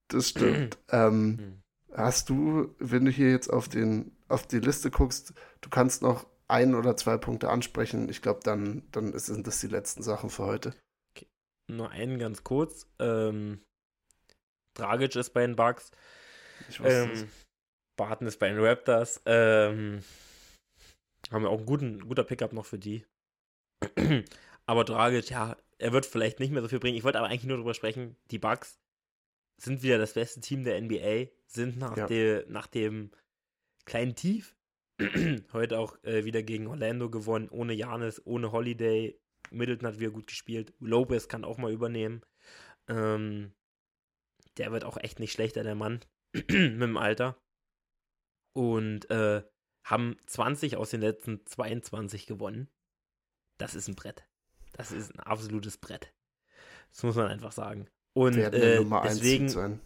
[0.07, 0.77] Das stimmt.
[0.89, 1.61] ähm, hm.
[1.97, 6.27] Hast du, wenn du hier jetzt auf, den, auf die Liste guckst, du kannst noch
[6.47, 8.07] ein oder zwei Punkte ansprechen.
[8.07, 10.75] Ich glaube, dann, dann sind das die letzten Sachen für heute.
[11.15, 11.25] Okay.
[11.67, 12.85] Nur einen ganz kurz.
[12.99, 13.61] Ähm,
[14.75, 15.89] Dragic ist bei den Bugs.
[16.69, 17.29] Ich weiß ähm,
[17.97, 19.19] Barton ist bei den Raptors.
[19.25, 20.03] Ähm,
[21.31, 23.07] haben wir auch einen guten, guter Pickup noch für die.
[24.67, 26.95] aber Dragic, ja, er wird vielleicht nicht mehr so viel bringen.
[26.95, 28.77] Ich wollte aber eigentlich nur darüber sprechen, die Bucks
[29.57, 32.07] sind wieder das beste Team der NBA, sind nach, ja.
[32.07, 33.11] de, nach dem
[33.85, 34.55] kleinen Tief
[35.53, 39.19] heute auch äh, wieder gegen Orlando gewonnen, ohne Janis, ohne Holiday.
[39.51, 40.73] Middleton hat wieder gut gespielt.
[40.79, 42.21] Lopez kann auch mal übernehmen.
[42.87, 43.53] Ähm,
[44.57, 45.99] der wird auch echt nicht schlechter, der Mann,
[46.33, 47.37] mit dem Alter
[48.53, 49.43] und äh,
[49.83, 52.69] haben 20 aus den letzten 22 gewonnen.
[53.57, 54.25] Das ist ein Brett.
[54.73, 56.11] Das ist ein absolutes Brett.
[56.91, 57.87] Das muss man einfach sagen.
[58.17, 59.79] Und äh, deswegen,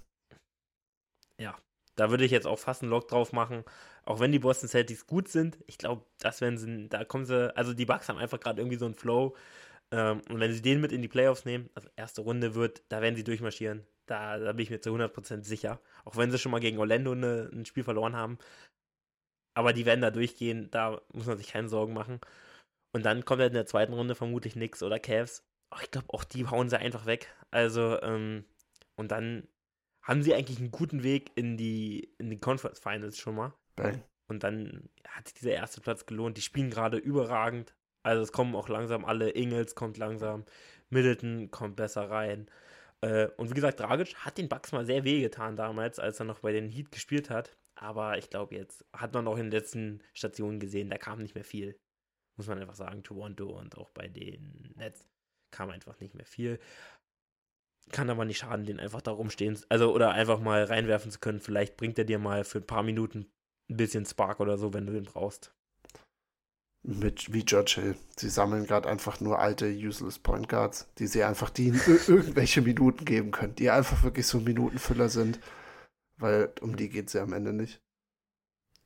[1.37, 1.57] ja,
[1.97, 3.65] da würde ich jetzt auch fast einen Lock drauf machen.
[4.05, 7.53] Auch wenn die Boston Celtics gut sind, ich glaube, das werden sie, da kommen sie,
[7.57, 9.35] also die Bucks haben einfach gerade irgendwie so einen Flow.
[9.91, 13.01] Ähm, und wenn sie den mit in die Playoffs nehmen, also erste Runde wird, da
[13.01, 13.85] werden sie durchmarschieren.
[14.05, 15.81] Da, da bin ich mir zu 100% sicher.
[16.05, 18.37] Auch wenn sie schon mal gegen Orlando eine, ein Spiel verloren haben.
[19.55, 22.21] Aber die werden da durchgehen, da muss man sich keine Sorgen machen.
[22.93, 25.43] Und dann kommt halt in der zweiten Runde vermutlich Knicks oder Cavs.
[25.81, 27.33] Ich glaube, auch die hauen sie einfach weg.
[27.51, 28.45] Also, ähm,
[28.95, 29.47] und dann
[30.01, 33.53] haben sie eigentlich einen guten Weg in die, in die Conference Finals schon mal.
[33.75, 34.03] Bang.
[34.27, 36.37] Und dann hat sich dieser erste Platz gelohnt.
[36.37, 37.75] Die spielen gerade überragend.
[38.03, 39.29] Also es kommen auch langsam alle.
[39.29, 40.45] Ingels kommt langsam.
[40.89, 42.49] Middleton kommt besser rein.
[43.01, 46.39] Äh, und wie gesagt, Dragic hat den Bucks mal sehr wehgetan damals, als er noch
[46.39, 47.57] bei den Heat gespielt hat.
[47.75, 51.35] Aber ich glaube, jetzt hat man auch in den letzten Stationen gesehen, da kam nicht
[51.35, 51.79] mehr viel.
[52.37, 55.10] Muss man einfach sagen, Toronto und auch bei den Nets
[55.51, 56.59] kam einfach nicht mehr viel.
[57.91, 61.39] Kann aber nicht schaden, den einfach da rumstehen, also oder einfach mal reinwerfen zu können.
[61.39, 63.31] Vielleicht bringt er dir mal für ein paar Minuten
[63.69, 65.53] ein bisschen Spark oder so, wenn du den brauchst.
[66.83, 67.95] Mit wie George Hill.
[68.17, 71.67] Sie sammeln gerade einfach nur alte useless Point Guards, die sie einfach die
[72.07, 75.39] irgendwelche Minuten geben können, die einfach wirklich so Minutenfüller sind,
[76.17, 77.81] weil um die geht es ja am Ende nicht.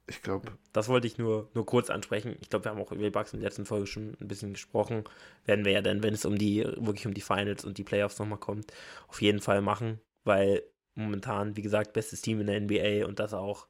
[0.08, 0.58] Ich glaube.
[0.72, 2.38] Das wollte ich nur, nur kurz ansprechen.
[2.42, 4.54] Ich glaube, wir haben auch über die Bugs in der letzten Folge schon ein bisschen
[4.54, 5.04] gesprochen.
[5.46, 8.20] Werden wir ja dann, wenn es um die, wirklich um die Finals und die Playoffs
[8.20, 8.72] nochmal kommt,
[9.08, 10.64] auf jeden Fall machen, weil
[10.94, 13.68] momentan, wie gesagt, bestes Team in der NBA und das auch.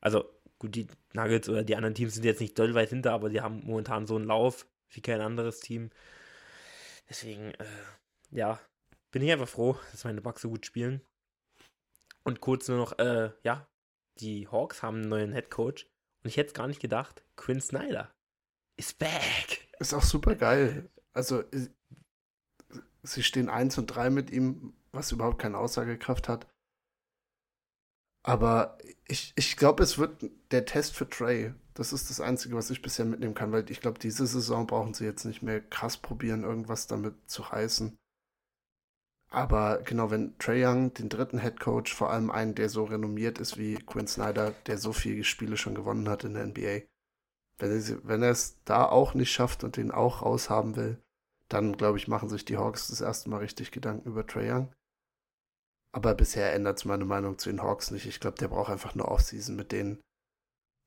[0.00, 0.24] Also,
[0.58, 3.42] gut, die Nuggets oder die anderen Teams sind jetzt nicht doll weit hinter, aber die
[3.42, 5.90] haben momentan so einen Lauf wie kein anderes Team.
[7.08, 7.66] Deswegen, äh,
[8.30, 8.60] ja,
[9.10, 11.02] bin ich einfach froh, dass meine Bugs so gut spielen.
[12.24, 13.66] Und kurz nur noch, äh, ja,
[14.20, 15.86] die Hawks haben einen neuen Head Coach
[16.22, 18.12] und ich hätte es gar nicht gedacht, Quinn Snyder
[18.80, 19.68] ist back.
[19.78, 20.88] Ist auch super geil.
[21.12, 21.44] Also,
[23.02, 26.46] sie stehen 1 und 3 mit ihm, was überhaupt keine Aussagekraft hat.
[28.22, 31.54] Aber ich, ich glaube, es wird der Test für Trey.
[31.74, 34.94] Das ist das Einzige, was ich bisher mitnehmen kann, weil ich glaube, diese Saison brauchen
[34.94, 37.96] sie jetzt nicht mehr krass probieren, irgendwas damit zu reißen.
[39.32, 43.38] Aber genau, wenn Trey Young den dritten Head Coach, vor allem einen, der so renommiert
[43.38, 46.80] ist wie Quinn Snyder, der so viele Spiele schon gewonnen hat in der NBA,
[47.58, 51.00] wenn er, es da auch nicht schafft und den auch raushaben will,
[51.48, 54.72] dann glaube ich, machen sich die Hawks das erste Mal richtig Gedanken über Trey Young.
[55.92, 58.06] Aber bisher ändert es meine Meinung zu den Hawks nicht.
[58.06, 60.00] Ich glaube, der braucht einfach eine Offseason mit denen.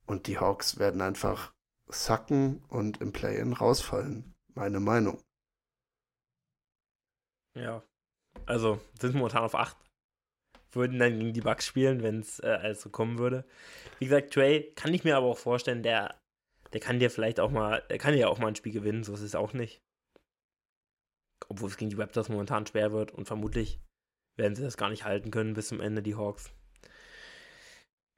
[0.05, 1.53] Und die Hawks werden einfach
[1.87, 4.33] sacken und im Play-In rausfallen.
[4.53, 5.21] Meine Meinung.
[7.55, 7.83] Ja.
[8.45, 9.77] Also sind momentan auf 8.
[10.71, 13.45] Würden dann gegen die Bucks spielen, wenn es äh, also kommen würde.
[13.99, 16.19] Wie gesagt, Trey kann ich mir aber auch vorstellen, der,
[16.73, 19.13] der kann dir vielleicht auch mal, der kann ja auch mal ein Spiel gewinnen, so
[19.13, 19.81] ist es auch nicht.
[21.47, 23.79] Obwohl es gegen die Raptors momentan schwer wird und vermutlich
[24.35, 26.51] werden sie das gar nicht halten können bis zum Ende, die Hawks.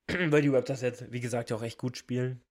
[0.07, 2.41] Weil die Raptors jetzt, wie gesagt, ja auch echt gut spielen.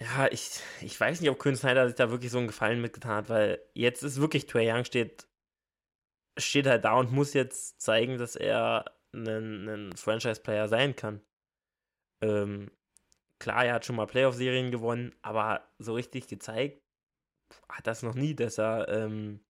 [0.00, 3.16] Ja, ich, ich weiß nicht, ob Quinn Snyder sich da wirklich so einen Gefallen mitgetan
[3.16, 5.26] hat, weil jetzt ist wirklich Trey Young steht,
[6.38, 11.20] steht halt da und muss jetzt zeigen, dass er ein, Franchise-Player sein kann.
[12.22, 12.70] Ähm,
[13.38, 16.82] klar, er hat schon mal Playoff-Serien gewonnen, aber so richtig gezeigt
[17.68, 19.40] hat das noch nie, dass er ähm,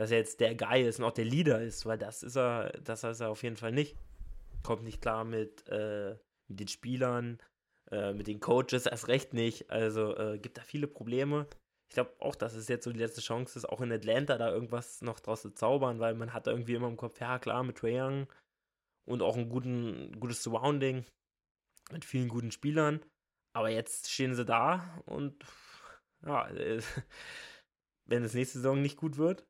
[0.00, 2.70] dass er jetzt der Guy ist und auch der Leader ist, weil das ist er,
[2.82, 3.96] das ist er auf jeden Fall nicht.
[4.62, 6.16] Kommt nicht klar mit, äh,
[6.48, 7.38] mit den Spielern,
[7.90, 9.70] äh, mit den Coaches erst recht nicht.
[9.70, 11.46] Also äh, gibt da viele Probleme.
[11.90, 14.52] Ich glaube auch, dass es jetzt so die letzte Chance ist, auch in Atlanta da
[14.52, 17.78] irgendwas noch draus zu zaubern, weil man hat irgendwie immer im Kopf, ja klar, mit
[17.78, 18.28] Trae Young
[19.06, 21.04] und auch ein guten, gutes Surrounding
[21.90, 23.04] mit vielen guten Spielern.
[23.52, 25.44] Aber jetzt stehen sie da und
[26.24, 26.48] ja,
[28.06, 29.44] wenn es nächste Saison nicht gut wird,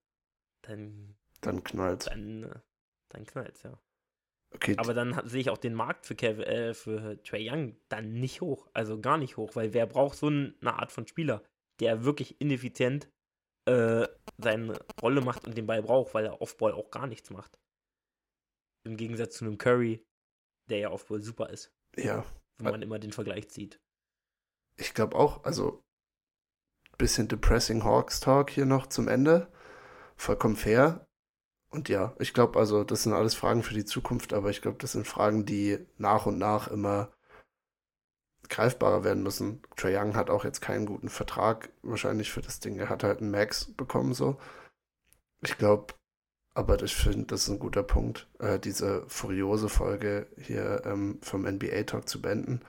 [0.62, 1.18] dann.
[1.42, 2.60] Dann knallt Dann, äh,
[3.10, 3.78] dann knallt's, ja.
[4.52, 4.76] Okay.
[4.78, 8.40] Aber dann sehe ich auch den Markt für, Kev, äh, für Trey Young dann nicht
[8.40, 8.70] hoch.
[8.72, 11.44] Also gar nicht hoch, weil wer braucht so eine Art von Spieler,
[11.80, 13.10] der wirklich ineffizient
[13.66, 14.06] äh,
[14.38, 17.58] seine Rolle macht und den Ball braucht, weil er Offball auch gar nichts macht.
[18.84, 20.04] Im Gegensatz zu einem Curry,
[20.68, 21.72] der ja Offball super ist.
[21.96, 22.24] Ja.
[22.58, 23.80] Wenn man immer den Vergleich zieht.
[24.76, 25.82] Ich glaube auch, also
[26.98, 29.50] bisschen depressing Hawks Talk hier noch zum Ende
[30.16, 31.06] vollkommen fair.
[31.70, 34.78] Und ja, ich glaube, also das sind alles Fragen für die Zukunft, aber ich glaube,
[34.78, 37.10] das sind Fragen, die nach und nach immer
[38.48, 39.62] greifbarer werden müssen.
[39.76, 42.78] Trae Young hat auch jetzt keinen guten Vertrag wahrscheinlich für das Ding.
[42.78, 44.38] Er hat halt einen Max bekommen so.
[45.42, 45.94] Ich glaube,
[46.54, 51.42] aber ich finde, das ist ein guter Punkt, äh, diese furiose Folge hier ähm, vom
[51.42, 52.60] NBA Talk zu beenden.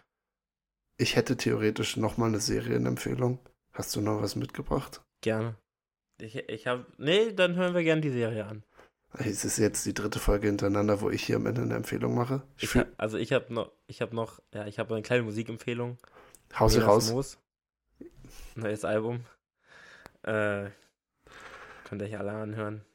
[0.98, 3.40] Ich hätte theoretisch nochmal eine Serienempfehlung.
[3.74, 5.02] Hast du noch was mitgebracht?
[5.22, 5.56] Gerne.
[6.20, 6.86] Ich, ich habe.
[6.98, 8.64] Nee, dann hören wir gerne die Serie an.
[9.14, 12.44] Es ist jetzt die dritte Folge hintereinander, wo ich hier am Ende eine Empfehlung mache.
[12.58, 15.24] Ich ich hab, also ich habe noch, ich habe noch, ja, ich habe eine kleine
[15.24, 15.98] Musikempfehlung.
[16.58, 17.12] Haus raus.
[17.12, 17.38] Moos.
[18.56, 19.26] Neues Album.
[20.24, 20.70] Äh,
[21.86, 22.86] könnt ihr euch alle anhören.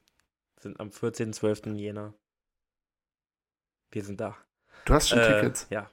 [0.61, 1.67] Sind am 14.12.
[1.67, 2.15] in Jena.
[3.91, 4.37] Wir sind da.
[4.87, 5.67] Du hast schon äh, Tickets?
[5.71, 5.91] Ja.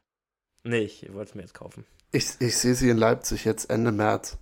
[0.63, 1.85] Nee, ich wollte es mir jetzt kaufen.
[2.11, 4.37] Ich, ich sehe sie in Leipzig jetzt Ende März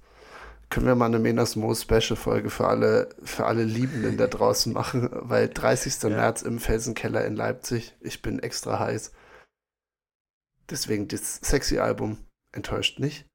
[0.72, 4.74] können wir mal eine Menas Mo Special Folge für alle, für alle Liebenden da draußen
[4.74, 6.02] machen, weil 30.
[6.04, 6.10] Ja.
[6.10, 9.12] März im Felsenkeller in Leipzig, ich bin extra heiß.
[10.70, 13.28] Deswegen das sexy Album enttäuscht nicht.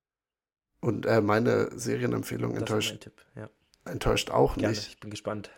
[0.81, 3.51] Und äh, meine Serienempfehlung enttäuscht, ja.
[3.85, 4.89] enttäuscht auch Gerne, nicht.
[4.89, 5.51] Ich bin gespannt.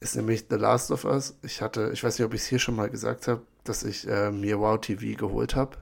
[0.00, 1.38] Ist nämlich The Last of Us.
[1.42, 4.08] Ich hatte, ich weiß nicht, ob ich es hier schon mal gesagt habe, dass ich
[4.08, 5.76] äh, mir Wow TV geholt habe.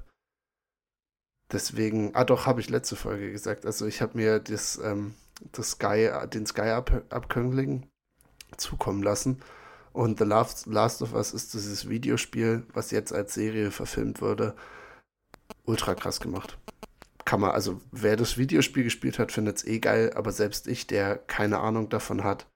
[1.52, 3.66] Deswegen, ah doch, habe ich letzte Folge gesagt.
[3.66, 5.14] Also ich habe mir das, ähm,
[5.52, 7.86] das Sky, den Sky-Abkömmling
[8.56, 9.42] zukommen lassen.
[9.92, 14.54] Und The Last, Last of Us ist dieses Videospiel, was jetzt als Serie verfilmt wurde.
[15.64, 16.58] Ultra krass gemacht.
[17.24, 20.86] kann man, also wer das Videospiel gespielt hat, findet es eh geil, aber selbst ich,
[20.86, 22.46] der keine Ahnung davon hat,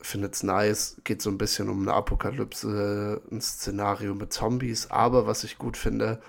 [0.00, 1.00] findet es nice.
[1.04, 5.76] Geht so ein bisschen um eine Apokalypse, ein Szenario mit Zombies, aber was ich gut
[5.76, 6.20] finde,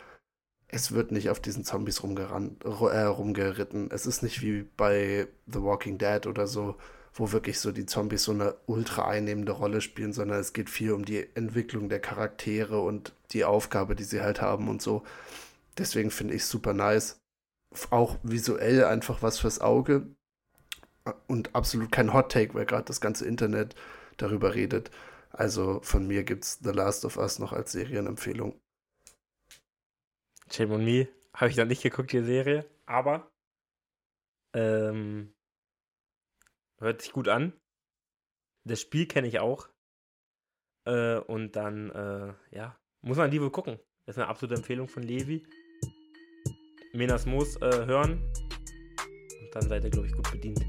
[0.70, 3.90] es wird nicht auf diesen Zombies rumgerannt, äh, rumgeritten.
[3.92, 6.76] Es ist nicht wie bei The Walking Dead oder so,
[7.14, 10.92] wo wirklich so die Zombies so eine ultra einnehmende Rolle spielen, sondern es geht viel
[10.92, 15.04] um die Entwicklung der Charaktere und die Aufgabe, die sie halt haben und so.
[15.78, 17.20] Deswegen finde ich es super nice.
[17.90, 20.08] Auch visuell einfach was fürs Auge.
[21.28, 23.76] Und absolut kein Hot Take, weil gerade das ganze Internet
[24.18, 24.92] darüber redet.
[25.32, 28.60] Also von mir gibt es The Last of Us noch als Serienempfehlung.
[30.52, 33.30] Shame on Me habe ich noch nicht geguckt, die Serie, aber
[34.54, 35.34] ähm,
[36.80, 37.54] hört sich gut an.
[38.64, 39.70] Das Spiel kenne ich auch.
[40.86, 43.80] Äh, und dann, äh, ja, muss man die wohl gucken.
[44.06, 45.46] Das ist eine absolute Empfehlung von Levi.
[46.94, 48.24] Menas Moos äh, hören.
[49.42, 50.66] Und dann seid ihr, glaube ich, gut bedient.